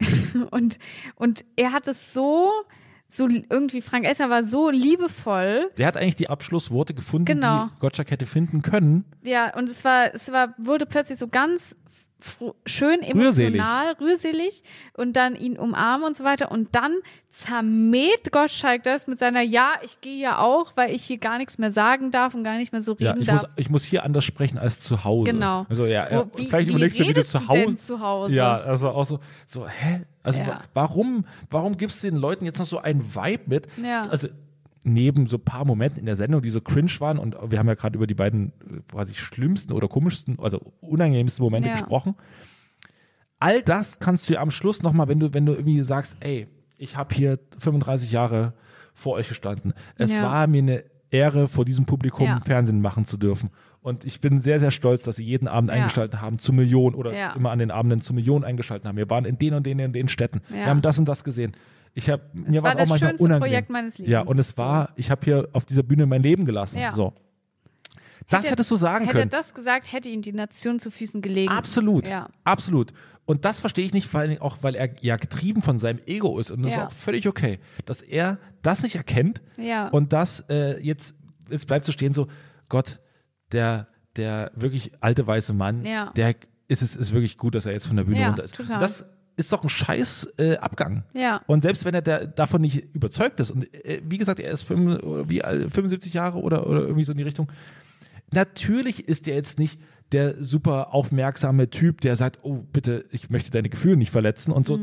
und, 0.50 0.78
und 1.14 1.44
er 1.54 1.70
hat 1.70 1.86
es 1.86 2.12
so, 2.12 2.50
so 3.08 3.28
irgendwie, 3.28 3.80
Frank 3.82 4.04
Elstner 4.04 4.30
war 4.30 4.42
so 4.42 4.68
liebevoll. 4.70 5.70
Der 5.78 5.86
hat 5.86 5.96
eigentlich 5.96 6.16
die 6.16 6.28
Abschlussworte 6.30 6.92
gefunden, 6.94 7.24
Genau. 7.26 7.66
die 7.74 7.80
Gottschalk 7.80 8.10
hätte 8.10 8.26
finden 8.26 8.62
können. 8.62 9.04
Ja, 9.24 9.54
und 9.56 9.68
es 9.70 9.84
war, 9.84 10.12
es 10.14 10.30
war, 10.32 10.54
wurde 10.58 10.86
plötzlich 10.86 11.18
so 11.18 11.28
ganz 11.28 11.76
schön 12.64 13.00
Rührselig. 13.04 13.54
emotional, 13.60 13.92
rührselig 14.00 14.62
und 14.94 15.14
dann 15.14 15.36
ihn 15.36 15.58
umarmen 15.58 16.06
und 16.06 16.16
so 16.16 16.24
weiter 16.24 16.50
und 16.50 16.74
dann 16.74 16.94
zermäht 17.28 18.32
Gottschalk 18.32 18.82
das 18.82 19.06
mit 19.06 19.18
seiner 19.18 19.42
Ja, 19.42 19.72
ich 19.82 20.00
gehe 20.00 20.18
ja 20.18 20.38
auch, 20.40 20.72
weil 20.76 20.90
ich 20.94 21.02
hier 21.04 21.18
gar 21.18 21.38
nichts 21.38 21.58
mehr 21.58 21.70
sagen 21.70 22.10
darf 22.10 22.34
und 22.34 22.42
gar 22.44 22.56
nicht 22.56 22.72
mehr 22.72 22.80
so 22.80 22.92
reden 22.92 23.04
Ja, 23.04 23.16
ich 23.18 23.26
darf. 23.26 23.42
muss, 23.42 23.50
ich 23.56 23.70
muss 23.70 23.84
hier 23.84 24.04
anders 24.04 24.24
sprechen 24.24 24.58
als 24.58 24.80
zu 24.80 25.04
Hause. 25.04 25.30
Genau. 25.32 25.66
Also 25.68 25.84
ja, 25.86 26.10
ja 26.10 26.26
wie- 26.36 26.46
vielleicht 26.46 26.68
wie 26.68 26.72
überlegst 26.72 26.98
du 26.98 27.06
wieder 27.06 27.24
zu 27.24 27.46
Hause. 27.48 27.76
zu 27.76 28.00
Hause? 28.00 28.34
Ja, 28.34 28.56
also 28.58 28.88
auch 28.90 29.04
so, 29.04 29.20
so, 29.46 29.68
hä? 29.68 30.02
Also 30.22 30.40
Ja. 30.40 30.46
wa- 30.48 30.60
warum, 30.74 31.24
warum 31.50 31.76
gibst 31.76 32.02
du 32.02 32.10
den 32.10 32.16
Leuten 32.18 32.44
jetzt 32.46 32.58
noch 32.58 32.66
so 32.66 32.78
einen 32.78 33.14
Vibe 33.14 33.42
mit? 33.46 33.68
Ja. 33.82 34.06
Also 34.08 34.28
neben 34.86 35.26
so 35.26 35.36
ein 35.36 35.44
paar 35.44 35.64
Momenten 35.64 35.98
in 36.00 36.06
der 36.06 36.16
Sendung, 36.16 36.42
die 36.42 36.50
so 36.50 36.60
cringe 36.60 36.92
waren 37.00 37.18
und 37.18 37.36
wir 37.50 37.58
haben 37.58 37.66
ja 37.68 37.74
gerade 37.74 37.96
über 37.96 38.06
die 38.06 38.14
beiden 38.14 38.52
äh, 38.60 38.80
quasi 38.90 39.14
schlimmsten 39.14 39.72
oder 39.72 39.88
komischsten, 39.88 40.38
also 40.40 40.60
unangenehmsten 40.80 41.42
Momente 41.42 41.68
Ja. 41.68 41.74
gesprochen. 41.74 42.14
All 43.38 43.62
das 43.62 43.98
kannst 43.98 44.28
du 44.28 44.34
ja 44.34 44.40
am 44.40 44.50
Schluss 44.50 44.82
nochmal, 44.82 45.08
wenn 45.08 45.20
du, 45.20 45.34
wenn 45.34 45.44
du 45.44 45.52
irgendwie 45.52 45.82
sagst, 45.82 46.16
ey, 46.20 46.46
ich 46.78 46.96
habe 46.96 47.14
hier 47.14 47.38
35 47.58 48.12
Jahre 48.12 48.54
vor 48.94 49.14
euch 49.14 49.28
gestanden. 49.28 49.74
Es 49.96 50.16
Ja. 50.16 50.22
war 50.22 50.46
mir 50.46 50.62
eine 50.62 50.84
Ehre, 51.10 51.46
vor 51.48 51.64
diesem 51.64 51.84
Publikum 51.84 52.26
Ja. 52.26 52.40
Fernsehen 52.44 52.80
machen 52.80 53.04
zu 53.04 53.16
dürfen. 53.16 53.50
Und 53.82 54.04
ich 54.04 54.20
bin 54.20 54.40
sehr, 54.40 54.58
sehr 54.58 54.70
stolz, 54.72 55.02
dass 55.04 55.16
sie 55.16 55.24
jeden 55.24 55.48
Abend 55.48 55.68
Ja. 55.70 55.76
eingeschaltet 55.76 56.20
haben 56.20 56.38
zu 56.38 56.52
Millionen 56.52 56.96
oder 56.96 57.34
immer 57.36 57.50
an 57.50 57.58
den 57.58 57.70
Abenden 57.70 58.00
zu 58.00 58.14
Millionen 58.14 58.44
eingeschaltet 58.44 58.86
haben. 58.88 58.96
Wir 58.96 59.08
waren 59.10 59.24
in 59.24 59.38
den 59.38 59.54
und 59.54 59.64
den 59.66 59.80
und 59.80 59.92
den 59.92 60.08
Städten. 60.08 60.40
Wir 60.48 60.66
haben 60.66 60.82
das 60.82 60.98
und 60.98 61.06
das 61.06 61.22
gesehen. 61.22 61.52
Ich 61.98 62.10
habe 62.10 62.22
mir 62.34 62.62
war 62.62 62.64
war 62.64 62.72
auch 62.72 62.76
das 62.76 62.88
manchmal 62.90 63.10
schönste 63.10 63.24
unangenehm. 63.24 63.48
Projekt 63.50 63.70
meines 63.70 63.96
Ja, 63.98 64.04
Lebens. 64.20 64.30
und 64.30 64.38
es 64.38 64.58
war, 64.58 64.90
ich 64.96 65.10
habe 65.10 65.24
hier 65.24 65.48
auf 65.54 65.64
dieser 65.64 65.82
Bühne 65.82 66.04
mein 66.04 66.22
Leben 66.22 66.44
gelassen. 66.44 66.78
Ja. 66.78 66.92
So. 66.92 67.14
Das 68.28 68.40
Hätte- 68.42 68.52
hättest 68.52 68.70
du 68.70 68.76
sagen 68.76 69.04
Hätte 69.06 69.16
er 69.18 69.20
können. 69.22 69.30
das 69.30 69.54
gesagt, 69.54 69.90
hätte 69.92 70.08
ihm 70.08 70.20
die 70.20 70.32
Nation 70.32 70.78
zu 70.78 70.90
Füßen 70.90 71.22
gelegen. 71.22 71.50
Absolut, 71.50 72.08
Ja. 72.08 72.28
absolut. 72.44 72.92
Und 73.24 73.44
das 73.44 73.60
verstehe 73.60 73.84
ich 73.86 73.94
nicht, 73.94 74.12
weil, 74.14 74.38
auch 74.40 74.58
weil 74.62 74.74
er 74.74 74.90
ja 75.02 75.16
getrieben 75.16 75.62
von 75.62 75.78
seinem 75.78 76.00
Ego 76.06 76.38
ist. 76.38 76.50
Und 76.50 76.62
das 76.62 76.74
Ja. 76.76 76.82
ist 76.82 76.88
auch 76.88 76.96
völlig 76.96 77.26
okay, 77.28 77.58
dass 77.86 78.02
er 78.02 78.38
das 78.62 78.82
nicht 78.82 78.96
erkennt 78.96 79.40
Ja. 79.58 79.88
und 79.88 80.12
das 80.12 80.40
äh, 80.50 80.78
jetzt, 80.84 81.14
jetzt 81.48 81.66
bleibt 81.66 81.84
so 81.86 81.92
stehen, 81.92 82.12
so, 82.12 82.26
Gott, 82.68 83.00
der, 83.52 83.88
der 84.16 84.50
wirklich 84.54 84.92
alte 85.00 85.26
weiße 85.26 85.54
Mann, 85.54 85.84
Ja. 85.84 86.12
der 86.16 86.34
ist 86.68 86.82
es 86.82 86.94
ist 86.96 87.12
wirklich 87.12 87.38
gut, 87.38 87.54
dass 87.54 87.64
er 87.64 87.72
jetzt 87.72 87.86
von 87.86 87.96
der 87.96 88.04
Bühne 88.04 88.20
Ja, 88.20 88.26
runter 88.28 88.44
ist. 88.44 88.54
total. 88.56 88.78
Das 88.78 89.06
ist 89.36 89.52
doch 89.52 89.62
ein 89.62 89.68
scheiß 89.68 90.28
äh, 90.38 90.56
Abgang. 90.56 91.04
Ja. 91.12 91.42
Und 91.46 91.62
selbst 91.62 91.84
wenn 91.84 91.94
er 91.94 92.02
der, 92.02 92.26
davon 92.26 92.62
nicht 92.62 92.94
überzeugt 92.94 93.38
ist, 93.40 93.50
und 93.50 93.72
äh, 93.84 94.00
wie 94.04 94.18
gesagt, 94.18 94.40
er 94.40 94.50
ist 94.50 94.62
fünf, 94.62 94.98
wie, 95.28 95.42
alt, 95.44 95.70
75 95.70 96.14
Jahre 96.14 96.38
oder, 96.38 96.66
oder 96.66 96.80
irgendwie 96.80 97.04
so 97.04 97.12
in 97.12 97.18
die 97.18 97.24
Richtung, 97.24 97.50
natürlich 98.32 99.08
ist 99.08 99.28
er 99.28 99.34
jetzt 99.34 99.58
nicht 99.58 99.78
der 100.12 100.42
super 100.42 100.94
aufmerksame 100.94 101.68
Typ, 101.68 102.00
der 102.00 102.16
sagt, 102.16 102.38
oh 102.44 102.64
bitte, 102.72 103.04
ich 103.10 103.28
möchte 103.28 103.50
deine 103.50 103.68
Gefühle 103.68 103.96
nicht 103.96 104.10
verletzen 104.10 104.52
und 104.52 104.66
so. 104.66 104.78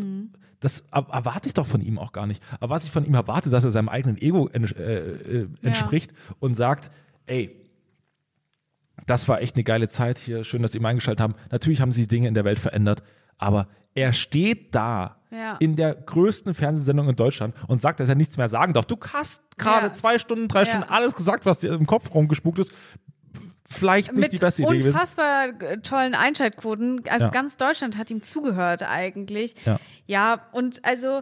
Das 0.59 0.83
er- 0.91 1.07
erwarte 1.11 1.47
ich 1.47 1.53
doch 1.53 1.65
von 1.65 1.81
ihm 1.81 1.97
auch 1.97 2.11
gar 2.11 2.27
nicht. 2.27 2.43
Aber 2.59 2.75
was 2.75 2.83
ich 2.83 2.91
von 2.91 3.05
ihm 3.05 3.13
erwarte, 3.13 3.49
dass 3.49 3.63
er 3.63 3.71
seinem 3.71 3.89
eigenen 3.89 4.17
Ego 4.21 4.47
ents 4.47 4.73
äh, 4.73 4.93
äh, 4.93 5.47
entspricht 5.63 6.11
und 6.39 6.55
sagt, 6.55 6.91
ey, 7.25 7.55
das 9.05 9.27
war 9.27 9.41
echt 9.41 9.55
eine 9.55 9.63
geile 9.63 9.87
Zeit 9.87 10.19
hier, 10.19 10.43
schön, 10.43 10.61
dass 10.61 10.73
Sie 10.73 10.77
ihm 10.77 10.85
eingeschaltet 10.85 11.21
haben. 11.21 11.35
Natürlich 11.51 11.81
haben 11.81 11.91
sie 11.91 12.07
Dinge 12.07 12.27
in 12.27 12.33
der 12.33 12.45
Welt 12.45 12.59
verändert, 12.59 13.03
aber 13.37 13.67
er 13.95 14.13
steht 14.13 14.73
da 14.75 15.17
Ja. 15.31 15.57
in 15.59 15.75
der 15.75 15.95
größten 15.95 16.53
Fernsehsendung 16.53 17.09
in 17.09 17.15
Deutschland 17.15 17.55
und 17.67 17.81
sagt, 17.81 17.99
dass 17.99 18.09
er 18.09 18.15
nichts 18.15 18.37
mehr 18.37 18.49
sagen 18.49 18.73
darf. 18.73 18.85
Du 18.85 18.97
hast 19.13 19.41
gerade 19.57 19.87
Ja. 19.87 19.93
zwei 19.93 20.19
Stunden, 20.19 20.47
drei 20.47 20.59
Ja. 20.61 20.65
Stunden 20.65 20.87
alles 20.89 21.15
gesagt, 21.15 21.45
was 21.45 21.59
dir 21.59 21.73
im 21.73 21.85
Kopf 21.87 22.13
rumgespuckt 22.13 22.59
ist. 22.59 22.71
Vielleicht 23.65 24.11
nicht 24.11 24.19
Mit 24.21 24.33
die 24.33 24.37
beste 24.37 24.61
Idee 24.63 24.71
gewesen. 24.73 24.93
unfassbar 24.93 25.45
äh, 25.61 25.77
tollen 25.79 26.13
Einschaltquoten. 26.15 27.01
Also 27.09 27.31
ganz 27.31 27.57
Deutschland 27.57 27.97
hat 27.97 28.11
ihm 28.11 28.21
zugehört 28.21 28.83
eigentlich. 28.83 29.55
Ja. 29.65 29.79
Ja, 30.05 30.41
und 30.51 30.83
also 30.85 31.21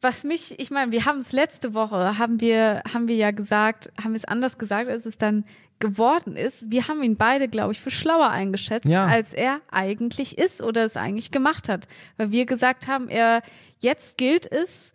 was 0.00 0.24
mich, 0.24 0.58
ich 0.58 0.70
meine, 0.70 0.92
wir 0.92 1.04
haben 1.04 1.18
es 1.18 1.32
letzte 1.32 1.74
Woche, 1.74 2.16
haben 2.18 2.40
wir, 2.40 2.82
haben 2.94 3.06
wir 3.08 3.16
ja 3.16 3.32
gesagt, 3.32 3.92
haben 4.02 4.12
wir 4.12 4.16
es 4.16 4.24
anders 4.24 4.56
gesagt, 4.56 4.88
als 4.88 5.04
es 5.04 5.18
dann 5.18 5.44
geworden 5.80 6.36
ist. 6.36 6.70
Wir 6.70 6.88
haben 6.88 7.02
ihn 7.02 7.16
beide, 7.16 7.48
glaube 7.48 7.72
ich, 7.72 7.80
für 7.80 7.90
schlauer 7.90 8.30
eingeschätzt, 8.30 8.88
Ja. 8.88 9.06
als 9.06 9.32
er 9.34 9.60
eigentlich 9.70 10.38
ist 10.38 10.62
oder 10.62 10.84
es 10.84 10.96
eigentlich 10.96 11.30
gemacht 11.30 11.68
hat. 11.68 11.88
Weil 12.16 12.30
wir 12.30 12.46
gesagt 12.46 12.86
haben, 12.86 13.08
er 13.08 13.42
jetzt 13.80 14.18
gilt 14.18 14.50
es, 14.50 14.92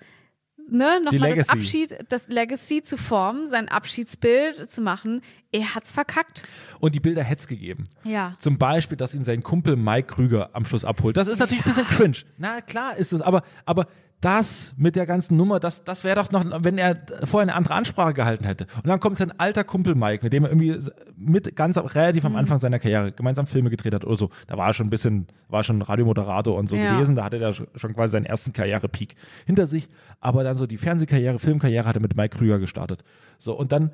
ne, 0.69 0.99
nochmal 1.03 1.29
das 1.29 1.37
Legacy. 1.47 1.51
Abschied, 1.51 1.97
das 2.09 2.27
Legacy 2.27 2.83
zu 2.83 2.97
formen, 2.97 3.47
sein 3.47 3.67
Abschiedsbild 3.67 4.71
zu 4.71 4.81
machen. 4.81 5.21
Er 5.51 5.75
hat's 5.75 5.91
verkackt. 5.91 6.43
Und 6.79 6.95
die 6.95 6.99
Bilder 6.99 7.23
hätte 7.23 7.41
es 7.41 7.47
gegeben. 7.47 7.85
Ja. 8.03 8.35
Zum 8.39 8.57
Beispiel, 8.57 8.97
dass 8.97 9.13
ihn 9.15 9.23
sein 9.23 9.41
Kumpel 9.43 9.75
Mike 9.75 10.13
Krüger 10.13 10.49
am 10.53 10.65
Schluss 10.65 10.85
abholt. 10.85 11.17
Das 11.17 11.27
ist 11.27 11.39
natürlich 11.39 11.65
ein 11.65 11.69
bisschen 11.73 11.87
cringe. 11.87 12.17
Na 12.37 12.61
klar 12.61 12.97
ist 12.97 13.13
es, 13.13 13.21
aber, 13.21 13.41
aber 13.65 13.87
das 14.21 14.73
mit 14.77 14.95
der 14.95 15.05
ganzen 15.05 15.37
Nummer, 15.37 15.59
das, 15.59 15.83
das 15.83 16.03
wäre 16.03 16.15
doch 16.15 16.31
noch, 16.31 16.43
wenn 16.63 16.77
er 16.79 16.97
vorher 17.25 17.43
eine 17.43 17.53
andere 17.55 17.75
Ansprache 17.75 18.13
gehalten 18.13 18.45
hätte. 18.45 18.65
Und 18.77 18.87
dann 18.87 18.99
kommt 18.99 19.17
sein 19.17 19.31
alter 19.39 19.63
Kumpel 19.63 19.93
Mike, 19.93 20.23
mit 20.23 20.33
dem 20.33 20.45
er 20.45 20.49
irgendwie 20.51 20.79
mit 21.15 21.55
ganz 21.55 21.77
relativ 21.77 22.23
Mhm. 22.23 22.27
am 22.31 22.35
Anfang 22.37 22.59
seiner 22.59 22.79
Karriere 22.79 23.11
gemeinsam 23.11 23.45
Filme 23.45 23.69
gedreht 23.69 23.93
hat 23.93 24.03
oder 24.03 24.15
so. 24.15 24.29
Da 24.47 24.57
war 24.57 24.67
er 24.67 24.73
schon 24.73 24.87
ein 24.87 24.89
bisschen, 24.89 25.27
war 25.47 25.63
schon 25.63 25.81
Radiomoderator 25.81 26.55
und 26.57 26.69
so 26.69 26.75
Ja. 26.75 26.95
gewesen. 26.95 27.15
Da 27.15 27.23
hatte 27.25 27.37
er 27.37 27.53
schon 27.53 27.93
quasi 27.93 28.13
seinen 28.13 28.25
ersten 28.25 28.51
Karrierepeak 28.51 29.15
hinter 29.45 29.67
sich. 29.67 29.89
Aber 30.21 30.43
dann 30.43 30.55
so 30.55 30.65
die 30.65 30.77
Fernsehkarriere, 30.77 31.37
Filmkarriere 31.37 31.85
hat 31.85 31.95
er 31.95 32.01
mit 32.01 32.15
Mike 32.17 32.37
Krüger 32.37 32.57
gestartet. 32.57 33.03
So, 33.37 33.53
und 33.55 33.71
dann 33.71 33.91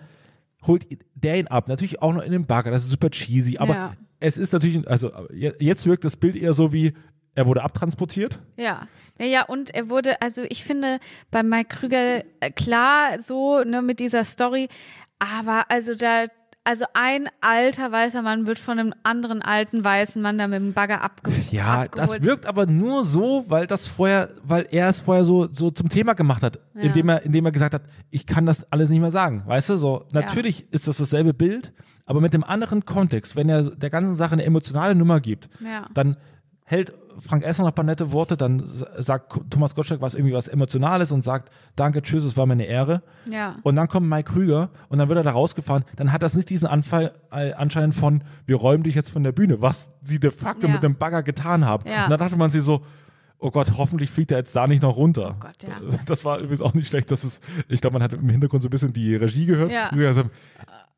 holt 0.65 0.85
der 1.15 1.39
ihn 1.39 1.47
ab. 1.47 1.67
Natürlich 1.67 2.01
auch 2.01 2.13
noch 2.13 2.21
in 2.23 2.31
den 2.31 2.45
Bagger. 2.45 2.71
Das 2.71 2.83
ist 2.83 2.91
super 2.91 3.09
cheesy. 3.09 3.57
Aber 3.57 3.73
Ja. 3.73 3.93
es 4.19 4.37
ist 4.37 4.53
natürlich, 4.53 4.87
also 4.87 5.11
je- 5.33 5.53
jetzt 5.59 5.85
wirkt 5.87 6.05
das 6.05 6.15
Bild 6.15 6.35
eher 6.35 6.53
so 6.53 6.71
wie, 6.71 6.93
er 7.35 7.47
wurde 7.47 7.63
abtransportiert. 7.63 8.39
Ja, 8.57 8.87
naja, 9.19 9.43
und 9.43 9.69
er 9.73 9.89
wurde, 9.89 10.21
also 10.21 10.41
ich 10.49 10.63
finde 10.63 10.99
bei 11.31 11.43
Mike 11.43 11.75
Krüger 11.77 12.23
äh, 12.39 12.51
klar 12.55 13.19
so, 13.21 13.63
ne, 13.63 13.81
mit 13.81 13.99
dieser 13.99 14.23
Story, 14.25 14.67
aber 15.19 15.65
also 15.69 15.95
da, 15.95 16.25
also 16.63 16.85
ein 16.93 17.27
alter 17.41 17.91
weißer 17.91 18.21
Mann 18.21 18.45
wird 18.47 18.59
von 18.59 18.77
einem 18.79 18.93
anderen 19.03 19.41
alten 19.41 19.83
weißen 19.83 20.21
Mann 20.21 20.37
da 20.37 20.47
mit 20.47 20.59
dem 20.59 20.73
Bagger 20.73 21.01
abge 21.01 21.31
Ja, 21.51 21.87
das 21.87 22.11
abgeholt. 22.11 22.25
wirkt 22.25 22.45
aber 22.45 22.65
nur 22.67 23.03
so, 23.05 23.45
weil 23.47 23.65
das 23.67 23.87
vorher, 23.87 24.29
weil 24.43 24.67
er 24.71 24.89
es 24.89 24.99
vorher 24.99 25.25
so, 25.25 25.47
so 25.51 25.71
zum 25.71 25.89
Thema 25.89 26.13
gemacht 26.13 26.43
hat, 26.43 26.59
Ja. 26.75 26.81
indem 26.81 27.09
er, 27.09 27.23
indem 27.23 27.45
er 27.45 27.51
gesagt 27.51 27.73
hat, 27.73 27.83
ich 28.11 28.27
kann 28.27 28.45
das 28.45 28.71
alles 28.71 28.89
nicht 28.89 28.99
mehr 29.01 29.09
sagen. 29.11 29.43
Weißt 29.45 29.69
du, 29.69 29.77
so, 29.77 30.05
natürlich 30.11 30.71
ist 30.71 30.87
das 30.87 30.97
dasselbe 30.97 31.33
Bild, 31.33 31.71
aber 32.05 32.21
mit 32.21 32.33
dem 32.33 32.43
anderen 32.43 32.85
Kontext, 32.85 33.35
wenn 33.35 33.49
er 33.49 33.63
der 33.63 33.89
ganzen 33.89 34.13
Sache 34.15 34.33
eine 34.33 34.43
emotionale 34.43 34.93
Nummer 34.95 35.19
gibt, 35.19 35.49
Ja. 35.63 35.85
dann 35.93 36.17
hält 36.65 36.93
Frank 37.19 37.43
Esser 37.43 37.63
noch 37.63 37.69
ein 37.71 37.75
paar 37.75 37.85
nette 37.85 38.11
Worte, 38.11 38.37
dann 38.37 38.63
sagt 38.97 39.39
Thomas 39.49 39.75
Gottschalk 39.75 40.01
was 40.01 40.13
irgendwie 40.15 40.33
was 40.33 40.47
Emotionales 40.47 41.11
und 41.11 41.21
sagt, 41.23 41.51
danke, 41.75 42.01
tschüss, 42.01 42.23
es 42.23 42.37
war 42.37 42.45
mir 42.45 42.53
eine 42.53 42.65
Ehre. 42.65 43.01
Ja. 43.29 43.57
Und 43.63 43.75
dann 43.75 43.87
kommt 43.87 44.07
Mike 44.09 44.31
Krüger 44.33 44.69
und 44.89 44.97
dann 44.99 45.07
wird 45.09 45.17
er 45.17 45.23
da 45.23 45.31
rausgefahren. 45.31 45.83
Dann 45.95 46.11
hat 46.11 46.23
das 46.23 46.33
nicht 46.35 46.49
diesen 46.49 46.67
Anfall, 46.67 47.13
äh, 47.31 47.53
Anschein 47.53 47.91
von, 47.91 48.23
wir 48.45 48.55
räumen 48.55 48.83
dich 48.83 48.95
jetzt 48.95 49.11
von 49.11 49.23
der 49.23 49.31
Bühne, 49.31 49.61
was 49.61 49.91
sie 50.03 50.19
de 50.19 50.31
facto 50.31 50.67
Ja. 50.67 50.73
mit 50.73 50.83
dem 50.83 50.95
Bagger 50.95 51.23
getan 51.23 51.65
haben. 51.65 51.87
Ja. 51.87 52.05
Und 52.05 52.09
dann 52.11 52.19
dachte 52.19 52.35
man 52.35 52.51
sich 52.51 52.63
so, 52.63 52.81
oh 53.39 53.49
Gott, 53.51 53.73
hoffentlich 53.77 54.11
fliegt 54.11 54.31
er 54.31 54.37
jetzt 54.37 54.55
da 54.55 54.67
nicht 54.67 54.83
noch 54.83 54.95
runter. 54.95 55.35
Oh 55.37 55.39
Gott, 55.39 55.63
ja. 55.63 55.97
Das 56.05 56.23
war 56.23 56.37
übrigens 56.39 56.61
auch 56.61 56.73
nicht 56.73 56.87
schlecht, 56.87 57.09
dass 57.11 57.23
es, 57.23 57.41
ich 57.67 57.81
glaube, 57.81 57.95
man 57.95 58.03
hat 58.03 58.13
im 58.13 58.29
Hintergrund 58.29 58.61
so 58.63 58.67
ein 58.69 58.71
bisschen 58.71 58.93
die 58.93 59.15
Regie 59.15 59.45
gehört. 59.47 59.71
Ja. 59.71 59.89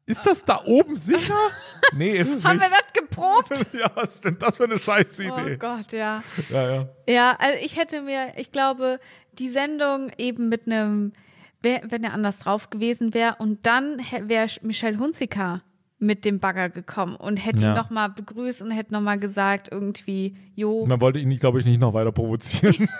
Haben, 0.05 0.11
ist 0.11 0.25
das 0.25 0.43
da 0.45 0.61
oben 0.65 0.95
sicher? 0.95 1.35
nee, 1.95 2.17
ist 2.17 2.29
es 2.29 2.43
Haben 2.45 2.59
wir 2.59 2.69
nicht. 2.69 2.81
das 2.81 2.93
geprobt? 2.93 3.67
ja, 3.73 3.89
was 3.95 4.15
ist 4.15 4.25
denn 4.25 4.37
das 4.39 4.57
für 4.57 4.65
eine 4.65 4.77
Scheißidee? 4.77 5.55
Oh 5.55 5.57
Gott, 5.57 5.91
ja. 5.91 6.23
Ja, 6.49 6.71
ja. 6.75 6.89
Ja, 7.07 7.35
also 7.39 7.57
ich 7.63 7.77
hätte 7.77 8.01
mir, 8.01 8.33
ich 8.37 8.51
glaube, 8.51 8.99
die 9.39 9.49
Sendung 9.49 10.11
eben 10.17 10.49
mit 10.49 10.65
einem, 10.67 11.13
wenn 11.61 12.03
er 12.03 12.13
anders 12.13 12.39
drauf 12.39 12.69
gewesen 12.69 13.13
wäre 13.13 13.35
und 13.39 13.65
dann 13.65 13.97
wäre 14.27 14.47
Michelle 14.61 14.97
Hunziker 14.99 15.61
mit 15.99 16.25
dem 16.25 16.39
Bagger 16.41 16.69
gekommen 16.69 17.15
und 17.15 17.37
hätte 17.37 17.63
Ja. 17.63 17.71
ihn 17.71 17.75
nochmal 17.77 18.09
begrüßt 18.09 18.61
und 18.61 18.71
hätte 18.71 18.91
nochmal 18.91 19.17
gesagt, 19.19 19.69
irgendwie, 19.71 20.35
jo, 20.53 20.85
Man 20.85 20.99
wollte 20.99 21.19
ihn, 21.19 21.39
glaube 21.39 21.59
ich, 21.61 21.65
nicht 21.65 21.79
noch 21.79 21.93
weiter 21.93 22.11
provozieren. 22.11 22.89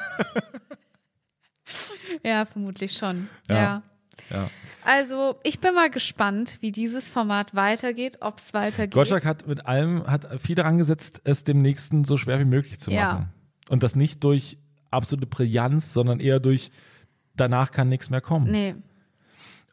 Ja, 2.23 2.45
vermutlich 2.45 2.93
schon. 2.93 3.27
Ja. 3.49 3.55
ja. 3.55 3.83
Ja. 4.29 4.49
Also, 4.85 5.35
ich 5.43 5.59
bin 5.59 5.73
mal 5.75 5.89
gespannt, 5.89 6.57
wie 6.59 6.71
dieses 6.71 7.09
Format 7.09 7.55
weitergeht, 7.55 8.17
ob 8.21 8.39
es 8.39 8.53
weitergeht. 8.53 8.93
Gottschalk 8.93 9.25
hat 9.25 9.47
mit 9.47 9.65
allem, 9.65 10.05
hat 10.07 10.39
viel 10.41 10.55
daran 10.55 10.77
gesetzt, 10.77 11.21
es 11.23 11.43
dem 11.43 11.59
Nächsten 11.61 12.03
so 12.03 12.17
schwer 12.17 12.39
wie 12.39 12.45
möglich 12.45 12.79
zu 12.79 12.91
Ja. 12.91 13.13
machen. 13.13 13.29
Und 13.69 13.81
das 13.83 13.95
nicht 13.95 14.23
durch 14.23 14.57
absolute 14.91 15.25
Brillanz, 15.27 15.93
sondern 15.93 16.19
eher 16.19 16.39
durch 16.39 16.69
danach 17.35 17.71
kann 17.71 17.89
nichts 17.89 18.09
mehr 18.09 18.21
kommen. 18.21 18.51
Nee, 18.51 18.75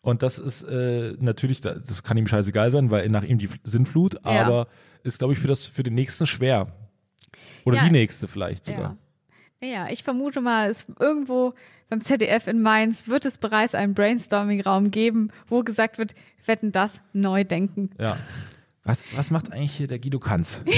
Und 0.03 0.23
das 0.23 0.39
ist 0.39 0.63
äh, 0.63 1.15
natürlich, 1.19 1.61
das 1.61 2.03
kann 2.03 2.17
ihm 2.17 2.27
scheißegal 2.27 2.71
sein, 2.71 2.91
weil 2.91 3.09
nach 3.11 3.25
ihm 3.25 3.39
die 3.39 3.51
Sintflut, 3.65 4.15
Ja. 4.25 4.47
aber 4.47 4.69
ist, 5.03 5.19
glaube 5.19 5.35
ich, 5.35 5.39
für, 5.39 5.49
das, 5.49 5.67
für 5.67 5.83
den 5.83 5.95
Nächsten 5.95 6.27
schwer. 6.27 6.73
Oder 7.67 7.79
Ja. 7.79 7.85
die 7.85 7.91
Nächste 7.91 8.27
vielleicht 8.29 8.67
ja. 8.69 8.77
sogar. 8.77 8.97
Ja, 9.63 9.89
ich 9.91 10.03
vermute 10.05 10.41
mal, 10.41 10.71
es 10.71 10.87
irgendwo 10.99 11.53
beim 11.91 12.01
ZDF 12.01 12.47
in 12.47 12.63
Mainz 12.63 13.09
wird 13.09 13.27
es 13.27 13.37
bereits 13.37 13.75
einen 13.75 13.95
Brainstorming-Raum 13.95 14.91
geben, 14.93 15.31
wo 15.49 15.63
gesagt 15.63 15.99
wird, 15.99 16.15
wetten 16.47 16.73
das, 16.73 17.03
neu 17.13 17.45
denken. 17.45 17.91
Ja. 17.99 18.17
Was, 18.85 19.05
was 19.15 19.31
macht 19.31 19.53
eigentlich 19.53 19.73
hier 19.73 19.89
der 19.89 19.99
Guido 19.99 20.21
Kanz? 20.21 20.63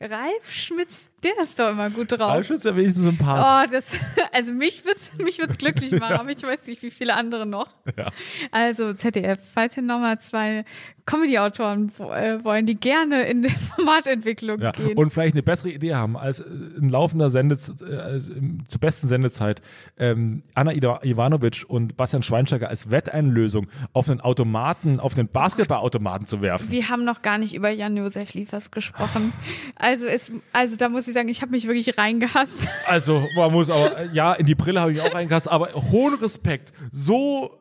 Ralf 0.00 0.52
Schmitz, 0.52 1.08
der 1.36 1.42
ist 1.44 1.58
doch 1.58 1.70
immer 1.70 1.90
gut 1.90 2.12
drauf. 2.12 2.20
Ralf 2.30 2.50
ist 2.50 2.64
ja 2.64 2.76
wenigstens 2.76 3.06
ein 3.06 3.18
Part. 3.18 3.68
Oh, 3.68 3.72
das, 3.72 3.92
also 4.32 4.52
mich 4.52 4.84
wird's, 4.84 5.12
mich 5.18 5.38
wird's 5.38 5.58
glücklich 5.58 5.90
machen, 6.00 6.14
aber 6.14 6.30
ich 6.30 6.42
weiß 6.42 6.66
nicht, 6.68 6.82
wie 6.82 6.90
viele 6.90 7.14
andere 7.14 7.46
noch. 7.46 7.68
Ja. 7.96 8.08
Also 8.50 8.92
ZDF, 8.92 9.38
falls 9.54 9.74
hier 9.74 9.82
nochmal 9.82 10.18
zwei 10.20 10.64
Comedy-Autoren 11.06 11.92
äh, 12.00 12.42
wollen, 12.44 12.66
die 12.66 12.74
gerne 12.74 13.22
in 13.22 13.42
die 13.42 13.48
Formatentwicklung 13.76 14.60
Ja. 14.60 14.72
gehen. 14.72 14.96
Und 14.98 15.10
vielleicht 15.12 15.34
eine 15.34 15.42
bessere 15.42 15.70
Idee 15.70 15.94
haben 15.94 16.16
als 16.16 16.40
äh, 16.40 16.44
in 16.78 16.88
laufender 16.88 17.30
Sendezeit, 17.30 17.80
äh, 17.82 18.18
zur 18.20 18.80
besten 18.80 19.06
Sendezeit, 19.08 19.62
ähm, 19.98 20.42
Anna 20.54 20.72
Ivanovic 20.72 21.64
und 21.68 21.96
Bastian 21.96 22.22
Schweinsteiger 22.22 22.68
als 22.68 22.90
Wetteinlösung 22.90 23.68
auf 23.92 24.10
einen 24.10 24.20
Automaten, 24.20 24.98
auf 24.98 25.16
einen 25.16 25.28
Basketballautomaten 25.28 26.26
zu 26.26 26.40
werfen. 26.42 26.70
wir 26.70 26.88
haben 26.88 27.04
noch 27.04 27.22
gar 27.22 27.38
nicht 27.38 27.54
über 27.54 27.70
Jan-Josef 27.70 28.34
Liefers 28.34 28.70
gesprochen. 28.72 29.32
Also 29.76 30.06
es, 30.06 30.32
also 30.52 30.76
da 30.76 30.88
muss 30.88 31.06
ich 31.06 31.14
sagen, 31.16 31.28
ich 31.28 31.42
habe 31.42 31.52
mich 31.52 31.66
wirklich 31.66 31.96
reingehasst. 31.98 32.68
Also, 32.86 33.26
man 33.36 33.50
muss 33.52 33.68
aber, 33.68 34.04
ja, 34.12 34.32
in 34.34 34.46
die 34.46 34.54
Brille 34.54 34.80
habe 34.80 34.92
ich 34.92 35.00
auch 35.00 35.12
reingekastet, 35.14 35.50
aber 35.52 35.72
hohen 35.74 36.14
Respekt, 36.14 36.72
so, 36.92 37.58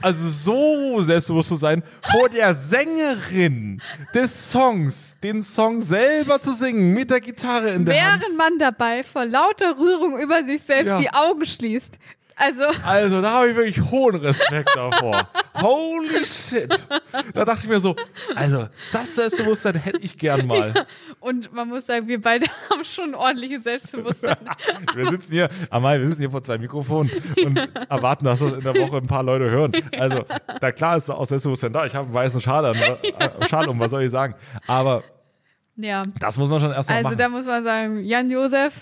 also 0.00 0.28
so 0.28 1.02
selbstbewusst 1.02 1.48
zu 1.48 1.56
sein, 1.56 1.82
vor 2.12 2.28
der 2.28 2.54
Sängerin 2.54 3.82
des 4.14 4.50
Songs, 4.52 5.16
den 5.22 5.42
Song 5.42 5.80
selber 5.80 6.40
zu 6.40 6.52
singen, 6.52 6.94
mit 6.94 7.10
der 7.10 7.20
Gitarre 7.20 7.70
in 7.70 7.84
der 7.84 8.00
Hand. 8.12 8.22
Während 8.22 8.36
man 8.38 8.58
dabei 8.58 9.02
vor 9.02 9.24
lauter 9.24 9.76
Rührung 9.78 10.18
über 10.20 10.44
sich 10.44 10.62
selbst 10.62 10.90
Ja. 10.90 10.96
die 10.98 11.10
Augen 11.10 11.44
schließt. 11.44 11.98
Also, 12.42 12.62
Also, 12.86 13.20
da 13.20 13.32
habe 13.32 13.48
ich 13.50 13.56
wirklich 13.56 13.90
hohen 13.90 14.16
Respekt 14.16 14.70
davor. 14.74 15.28
Holy 15.60 16.24
shit. 16.24 16.70
Da 17.34 17.44
dachte 17.44 17.60
ich 17.64 17.68
mir 17.68 17.80
so, 17.80 17.94
also, 18.34 18.66
das 18.92 19.14
Selbstbewusstsein 19.14 19.74
hätte 19.74 19.98
ich 19.98 20.16
gern 20.16 20.46
mal. 20.46 20.86
und 21.20 21.52
man 21.52 21.68
muss 21.68 21.84
sagen, 21.84 22.08
wir 22.08 22.18
beide 22.18 22.46
haben 22.70 22.82
schon 22.84 23.14
ordentliches 23.14 23.64
Selbstbewusstsein. 23.64 24.36
Wir 24.94 25.10
sitzen 25.10 25.32
hier, 25.32 25.48
Amal, 25.70 26.00
wir 26.00 26.06
sitzen 26.08 26.20
hier 26.22 26.30
vor 26.30 26.42
zwei 26.42 26.56
Mikrofonen 26.58 27.10
und 27.44 27.56
erwarten, 27.88 28.24
dass 28.24 28.40
uns 28.40 28.54
in 28.54 28.60
der 28.64 28.74
Woche 28.76 28.96
ein 28.98 29.06
paar 29.06 29.22
Leute 29.22 29.50
hören. 29.50 29.72
Also, 29.98 30.24
da 30.60 30.72
klar 30.72 30.96
ist 30.96 31.10
auch 31.10 31.26
Selbstbewusstsein 31.26 31.72
da. 31.72 31.84
Ich 31.84 31.94
habe 31.94 32.06
einen 32.06 32.14
weißen 32.14 32.40
Schal, 32.40 32.64
an, 32.64 32.76
äh, 32.76 33.46
Schal 33.48 33.68
um, 33.68 33.78
was 33.78 33.90
soll 33.90 34.02
ich 34.04 34.10
sagen? 34.10 34.34
Aber 34.66 35.02
Ja. 35.76 36.02
das 36.18 36.38
muss 36.38 36.48
man 36.48 36.60
schon 36.60 36.72
erst 36.72 36.88
mal 36.88 36.96
Also 36.96 37.08
machen. 37.10 37.18
da 37.18 37.28
muss 37.28 37.44
man 37.44 37.62
sagen, 37.62 38.02
Jan-Josef, 38.04 38.74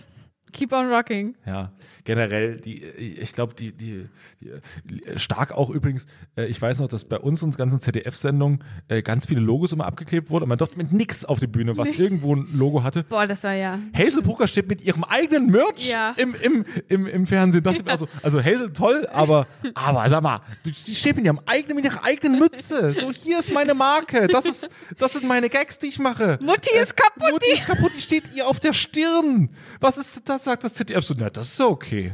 keep 0.53 0.73
on 0.73 0.89
rocking. 0.89 1.35
Ja, 1.47 1.73
generell, 2.05 2.61
die, 2.61 2.83
ich 2.83 3.33
glaube, 3.33 3.55
die, 3.55 3.73
die, 3.73 4.07
die, 4.41 5.19
stark 5.19 5.53
auch 5.53 5.71
übrigens, 5.71 6.07
äh, 6.37 6.47
ich 6.47 6.61
weiß 6.61 6.81
noch, 6.81 6.89
dass 6.89 7.05
bei 7.05 7.19
uns 7.19 7.43
und 7.43 7.57
ganzen 7.57 7.81
ZDF-Sendungen 7.81 8.65
äh, 8.89 9.03
ganz 9.03 9.27
viele 9.27 9.41
Logos 9.41 9.73
immer 9.73 9.87
abgeklebt 9.87 10.31
wurden 10.31 10.45
und 10.45 10.49
man 10.49 10.59
durfte 10.59 10.79
mit 10.79 10.93
nix 10.93 11.25
auf 11.25 11.41
die 11.41 11.47
Bühne, 11.47 11.77
was 11.77 11.93
irgendwo 11.99 12.35
ein 12.35 12.49
Logo 12.53 12.83
hatte. 12.83 13.05
Boah, 13.05 13.27
das 13.27 13.45
war 13.45 13.53
ja. 13.55 13.79
Hazel 13.95 14.23
Brugger 14.23 14.49
steht 14.49 14.69
mit 14.69 14.83
ihrem 14.83 15.05
eigenen 15.05 15.51
Merch 15.51 15.89
Ja. 15.91 16.15
im, 16.17 16.35
im, 16.41 16.65
im, 16.89 17.07
im 17.07 17.27
Fernsehen. 17.27 17.63
Dachte 17.63 17.83
mir 17.83 17.91
also, 17.91 18.09
also 18.23 18.43
Hazel 18.43 18.73
toll, 18.73 19.07
aber, 19.13 19.47
aber 19.75 20.09
sag 20.09 20.23
mal, 20.23 20.41
die 20.65 20.73
die 20.73 20.95
steht 20.95 21.17
mit 21.17 21.25
ihrem 21.25 21.41
eigenen, 21.47 21.77
mit 21.77 21.85
ihrer 21.85 22.05
eigenen 22.05 22.39
Mütze. 22.39 22.95
So, 22.95 23.13
hier 23.13 23.41
ist 23.41 23.53
meine 23.53 23.75
Marke. 23.75 24.27
Das 24.29 24.47
ist, 24.47 24.71
das 24.97 25.13
sind 25.13 25.25
meine 25.27 25.49
Gags, 25.51 25.79
die 25.79 25.89
ich 25.89 25.99
mache. 25.99 26.39
Mutti 26.41 26.71
ist 26.81 26.97
kaputt. 26.97 27.31
Mutti 27.31 27.53
ist 27.53 27.67
kaputt, 27.67 27.93
die 27.97 28.01
steht 28.01 28.35
ihr 28.35 28.47
auf 28.47 28.61
der 28.61 28.73
Stirn. 28.73 29.51
Was 29.81 29.97
ist 29.99 30.29
das, 30.29 30.45
sagt 30.45 30.65
das 30.65 30.75
ZDF 30.75 31.05
so, 31.05 31.15
na, 31.17 31.31
das 31.31 31.49
ist 31.49 31.59
ja 31.59 31.67
okay. 31.67 32.13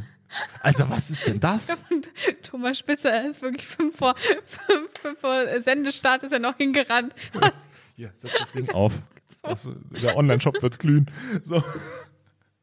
Also, 0.60 0.88
was 0.90 1.10
ist 1.10 1.26
denn 1.26 1.38
das? 1.40 1.80
Thomas 2.42 2.78
Spitzer 2.78 3.10
er 3.10 3.28
ist 3.28 3.40
wirklich 3.42 3.66
fünf 3.66 3.96
vor, 3.96 4.14
fünf, 4.44 4.90
fünf 5.00 5.20
vor 5.20 5.60
Sendestart 5.60 6.22
ist 6.24 6.32
er 6.32 6.40
noch 6.40 6.56
hingerannt. 6.56 7.14
Hier, 7.96 8.10
setz 8.16 8.32
das 8.38 8.50
Ding 8.52 8.68
auf. 8.74 8.94
Das, 9.42 9.68
der 10.02 10.16
Online-Shop 10.16 10.60
wird 10.62 10.78
glühen. 10.78 11.06
So. 11.44 11.62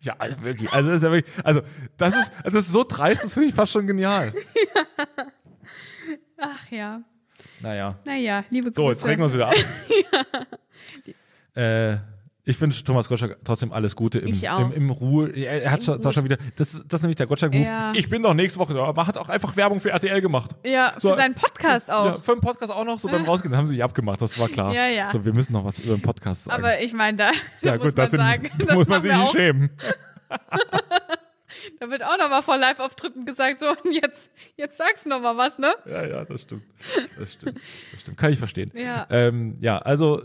Ja, 0.01 0.15
also 0.17 0.41
wirklich, 0.41 0.71
also 0.71 0.89
das 0.89 0.97
ist 0.97 1.03
ja 1.03 1.11
wirklich, 1.11 1.45
also 1.45 1.61
das 1.97 2.15
ist, 2.15 2.31
also 2.43 2.57
das 2.57 2.65
ist 2.65 2.71
so 2.71 2.83
dreist, 2.83 3.23
das 3.23 3.33
finde 3.35 3.49
ich 3.49 3.55
fast 3.55 3.71
schon 3.71 3.85
genial. 3.87 4.33
Ach 6.37 6.71
ja. 6.71 7.01
Naja. 7.61 7.99
Naja, 8.03 8.43
liebe 8.49 8.71
So, 8.73 8.89
jetzt 8.89 9.01
Grüße. 9.01 9.09
regen 9.09 9.21
wir 9.21 9.25
uns 9.25 9.33
wieder 9.35 9.47
ab. 9.49 9.55
äh, 11.55 11.97
ich 12.43 12.59
wünsche 12.59 12.83
Thomas 12.83 13.07
Gottschalk 13.07 13.37
trotzdem 13.43 13.71
alles 13.71 13.95
Gute 13.95 14.17
im, 14.19 14.27
Ich 14.29 14.49
auch. 14.49 14.59
im, 14.59 14.71
im 14.71 14.89
Ruhe. 14.89 15.29
Er, 15.29 15.63
er 15.63 15.71
hat 15.71 15.83
schon, 15.83 16.01
schon 16.01 16.23
wieder, 16.23 16.37
das, 16.55 16.73
ist- 16.73 16.85
das 16.87 16.99
ist 16.99 17.03
nämlich 17.03 17.15
der 17.17 17.27
Gottschalk-Move. 17.27 17.65
Ja. 17.65 17.91
Ich 17.95 18.09
bin 18.09 18.23
doch 18.23 18.33
nächste 18.33 18.59
Woche 18.59 18.73
da, 18.73 18.83
aber 18.83 19.05
hat 19.05 19.17
auch 19.17 19.29
einfach 19.29 19.55
Werbung 19.57 19.79
für 19.79 19.91
RTL 19.91 20.21
gemacht. 20.21 20.51
Ja, 20.65 20.91
für 20.95 21.01
So, 21.01 21.15
seinen 21.15 21.35
Podcast 21.35 21.91
auch. 21.91 22.05
Ja, 22.05 22.19
für 22.19 22.33
den 22.33 22.41
Podcast 22.41 22.71
auch 22.71 22.83
noch, 22.85 22.97
so 22.99 23.07
beim 23.09 23.25
Rausgehen, 23.25 23.55
haben 23.55 23.67
sie 23.67 23.75
sich 23.75 23.83
abgemacht, 23.83 24.21
das 24.21 24.39
war 24.39 24.49
klar. 24.49 24.73
Ja, 24.73 24.87
ja. 24.87 25.09
So, 25.11 25.23
wir 25.23 25.33
müssen 25.33 25.53
noch 25.53 25.65
was 25.65 25.79
über 25.79 25.95
den 25.95 26.01
Podcast 26.01 26.45
sagen. 26.45 26.63
Aber 26.63 26.79
ich 26.81 26.93
meine, 26.93 27.17
da, 27.17 27.31
ja 27.61 27.73
muss 27.77 27.83
gut, 27.87 27.95
man 27.97 28.05
das, 28.05 28.11
sind, 28.11 28.19
sagen, 28.19 28.49
da 28.57 28.65
das 28.65 28.75
muss 28.75 28.87
man 28.87 29.01
sich 29.01 29.15
nicht 29.15 29.31
schämen. 29.31 29.69
Da 31.81 31.89
wird 31.89 32.01
auch 32.03 32.17
noch 32.17 32.29
mal 32.29 32.41
vor 32.41 32.57
Live-Auftritten 32.57 33.25
gesagt, 33.25 33.59
so, 33.59 33.65
und 33.69 33.91
jetzt, 33.91 34.31
jetzt 34.55 34.77
sagst 34.77 35.05
du 35.05 35.09
noch 35.09 35.19
mal 35.19 35.35
was, 35.35 35.59
ne? 35.59 35.73
Ja, 35.85 36.05
ja, 36.05 36.25
das 36.25 36.41
stimmt. 36.43 36.63
Das 37.19 37.33
stimmt. 37.33 37.59
Das 37.91 38.01
stimmt. 38.01 38.17
Kann 38.17 38.31
ich 38.31 38.39
verstehen. 38.39 38.71
Ja. 38.73 39.05
Ähm, 39.09 39.57
ja, 39.59 39.77
also 39.77 40.21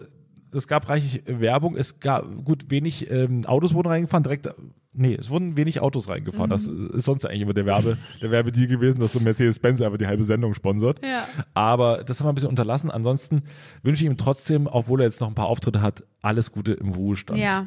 es 0.56 0.66
gab 0.68 0.88
reichlich 0.88 1.22
Werbung. 1.26 1.76
Es 1.76 2.00
gab 2.00 2.24
gut 2.44 2.70
wenig 2.70 3.10
ähm, 3.10 3.44
Autos 3.46 3.74
wurden 3.74 3.88
reingefahren. 3.88 4.22
Direkt, 4.24 4.48
nee, 4.92 5.14
es 5.14 5.30
wurden 5.30 5.56
wenig 5.56 5.80
Autos 5.80 6.08
reingefahren. 6.08 6.50
Das 6.50 6.66
Mhm. 6.66 6.90
ist 6.94 7.04
sonst 7.04 7.24
eigentlich 7.26 7.42
immer 7.42 7.54
der 7.54 7.66
Werbe, 7.66 7.96
der 8.22 8.30
Werbedeal 8.30 8.66
gewesen, 8.66 8.98
dass 9.00 9.12
so 9.12 9.20
Mercedes-Benz 9.20 9.80
einfach 9.82 9.98
die 9.98 10.06
halbe 10.06 10.24
Sendung 10.24 10.54
sponsert. 10.54 11.00
Ja. 11.04 11.26
Aber 11.54 12.02
das 12.04 12.18
haben 12.20 12.26
wir 12.26 12.32
ein 12.32 12.34
bisschen 12.34 12.50
unterlassen. 12.50 12.90
Ansonsten 12.90 13.42
wünsche 13.82 14.04
ich 14.04 14.10
ihm 14.10 14.16
trotzdem, 14.16 14.66
obwohl 14.66 15.00
er 15.00 15.04
jetzt 15.06 15.20
noch 15.20 15.28
ein 15.28 15.34
paar 15.34 15.46
Auftritte 15.46 15.82
hat, 15.82 16.02
alles 16.22 16.50
Gute 16.52 16.72
im 16.72 16.90
Ruhestand. 16.90 17.38
Ja. 17.38 17.66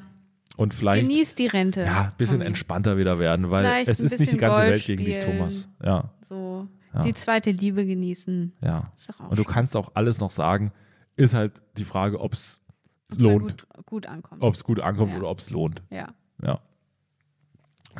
Und 0.57 0.73
vielleicht 0.73 1.07
Genießt 1.07 1.39
die 1.39 1.47
Rente. 1.47 1.81
ja, 1.83 2.01
ein 2.05 2.11
bisschen 2.17 2.37
Tommy. 2.39 2.47
entspannter 2.47 2.97
wieder 2.97 3.17
werden, 3.17 3.49
weil 3.49 3.63
Vielleicht 3.63 3.89
es 3.89 4.01
ist 4.01 4.19
nicht 4.19 4.33
die 4.33 4.37
ganze 4.37 4.59
Golf 4.61 4.71
Welt 4.73 4.85
gegen 4.85 5.05
dich. 5.05 5.19
Thomas. 5.19 5.69
Ja, 5.81 6.11
So, 6.21 6.67
die 7.05 7.13
zweite 7.13 7.51
Liebe 7.51 7.85
genießen. 7.85 8.51
ja. 8.63 8.91
Und 9.29 9.37
du 9.37 9.43
schön. 9.43 9.53
kannst 9.53 9.77
auch 9.77 9.91
alles 9.93 10.19
noch 10.19 10.31
sagen. 10.31 10.73
Ist 11.15 11.33
halt 11.33 11.61
die 11.77 11.83
Frage, 11.85 12.19
ob 12.19 12.33
es 12.33 12.59
Ob's 12.67 12.68
lohnt. 13.17 13.51
da 13.51 13.65
Gut, 13.77 13.85
gut 13.85 14.05
ankommt. 14.07 14.41
Ob 14.43 14.53
es 14.53 14.63
gut 14.63 14.79
ankommt 14.79 15.11
Ja. 15.11 15.17
oder 15.19 15.29
ob 15.29 15.39
es 15.39 15.49
lohnt. 15.49 15.81
Ja. 15.89 16.07
Ja. 16.41 16.59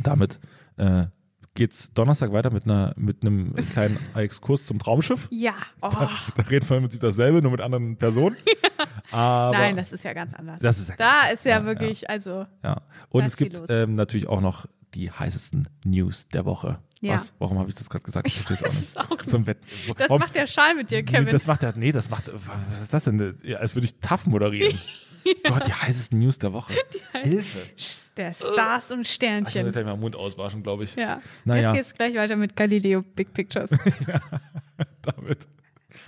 Damit 0.04 0.40
äh, 0.78 1.08
geht's 1.56 1.92
Donnerstag 1.94 2.32
weiter 2.32 2.52
mit 2.52 2.66
einer 2.66 2.94
mit 2.96 3.24
einem 3.24 3.54
kleinen 3.72 3.98
Exkurs 4.16 4.66
zum 4.66 4.80
Traumschiff. 4.80 5.28
Ja. 5.32 5.54
Oh, 5.82 5.90
Da 5.90 6.08
redet 6.50 6.70
man 6.70 6.78
im 6.78 6.84
Prinzip 6.86 7.02
dasselbe, 7.02 7.42
nur 7.42 7.52
mit 7.52 7.62
anderen 7.62 7.98
Personen. 7.98 8.38
Aber 9.12 9.58
nein, 9.58 9.76
das 9.76 9.92
ist 9.92 10.04
ja 10.04 10.14
ganz 10.14 10.34
anders. 10.34 10.60
Das 10.60 10.80
ist 10.80 10.90
ja 10.90 10.96
da 10.96 11.28
ist 11.34 11.44
ja, 11.46 11.60
ja, 11.60 11.66
wirklich, 11.66 12.10
also, 12.10 12.46
ja. 12.64 12.78
Und 13.10 13.22
Da 13.24 13.28
es 13.28 13.36
gibt 13.38 13.62
ähm, 13.70 13.96
natürlich 13.96 14.28
auch 14.28 14.42
noch 14.42 14.68
die 14.94 15.12
heißesten 15.12 15.68
News 15.86 16.28
der 16.30 16.46
Woche. 16.46 16.80
Ja. 17.02 17.14
Was? 17.14 17.34
Warum 17.40 17.58
habe 17.60 17.70
ich 17.70 17.76
das 17.76 17.90
gerade 17.90 18.04
gesagt? 18.04 18.28
Ich 18.28 18.38
es 18.38 18.50
weiß 18.50 18.62
es 18.62 18.98
auch 18.98 19.24
So 19.24 19.38
ein 19.38 19.48
Wett 19.48 19.60
das 19.98 20.10
warum- 20.10 20.20
macht 20.20 20.36
der 20.36 20.48
Schal 20.48 20.76
mit 20.76 20.92
dir, 20.92 20.98
Nee, 20.98 21.04
Kevin. 21.04 21.32
das 21.32 21.48
macht 21.48 21.64
er, 21.64 21.74
nee, 21.78 21.92
das 21.94 22.10
macht, 22.10 22.30
was 22.34 22.82
ist 22.82 22.94
das 22.94 23.06
denn? 23.06 23.38
Ja, 23.44 23.58
als 23.60 23.74
würde 23.76 23.86
ich 23.86 23.96
TAF 24.02 24.26
moderieren. 24.28 24.78
Gott, 25.48 25.68
die 25.68 25.74
heißesten 25.74 26.18
News 26.20 26.40
der 26.40 26.54
Woche. 26.54 26.74
Hilfe. 27.22 27.60
der 28.18 28.34
Stars 28.34 28.90
und 28.92 29.02
Ich 29.02 29.12
Sternchen. 29.14 29.56
werde 29.66 29.72
gleich 29.72 29.86
mal 29.86 29.98
Mund 29.98 30.16
auswaschen, 30.16 30.64
glaube 30.64 30.86
ich. 30.86 30.96
Ja. 30.96 31.20
Naja. 31.46 31.70
Jetzt 31.74 31.76
geht's 31.76 31.94
gleich 31.96 32.16
weiter 32.16 32.36
mit 32.36 32.56
Galileo 32.56 33.02
Big 33.02 33.34
Pictures. 33.34 33.70
Damit 35.02 35.48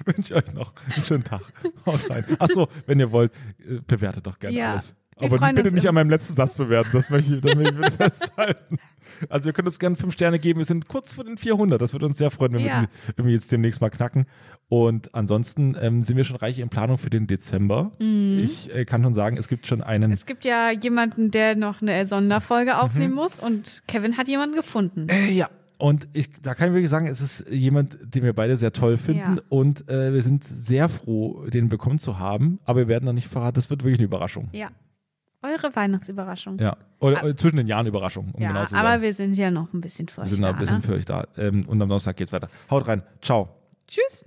wünsche 0.06 0.34
ich 0.34 0.36
euch 0.36 0.54
noch 0.54 0.74
einen 0.86 1.04
schönen 1.06 1.24
Tag. 1.24 1.42
Haut 1.86 2.10
rein. 2.10 2.26
Achso, 2.40 2.68
wenn 2.86 3.00
ihr 3.00 3.12
wollt, 3.12 3.32
äh, 3.60 3.80
bewertet 3.86 4.26
doch 4.28 4.40
gerne 4.40 4.58
Ja. 4.58 4.72
alles. 4.72 4.96
Aber 5.18 5.38
freuen 5.38 5.56
bitte 5.56 5.72
nicht 5.72 5.84
immer. 5.84 5.90
an 5.90 5.96
meinem 5.96 6.10
letzten 6.10 6.36
Satz 6.36 6.56
bewerten, 6.56 6.90
das 6.94 7.10
möchte 7.12 7.36
ich, 7.36 7.42
das 7.42 7.56
möchte 7.56 7.76
ich 7.88 7.94
festhalten. 7.96 8.78
Also 9.30 9.50
ihr 9.50 9.54
könnt 9.54 9.68
uns 9.68 9.78
gerne 9.78 9.96
fünf 9.96 10.14
Sterne 10.14 10.40
geben, 10.40 10.60
wir 10.60 10.66
sind 10.66 10.88
kurz 10.88 11.14
vor 11.14 11.24
den 11.24 11.38
400, 11.38 11.80
das 11.80 11.94
würde 11.94 12.08
uns 12.08 12.18
sehr 12.18 12.32
freuen, 12.32 12.54
wenn 12.54 12.62
Ja. 12.66 12.82
wir 12.82 12.88
die 12.88 13.14
irgendwie 13.18 13.34
jetzt 13.34 13.52
demnächst 13.52 13.82
mal 13.82 13.90
knacken. 13.90 14.26
Und 14.70 15.14
ansonsten 15.14 15.76
ähm, 15.80 16.02
sind 16.02 16.18
wir 16.18 16.24
schon 16.24 16.38
reich 16.38 16.58
in 16.58 16.70
Planung 16.70 16.98
für 16.98 17.10
den 17.10 17.28
Dezember. 17.28 17.92
Ich 18.00 18.74
äh, 18.74 18.86
kann 18.86 19.04
schon 19.04 19.14
sagen, 19.14 19.38
es 19.38 19.48
gibt 19.48 19.68
schon 19.68 19.82
einen, 19.82 20.08
Mhm. 20.08 20.14
Es 20.14 20.26
gibt 20.26 20.46
ja 20.46 20.72
jemanden, 20.72 21.30
der 21.30 21.56
noch 21.56 21.82
eine 21.82 22.04
Sonderfolge 22.06 22.80
aufnehmen 22.80 23.14
muss 23.14 23.40
und 23.40 23.84
Kevin 23.88 24.18
hat 24.18 24.28
jemanden 24.28 24.56
gefunden. 24.56 25.08
äh, 25.10 25.30
ja, 25.30 25.50
und 25.78 26.08
ich, 26.14 26.32
da 26.42 26.56
kann 26.56 26.70
ich 26.70 26.74
wirklich 26.74 26.90
sagen, 26.90 27.06
es 27.08 27.22
ist 27.22 27.50
jemand, 27.52 27.98
den 28.02 28.24
wir 28.24 28.34
beide 28.34 28.56
sehr 28.56 28.72
toll 28.72 28.98
finden 28.98 29.36
Ja. 29.38 29.42
und 29.50 29.90
äh, 29.90 30.14
wir 30.14 30.22
sind 30.22 30.44
sehr 30.46 30.90
froh, 30.90 31.46
den 31.48 31.70
bekommen 31.70 32.00
zu 32.00 32.18
haben, 32.18 32.60
aber 32.64 32.80
wir 32.82 32.88
werden 32.88 33.06
noch 33.06 33.14
nicht 33.14 33.28
verraten, 33.28 33.56
das 33.56 33.70
wird 33.70 33.84
wirklich 33.84 34.00
eine 34.00 34.06
Überraschung. 34.06 34.48
Ja. 34.54 34.70
Eure 35.44 35.76
Weihnachtsüberraschung. 35.76 36.60
Ja, 36.60 36.78
oder, 37.00 37.24
oder 37.24 37.36
zwischen 37.36 37.58
den 37.58 37.68
Jahren 37.68 37.88
Überraschung, 37.88 38.30
um 38.34 38.42
Ja, 38.42 38.50
genau 38.50 38.66
zu 38.66 38.76
sein. 38.76 38.86
aber 38.86 39.02
wir 39.02 39.14
sind 39.14 39.34
ja 39.34 39.50
noch 39.50 39.74
ein 39.74 39.82
bisschen 39.82 40.08
wir 40.08 40.24
euch 40.24 40.30
sind 40.30 40.42
noch 40.42 40.50
da, 40.50 40.54
ein 40.54 40.60
bisschen 40.60 40.78
ne? 40.78 40.84
für 40.84 40.94
euch 40.94 41.06
da. 41.06 41.26
Ähm, 41.38 41.62
und 41.68 41.82
am 41.82 41.90
Donnerstag 41.90 42.16
geht's 42.18 42.32
weiter. 42.32 42.50
Haut 42.70 42.88
rein. 42.88 43.02
Ciao. 43.22 43.50
Tschüss. 43.88 44.26